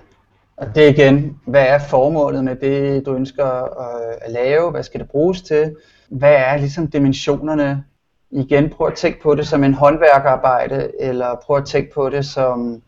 og 0.57 0.75
det 0.75 0.89
igen, 0.89 1.37
hvad 1.45 1.65
er 1.67 1.79
formålet 1.79 2.43
med 2.43 2.55
det, 2.55 3.05
du 3.05 3.15
ønsker 3.15 3.63
øh, 3.63 4.17
at 4.21 4.31
lave? 4.31 4.71
Hvad 4.71 4.83
skal 4.83 4.99
det 4.99 5.09
bruges 5.09 5.41
til? 5.41 5.75
Hvad 6.09 6.33
er 6.33 6.57
ligesom 6.57 6.87
dimensionerne? 6.87 7.83
Igen, 8.31 8.69
prøv 8.69 8.87
at 8.87 8.93
tænke 8.93 9.21
på 9.21 9.35
det 9.35 9.47
som 9.47 9.63
en 9.63 9.73
håndværkerarbejde, 9.73 10.91
eller 10.99 11.35
prøv 11.45 11.57
at 11.57 11.65
tænke 11.65 11.93
på 11.93 12.09
det 12.09 12.25
som 12.25 12.81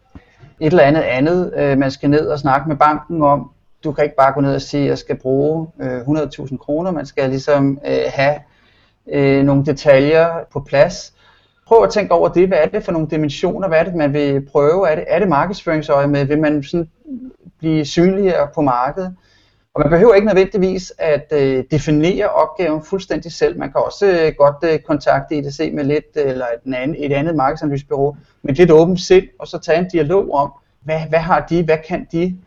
et 0.60 0.68
eller 0.72 0.84
andet 0.84 1.02
andet, 1.02 1.54
øh, 1.58 1.78
man 1.78 1.92
skal 1.92 2.10
ned 2.10 2.28
og 2.28 2.40
snakke 2.40 2.70
med 2.70 2.78
banken 2.78 3.22
om, 3.22 3.52
du 3.84 3.92
kan 3.92 4.04
ikke 4.04 4.16
bare 4.16 4.34
gå 4.34 4.42
ned 4.42 4.56
og 4.56 4.62
sige, 4.62 4.84
at 4.84 4.90
jeg 4.90 4.98
skal 4.98 5.16
bruge 5.16 5.68
øh, 5.82 6.02
100.000 6.02 6.58
kroner. 6.58 6.92
Man 6.92 7.06
skal 7.06 7.30
ligesom 7.30 7.80
øh, 7.88 8.04
have 8.08 8.36
øh, 9.12 9.44
nogle 9.44 9.66
detaljer 9.66 10.30
på 10.54 10.60
plads. 10.60 11.14
Prøv 11.68 11.84
at 11.84 11.90
tænke 11.90 12.14
over 12.14 12.30
det. 12.30 12.48
Hvad 12.48 12.58
er 12.58 12.66
det 12.66 12.84
for 12.84 12.92
nogle 12.92 13.08
dimensioner? 13.10 13.68
Hvad 13.68 13.80
er 13.80 13.84
det, 13.84 13.96
man 13.96 14.14
vil 14.14 14.46
prøve? 14.46 14.90
Er 14.90 14.96
det, 14.96 15.06
er 15.08 15.20
det 15.20 15.28
markedsføringsøje 15.28 16.08
med? 16.08 16.26
Vil 16.26 16.40
man 16.42 16.64
sådan 16.64 16.90
blive 17.60 17.86
synligere 17.86 18.48
på 18.56 18.62
markedet? 18.62 19.16
Og 19.74 19.82
man 19.82 19.90
behøver 19.90 20.14
ikke 20.14 20.28
nødvendigvis 20.28 20.94
at 20.98 21.34
øh, 21.34 21.64
definere 21.72 22.30
opgaven 22.30 22.84
fuldstændig 22.84 23.32
selv. 23.32 23.60
Man 23.60 23.72
kan 23.72 23.82
også 23.86 24.06
øh, 24.06 24.34
godt 24.38 24.56
øh, 24.64 24.80
kontakte 24.80 25.36
IDC 25.36 25.72
med 25.74 25.84
lidt, 25.84 26.06
øh, 26.16 26.30
eller 26.30 26.46
et 26.46 26.74
andet, 26.74 27.06
et 27.06 27.14
andet 27.14 27.36
markedsanalysebyrå 27.36 28.16
med 28.42 28.54
lidt 28.54 28.72
åbent 28.72 29.00
sind, 29.00 29.28
og 29.40 29.48
så 29.48 29.60
tage 29.60 29.80
en 29.80 29.90
dialog 29.94 30.34
om, 30.34 30.52
hvad, 30.84 31.00
hvad 31.10 31.20
har 31.20 31.46
de, 31.50 31.64
hvad 31.64 31.78
kan 31.88 32.08
de, 32.12 32.38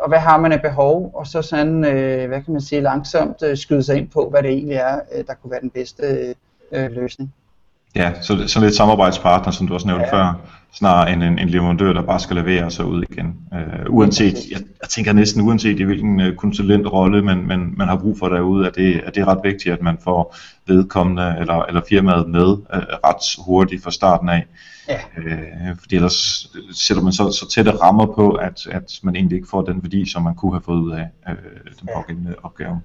og 0.00 0.08
hvad 0.08 0.18
har 0.18 0.38
man 0.38 0.52
af 0.52 0.62
behov, 0.62 1.10
og 1.14 1.26
så 1.26 1.42
sådan, 1.42 1.84
øh, 1.84 2.28
hvad 2.28 2.42
kan 2.42 2.52
man 2.52 2.60
sige, 2.60 2.80
langsomt 2.80 3.42
øh, 3.42 3.56
skyde 3.56 3.82
sig 3.82 3.96
ind 3.96 4.08
på, 4.08 4.28
hvad 4.30 4.42
det 4.42 4.50
egentlig 4.50 4.76
er, 4.76 5.00
øh, 5.14 5.24
der 5.26 5.34
kunne 5.34 5.50
være 5.50 5.60
den 5.60 5.70
bedste 5.70 6.34
øh, 6.72 6.90
løsning. 6.90 7.32
Ja, 7.96 8.12
så, 8.22 8.44
så 8.46 8.60
lidt 8.60 8.74
samarbejdspartner, 8.74 9.52
som 9.52 9.68
du 9.68 9.74
også 9.74 9.86
nævnte 9.86 10.06
ja. 10.06 10.16
før, 10.16 10.40
snarere 10.72 11.12
end 11.12 11.22
en, 11.22 11.38
en 11.38 11.48
leverandør, 11.48 11.92
der 11.92 12.02
bare 12.02 12.20
skal 12.20 12.36
levere 12.36 12.70
sig 12.70 12.84
ud 12.84 13.04
igen. 13.10 13.36
Øh, 13.54 13.86
uanset, 13.88 14.34
jeg, 14.50 14.60
jeg 14.82 14.88
tænker 14.88 15.12
næsten 15.12 15.42
uanset 15.42 15.80
i 15.80 15.82
hvilken 15.82 16.20
uh, 16.20 16.34
konsulentrolle 16.34 17.22
man, 17.22 17.46
man, 17.46 17.74
man 17.76 17.88
har 17.88 17.96
brug 17.96 18.18
for 18.18 18.28
derude, 18.28 18.66
at 18.66 18.74
det, 18.74 19.00
at 19.06 19.14
det 19.14 19.20
er 19.20 19.28
ret 19.28 19.40
vigtigt, 19.44 19.72
at 19.72 19.82
man 19.82 19.98
får 20.04 20.36
vedkommende 20.66 21.36
eller, 21.40 21.62
eller 21.62 21.80
firmaet 21.88 22.28
med 22.28 22.46
uh, 22.46 22.66
ret 23.04 23.44
hurtigt 23.46 23.82
fra 23.82 23.90
starten 23.90 24.28
af. 24.28 24.46
Ja. 24.88 25.00
Øh, 25.16 25.76
fordi 25.80 25.96
ellers 25.96 26.48
sætter 26.72 27.02
man 27.02 27.12
så, 27.12 27.32
så 27.32 27.48
tætte 27.48 27.70
rammer 27.70 28.06
på, 28.06 28.30
at, 28.30 28.66
at 28.70 28.92
man 29.02 29.16
egentlig 29.16 29.36
ikke 29.36 29.48
får 29.48 29.62
den 29.62 29.82
værdi, 29.82 30.10
som 30.10 30.22
man 30.22 30.34
kunne 30.34 30.52
have 30.52 30.62
fået 30.62 30.80
ud 30.80 30.92
af 30.92 31.08
øh, 31.28 31.34
den 31.80 31.88
pågældende 31.94 32.34
opgave. 32.42 32.80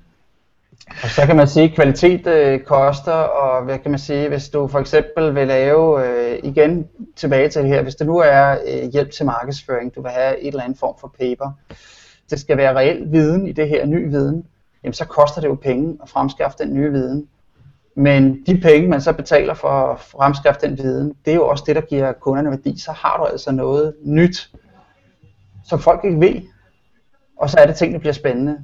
Og 1.03 1.09
så 1.09 1.25
kan 1.25 1.35
man 1.35 1.47
sige, 1.47 1.69
at 1.69 1.75
kvalitet 1.75 2.27
øh, 2.27 2.59
koster, 2.59 3.11
og 3.11 3.63
hvad 3.63 3.79
kan 3.79 3.91
man 3.91 3.99
sige, 3.99 4.29
hvis 4.29 4.49
du 4.49 4.67
for 4.67 4.79
eksempel 4.79 5.35
vil 5.35 5.47
lave, 5.47 6.07
øh, 6.07 6.39
igen 6.43 6.87
tilbage 7.15 7.49
til 7.49 7.61
det 7.61 7.69
her, 7.69 7.83
hvis 7.83 7.95
det 7.95 8.07
nu 8.07 8.17
er 8.17 8.57
øh, 8.67 8.91
hjælp 8.91 9.11
til 9.11 9.25
markedsføring, 9.25 9.95
du 9.95 10.01
vil 10.01 10.11
have 10.11 10.39
et 10.39 10.47
eller 10.47 10.63
andet 10.63 10.79
form 10.79 10.95
for 10.99 11.15
paper, 11.19 11.51
det 12.29 12.39
skal 12.39 12.57
være 12.57 12.75
reel 12.75 13.11
viden 13.11 13.47
i 13.47 13.51
det 13.51 13.69
her, 13.69 13.85
ny 13.85 14.09
viden, 14.09 14.45
jamen 14.83 14.93
så 14.93 15.05
koster 15.05 15.41
det 15.41 15.47
jo 15.47 15.55
penge 15.55 15.97
at 16.03 16.09
fremskaffe 16.09 16.57
den 16.59 16.73
nye 16.73 16.91
viden. 16.91 17.27
Men 17.95 18.43
de 18.45 18.57
penge, 18.57 18.89
man 18.89 19.01
så 19.01 19.13
betaler 19.13 19.53
for 19.53 19.67
at 19.67 19.99
fremskaffe 19.99 20.59
den 20.67 20.77
viden, 20.77 21.13
det 21.25 21.31
er 21.31 21.35
jo 21.35 21.47
også 21.47 21.63
det, 21.67 21.75
der 21.75 21.81
giver 21.81 22.11
kunderne 22.11 22.49
værdi. 22.49 22.79
Så 22.79 22.91
har 22.91 23.17
du 23.17 23.25
altså 23.25 23.51
noget 23.51 23.93
nyt, 24.05 24.49
som 25.65 25.79
folk 25.79 25.99
ikke 26.03 26.19
ved. 26.19 26.41
Og 27.37 27.49
så 27.49 27.57
er 27.59 27.65
det 27.65 27.75
ting, 27.75 27.93
der 27.93 27.99
bliver 27.99 28.13
spændende. 28.13 28.57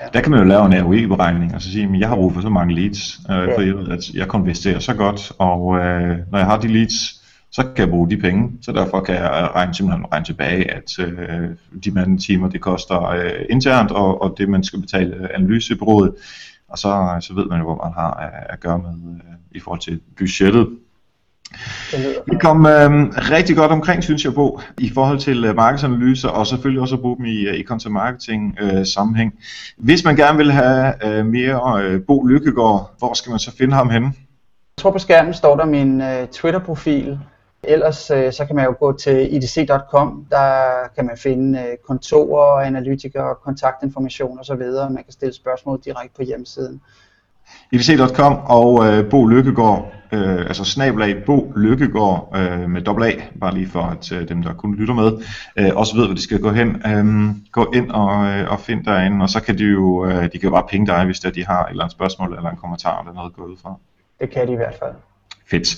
Ja. 0.00 0.06
Der 0.12 0.20
kan 0.20 0.30
man 0.30 0.40
jo 0.40 0.46
lave 0.46 0.66
en 0.66 0.84
ROI-beregning 0.84 1.54
og 1.54 1.62
så 1.62 1.70
sige, 1.70 1.88
at 1.94 2.00
jeg 2.00 2.08
har 2.08 2.16
brug 2.16 2.32
for 2.32 2.40
så 2.40 2.48
mange 2.48 2.74
leads, 2.74 3.18
øh, 3.30 3.36
ja. 3.36 3.56
for 3.56 3.60
jeg 3.60 3.74
ved, 3.74 3.88
at 3.88 4.10
jeg 4.14 4.28
konverterer 4.28 4.78
så 4.78 4.94
godt, 4.94 5.32
og 5.38 5.76
øh, 5.76 6.18
når 6.30 6.38
jeg 6.38 6.46
har 6.46 6.60
de 6.60 6.68
leads, 6.68 7.24
så 7.52 7.62
kan 7.62 7.78
jeg 7.78 7.88
bruge 7.88 8.10
de 8.10 8.16
penge. 8.16 8.52
Så 8.62 8.72
derfor 8.72 9.00
kan 9.00 9.14
jeg 9.14 9.50
regne, 9.54 9.74
simpelthen 9.74 10.06
regne 10.12 10.24
tilbage, 10.24 10.70
at 10.70 10.98
øh, 10.98 11.48
de 11.84 11.90
mandetimer, 11.90 12.48
det 12.48 12.60
koster 12.60 13.02
øh, 13.02 13.32
internt, 13.50 13.90
og, 13.90 14.22
og 14.22 14.34
det 14.38 14.48
man 14.48 14.64
skal 14.64 14.80
betale 14.80 15.34
analysebureauet, 15.34 16.14
og 16.68 16.78
så, 16.78 17.16
så 17.20 17.34
ved 17.34 17.46
man 17.46 17.58
jo, 17.58 17.64
hvor 17.64 17.84
man 17.84 17.92
har 17.92 18.14
at, 18.14 18.46
at 18.50 18.60
gøre 18.60 18.78
med 18.78 19.14
øh, 19.14 19.34
i 19.50 19.60
forhold 19.60 19.80
til 19.80 20.00
budgettet. 20.18 20.68
Vi 22.26 22.36
kom 22.40 22.66
øh, 22.66 22.90
rigtig 23.30 23.56
godt 23.56 23.72
omkring, 23.72 24.04
synes 24.04 24.24
jeg, 24.24 24.34
på 24.34 24.60
i 24.78 24.90
forhold 24.94 25.18
til 25.18 25.44
øh, 25.44 25.56
markedsanalyser, 25.56 26.28
og 26.28 26.46
selvfølgelig 26.46 26.80
også 26.80 26.94
at 26.94 27.00
bruge 27.00 27.16
dem 27.16 27.24
i, 27.24 27.46
øh, 27.46 27.54
i 27.54 27.64
content 27.64 27.92
marketing 27.92 28.56
øh, 28.60 28.86
sammenhæng. 28.86 29.34
Hvis 29.76 30.04
man 30.04 30.16
gerne 30.16 30.38
vil 30.38 30.52
have 30.52 31.06
øh, 31.06 31.26
mere 31.26 31.82
øh, 31.82 32.00
Bo 32.06 32.26
Lykkegaard, 32.26 32.94
hvor 32.98 33.14
skal 33.14 33.30
man 33.30 33.38
så 33.38 33.56
finde 33.56 33.74
ham 33.74 33.90
henne? 33.90 34.06
Jeg 34.06 34.82
tror 34.82 34.90
på 34.90 34.98
skærmen 34.98 35.34
står 35.34 35.56
der 35.56 35.64
min 35.64 36.00
øh, 36.00 36.28
Twitter-profil. 36.28 37.18
Ellers 37.68 38.10
øh, 38.10 38.32
så 38.32 38.44
kan 38.46 38.56
man 38.56 38.64
jo 38.64 38.74
gå 38.78 38.92
til 38.92 39.34
idc.com, 39.34 40.26
der 40.30 40.72
kan 40.96 41.06
man 41.06 41.16
finde 41.16 41.58
øh, 41.58 41.76
kontorer, 41.86 42.60
analytikere, 42.60 43.34
kontaktinformation 43.44 44.38
osv. 44.38 44.62
Man 44.90 45.04
kan 45.04 45.12
stille 45.12 45.34
spørgsmål 45.34 45.80
direkte 45.84 46.16
på 46.16 46.22
hjemmesiden. 46.22 46.80
IDC.com 47.72 48.38
og 48.46 48.86
øh, 48.86 49.10
Bo 49.10 49.26
Lykkegaard, 49.26 49.92
øh, 50.12 50.38
altså 50.38 50.64
snabelag 50.64 51.24
Bo 51.26 51.52
Lykkegaard 51.56 52.32
øh, 52.36 52.70
med 52.70 52.82
dobbelt 52.82 53.06
A, 53.06 53.22
bare 53.40 53.54
lige 53.54 53.68
for 53.68 53.80
at 53.80 54.12
øh, 54.12 54.28
dem, 54.28 54.42
der 54.42 54.54
kun 54.54 54.74
lytter 54.74 54.94
med, 54.94 55.12
øh, 55.56 55.70
også 55.76 55.96
ved, 55.96 56.06
hvor 56.06 56.14
de 56.14 56.22
skal 56.22 56.40
gå 56.40 56.50
hen. 56.50 56.68
Øh, 56.86 57.34
gå 57.52 57.72
ind 57.74 57.90
og, 57.90 58.26
øh, 58.26 58.52
og 58.52 58.60
find 58.60 58.84
derinde, 58.84 59.22
og 59.22 59.30
så 59.30 59.42
kan 59.42 59.58
de 59.58 59.64
jo, 59.64 60.06
øh, 60.06 60.22
de 60.22 60.28
kan 60.28 60.42
jo 60.42 60.50
bare 60.50 60.66
pinge 60.68 60.86
dig, 60.86 61.04
hvis 61.04 61.20
der, 61.20 61.30
de 61.30 61.46
har 61.46 61.64
et 61.64 61.70
eller 61.70 61.84
andet 61.84 61.92
spørgsmål 61.92 62.36
eller 62.36 62.50
en 62.50 62.56
kommentar 62.56 63.00
eller 63.00 63.14
noget 63.14 63.34
gået 63.36 63.48
ud 63.48 63.56
fra. 63.62 63.74
Det 64.20 64.30
kan 64.30 64.46
de 64.46 64.52
i 64.52 64.56
hvert 64.56 64.74
fald. 64.74 64.94
Fedt. 65.50 65.76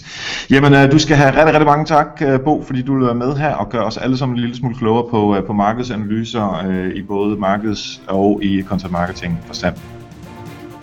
Jamen, 0.51 0.75
øh, 0.75 0.93
du 0.93 0.99
skal 0.99 1.17
have 1.17 1.31
rigtig, 1.31 1.47
rigtig 1.47 1.67
mange 1.67 1.85
tak, 1.85 2.23
øh, 2.23 2.41
Bo, 2.41 2.63
fordi 2.63 2.83
du 2.83 3.05
er 3.05 3.15
med 3.15 3.37
her 3.37 3.55
og 3.55 3.69
gør 3.69 3.83
os 3.83 3.97
alle 3.97 4.19
sammen 4.19 4.37
en 4.37 4.41
lille 4.41 4.57
smule 4.57 4.77
klogere 4.77 5.11
på, 5.11 5.37
øh, 5.37 5.45
på 5.45 5.53
markedsanalyser 5.53 6.67
øh, 6.69 6.95
i 6.95 7.03
både 7.03 7.37
markeds- 7.37 8.01
og 8.07 8.41
i 8.43 8.63
content 8.63 8.93
marketing 8.93 9.41
forstand. 9.47 9.77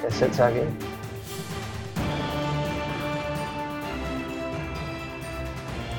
Ja, 0.04 0.10
selv 0.10 0.32
tak. 0.32 0.54
Ja. 0.54 0.64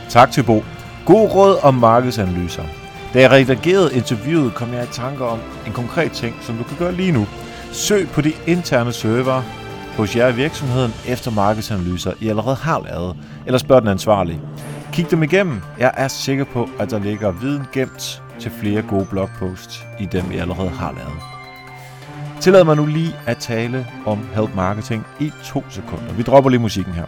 Tak 0.08 0.30
til 0.30 0.42
Bo. 0.42 0.62
God 1.06 1.28
råd 1.34 1.56
om 1.62 1.74
markedsanalyser. 1.74 2.62
Da 3.14 3.20
jeg 3.20 3.30
redigerede 3.30 3.94
interviewet, 3.94 4.54
kom 4.54 4.72
jeg 4.72 4.84
i 4.84 4.86
tanker 4.92 5.24
om 5.24 5.38
en 5.66 5.72
konkret 5.72 6.12
ting, 6.12 6.34
som 6.40 6.56
du 6.56 6.64
kan 6.64 6.76
gøre 6.78 6.92
lige 6.92 7.12
nu. 7.12 7.26
Søg 7.72 8.08
på 8.08 8.20
de 8.20 8.32
interne 8.46 8.92
server 8.92 9.63
hos 9.96 10.16
jer 10.16 10.28
i 10.28 10.34
virksomheden 10.34 10.94
efter 11.08 11.30
markedsanalyser, 11.30 12.12
I 12.20 12.28
allerede 12.28 12.56
har 12.56 12.80
lavet, 12.80 13.16
eller 13.46 13.58
spørg 13.58 13.82
den 13.82 13.90
ansvarlige. 13.90 14.40
Kig 14.92 15.10
dem 15.10 15.22
igennem. 15.22 15.60
Jeg 15.78 15.92
er 15.96 16.08
sikker 16.08 16.44
på, 16.44 16.68
at 16.78 16.90
der 16.90 16.98
ligger 16.98 17.30
viden 17.30 17.62
gemt 17.72 18.22
til 18.38 18.50
flere 18.50 18.82
gode 18.82 19.04
blogposts 19.04 19.84
i 20.00 20.06
dem, 20.06 20.32
I 20.32 20.36
allerede 20.36 20.68
har 20.68 20.92
lavet. 20.92 21.18
Tillad 22.40 22.64
mig 22.64 22.76
nu 22.76 22.86
lige 22.86 23.16
at 23.26 23.36
tale 23.36 23.86
om 24.06 24.28
Help 24.34 24.54
Marketing 24.54 25.06
i 25.20 25.32
to 25.44 25.64
sekunder. 25.70 26.12
Vi 26.12 26.22
dropper 26.22 26.50
lige 26.50 26.60
musikken 26.60 26.94
her. 26.94 27.04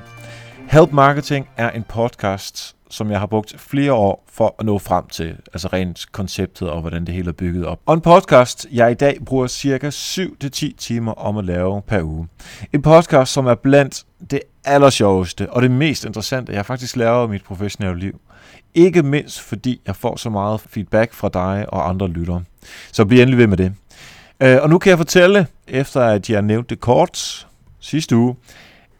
Help 0.68 0.92
Marketing 0.92 1.48
er 1.56 1.70
en 1.70 1.84
podcast, 1.88 2.75
som 2.90 3.10
jeg 3.10 3.18
har 3.18 3.26
brugt 3.26 3.54
flere 3.58 3.92
år 3.92 4.24
for 4.32 4.54
at 4.58 4.66
nå 4.66 4.78
frem 4.78 5.06
til, 5.06 5.36
altså 5.52 5.68
rent 5.68 6.06
konceptet 6.12 6.70
og 6.70 6.80
hvordan 6.80 7.04
det 7.04 7.14
hele 7.14 7.28
er 7.28 7.32
bygget 7.32 7.66
op. 7.66 7.80
Og 7.86 7.94
en 7.94 8.00
podcast, 8.00 8.66
jeg 8.72 8.90
i 8.90 8.94
dag 8.94 9.18
bruger 9.26 9.46
cirka 9.46 9.90
7-10 9.90 10.76
timer 10.78 11.12
om 11.12 11.36
at 11.36 11.44
lave 11.44 11.82
per 11.82 12.02
uge. 12.02 12.28
En 12.72 12.82
podcast, 12.82 13.32
som 13.32 13.46
er 13.46 13.54
blandt 13.54 14.04
det 14.30 14.40
allersjoveste 14.64 15.52
og 15.52 15.62
det 15.62 15.70
mest 15.70 16.04
interessante, 16.04 16.52
jeg 16.52 16.66
faktisk 16.66 16.96
laver 16.96 17.26
i 17.26 17.30
mit 17.30 17.44
professionelle 17.44 18.00
liv. 18.00 18.20
Ikke 18.74 19.02
mindst 19.02 19.40
fordi 19.40 19.80
jeg 19.86 19.96
får 19.96 20.16
så 20.16 20.30
meget 20.30 20.60
feedback 20.60 21.12
fra 21.12 21.28
dig 21.28 21.66
og 21.68 21.88
andre 21.88 22.08
lyttere. 22.08 22.44
Så 22.92 23.04
bliv 23.04 23.18
endelig 23.20 23.38
ved 23.38 23.46
med 23.46 23.56
det. 23.56 23.72
Øh, 24.40 24.58
og 24.62 24.70
nu 24.70 24.78
kan 24.78 24.90
jeg 24.90 24.98
fortælle, 24.98 25.46
efter 25.68 26.00
at 26.00 26.30
jeg 26.30 26.42
nævnte 26.42 26.70
det 26.70 26.80
kort 26.80 27.46
sidste 27.80 28.16
uge, 28.16 28.36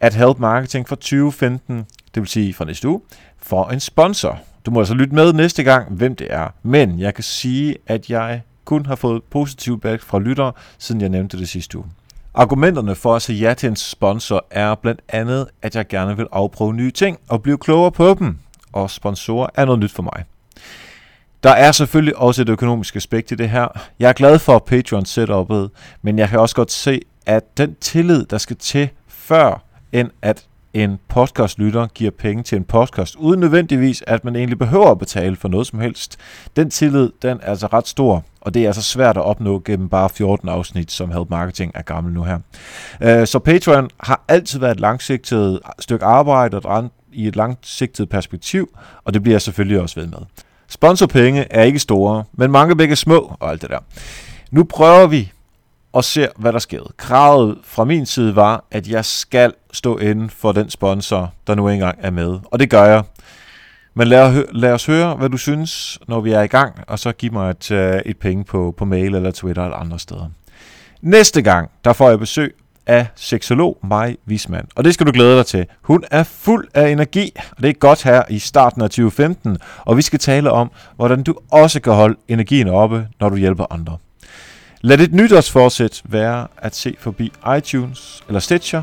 at 0.00 0.14
Help 0.14 0.38
Marketing 0.38 0.88
for 0.88 0.96
2015, 0.96 1.86
det 2.16 2.20
vil 2.20 2.28
sige 2.28 2.54
fra 2.54 2.64
næste 2.64 2.88
uge, 2.88 3.00
for 3.38 3.68
en 3.68 3.80
sponsor. 3.80 4.38
Du 4.66 4.70
må 4.70 4.78
altså 4.78 4.94
lytte 4.94 5.14
med 5.14 5.32
næste 5.32 5.62
gang, 5.62 5.92
hvem 5.92 6.16
det 6.16 6.26
er. 6.30 6.48
Men 6.62 7.00
jeg 7.00 7.14
kan 7.14 7.24
sige, 7.24 7.76
at 7.86 8.10
jeg 8.10 8.42
kun 8.64 8.86
har 8.86 8.94
fået 8.94 9.22
positiv 9.22 9.80
back 9.80 10.02
fra 10.02 10.18
lyttere, 10.18 10.52
siden 10.78 11.00
jeg 11.00 11.08
nævnte 11.08 11.38
det 11.38 11.48
sidste 11.48 11.78
uge. 11.78 11.86
Argumenterne 12.34 12.94
for 12.94 13.16
at 13.16 13.22
sige 13.22 13.38
ja 13.38 13.54
til 13.54 13.68
en 13.68 13.76
sponsor 13.76 14.46
er 14.50 14.74
blandt 14.74 15.00
andet, 15.08 15.46
at 15.62 15.76
jeg 15.76 15.88
gerne 15.88 16.16
vil 16.16 16.26
afprøve 16.32 16.74
nye 16.74 16.90
ting 16.90 17.18
og 17.28 17.42
blive 17.42 17.58
klogere 17.58 17.92
på 17.92 18.14
dem. 18.18 18.38
Og 18.72 18.90
sponsorer 18.90 19.48
er 19.54 19.64
noget 19.64 19.80
nyt 19.80 19.92
for 19.92 20.02
mig. 20.02 20.24
Der 21.42 21.50
er 21.50 21.72
selvfølgelig 21.72 22.16
også 22.16 22.42
et 22.42 22.48
økonomisk 22.48 22.96
aspekt 22.96 23.30
i 23.30 23.34
det 23.34 23.50
her. 23.50 23.68
Jeg 23.98 24.08
er 24.08 24.12
glad 24.12 24.38
for 24.38 24.58
Patreon 24.58 25.04
setupet, 25.04 25.70
men 26.02 26.18
jeg 26.18 26.28
kan 26.28 26.38
også 26.38 26.56
godt 26.56 26.72
se, 26.72 27.00
at 27.26 27.58
den 27.58 27.74
tillid, 27.80 28.24
der 28.24 28.38
skal 28.38 28.56
til 28.56 28.88
før, 29.08 29.62
end 29.92 30.10
at 30.22 30.46
en 30.84 30.98
podcastlytter 31.08 31.86
giver 31.86 32.10
penge 32.10 32.42
til 32.42 32.56
en 32.56 32.64
podcast, 32.64 33.16
uden 33.16 33.40
nødvendigvis, 33.40 34.04
at 34.06 34.24
man 34.24 34.36
egentlig 34.36 34.58
behøver 34.58 34.90
at 34.90 34.98
betale 34.98 35.36
for 35.36 35.48
noget 35.48 35.66
som 35.66 35.80
helst. 35.80 36.16
Den 36.56 36.70
tillid, 36.70 37.10
den 37.22 37.38
er 37.42 37.50
altså 37.50 37.66
ret 37.66 37.88
stor, 37.88 38.24
og 38.40 38.54
det 38.54 38.62
er 38.62 38.66
altså 38.66 38.82
svært 38.82 39.16
at 39.16 39.22
opnå 39.22 39.62
gennem 39.64 39.88
bare 39.88 40.08
14 40.08 40.48
afsnit, 40.48 40.92
som 40.92 41.10
Help 41.10 41.30
Marketing 41.30 41.72
er 41.74 41.82
gammel 41.82 42.12
nu 42.12 42.22
her. 42.22 42.38
Øh, 43.00 43.26
så 43.26 43.38
Patreon 43.38 43.90
har 44.00 44.24
altid 44.28 44.58
været 44.58 44.72
et 44.72 44.80
langsigtet 44.80 45.60
stykke 45.78 46.04
arbejde 46.04 46.60
og 46.60 46.90
i 47.12 47.26
et 47.26 47.36
langsigtet 47.36 48.08
perspektiv, 48.08 48.78
og 49.04 49.14
det 49.14 49.22
bliver 49.22 49.34
jeg 49.34 49.42
selvfølgelig 49.42 49.80
også 49.80 50.00
ved 50.00 50.06
med. 50.06 50.18
Sponsorpenge 50.68 51.46
er 51.50 51.62
ikke 51.62 51.78
store, 51.78 52.24
men 52.32 52.50
mange 52.50 52.76
begge 52.76 52.96
små 52.96 53.36
og 53.40 53.50
alt 53.50 53.62
det 53.62 53.70
der. 53.70 53.78
Nu 54.50 54.64
prøver 54.64 55.06
vi 55.06 55.32
og 55.92 56.04
ser, 56.04 56.28
hvad 56.36 56.52
der 56.52 56.58
sker. 56.58 56.80
Kravet 56.96 57.58
fra 57.64 57.84
min 57.84 58.06
side 58.06 58.36
var, 58.36 58.64
at 58.70 58.88
jeg 58.88 59.04
skal 59.04 59.52
stå 59.76 59.98
inden 59.98 60.30
for 60.30 60.52
den 60.52 60.70
sponsor, 60.70 61.32
der 61.46 61.54
nu 61.54 61.68
engang 61.68 61.98
er 62.02 62.10
med. 62.10 62.38
Og 62.44 62.60
det 62.60 62.70
gør 62.70 62.84
jeg. 62.84 63.02
Men 63.94 64.08
lad, 64.08 64.44
lad 64.52 64.72
os 64.72 64.86
høre, 64.86 65.14
hvad 65.14 65.28
du 65.28 65.36
synes, 65.36 65.98
når 66.08 66.20
vi 66.20 66.32
er 66.32 66.42
i 66.42 66.46
gang, 66.46 66.74
og 66.86 66.98
så 66.98 67.12
giv 67.12 67.32
mig 67.32 67.50
et, 67.50 67.70
øh, 67.70 68.00
et 68.06 68.18
penge 68.18 68.44
på, 68.44 68.74
på 68.76 68.84
mail 68.84 69.14
eller 69.14 69.30
Twitter 69.30 69.64
eller 69.64 69.76
andre 69.76 69.98
steder. 69.98 70.30
Næste 71.00 71.42
gang, 71.42 71.70
der 71.84 71.92
får 71.92 72.08
jeg 72.08 72.18
besøg 72.18 72.54
af 72.86 73.06
seksolog 73.14 73.78
Maj 73.82 74.16
Wisman. 74.28 74.68
Og 74.74 74.84
det 74.84 74.94
skal 74.94 75.06
du 75.06 75.12
glæde 75.12 75.36
dig 75.36 75.46
til. 75.46 75.66
Hun 75.82 76.04
er 76.10 76.22
fuld 76.22 76.68
af 76.74 76.88
energi, 76.88 77.32
og 77.56 77.62
det 77.62 77.68
er 77.68 77.72
godt 77.72 78.02
her 78.02 78.22
i 78.30 78.38
starten 78.38 78.82
af 78.82 78.90
2015. 78.90 79.58
Og 79.78 79.96
vi 79.96 80.02
skal 80.02 80.18
tale 80.18 80.50
om, 80.50 80.70
hvordan 80.96 81.22
du 81.22 81.34
også 81.50 81.80
kan 81.80 81.92
holde 81.92 82.16
energien 82.28 82.68
oppe, 82.68 83.08
når 83.20 83.28
du 83.28 83.36
hjælper 83.36 83.66
andre. 83.70 83.96
Lad 84.80 84.98
dit 84.98 85.14
nytårsforsæt 85.14 86.02
være 86.04 86.46
at 86.58 86.76
se 86.76 86.96
forbi 86.98 87.32
iTunes 87.58 88.24
eller 88.28 88.40
Stitcher, 88.40 88.82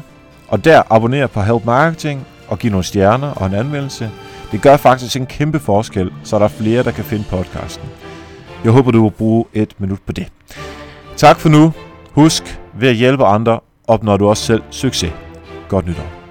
og 0.54 0.66
der 0.66 0.82
abonner 0.90 1.28
på 1.28 1.42
Help 1.42 1.66
Marketing 1.66 2.28
og 2.48 2.60
giv 2.60 2.72
nogle 2.72 2.84
stjerner 2.84 3.32
og 3.32 3.48
en 3.48 3.54
anmeldelse. 3.54 4.12
Det 4.52 4.62
gør 4.62 4.78
faktisk 4.78 5.16
en 5.16 5.26
kæmpe 5.26 5.60
forskel, 5.60 6.12
så 6.24 6.40
der 6.40 6.46
er 6.46 6.50
flere, 6.50 6.84
der 6.84 6.92
kan 6.92 7.04
finde 7.04 7.26
podcasten. 7.30 7.90
Jeg 8.64 8.72
håber, 8.72 8.92
du 8.92 9.04
vil 9.04 9.12
bruge 9.12 9.46
et 9.54 9.74
minut 9.78 10.00
på 10.06 10.12
det. 10.12 10.28
Tak 11.18 11.40
for 11.40 11.50
nu. 11.50 11.74
Husk, 12.12 12.60
ved 12.80 12.90
at 12.90 12.96
hjælpe 12.96 13.26
andre, 13.26 13.60
opnår 13.88 14.18
du 14.18 14.28
også 14.28 14.44
selv 14.44 14.64
succes. 14.70 15.14
Godt 15.70 15.88
nytår. 15.88 16.23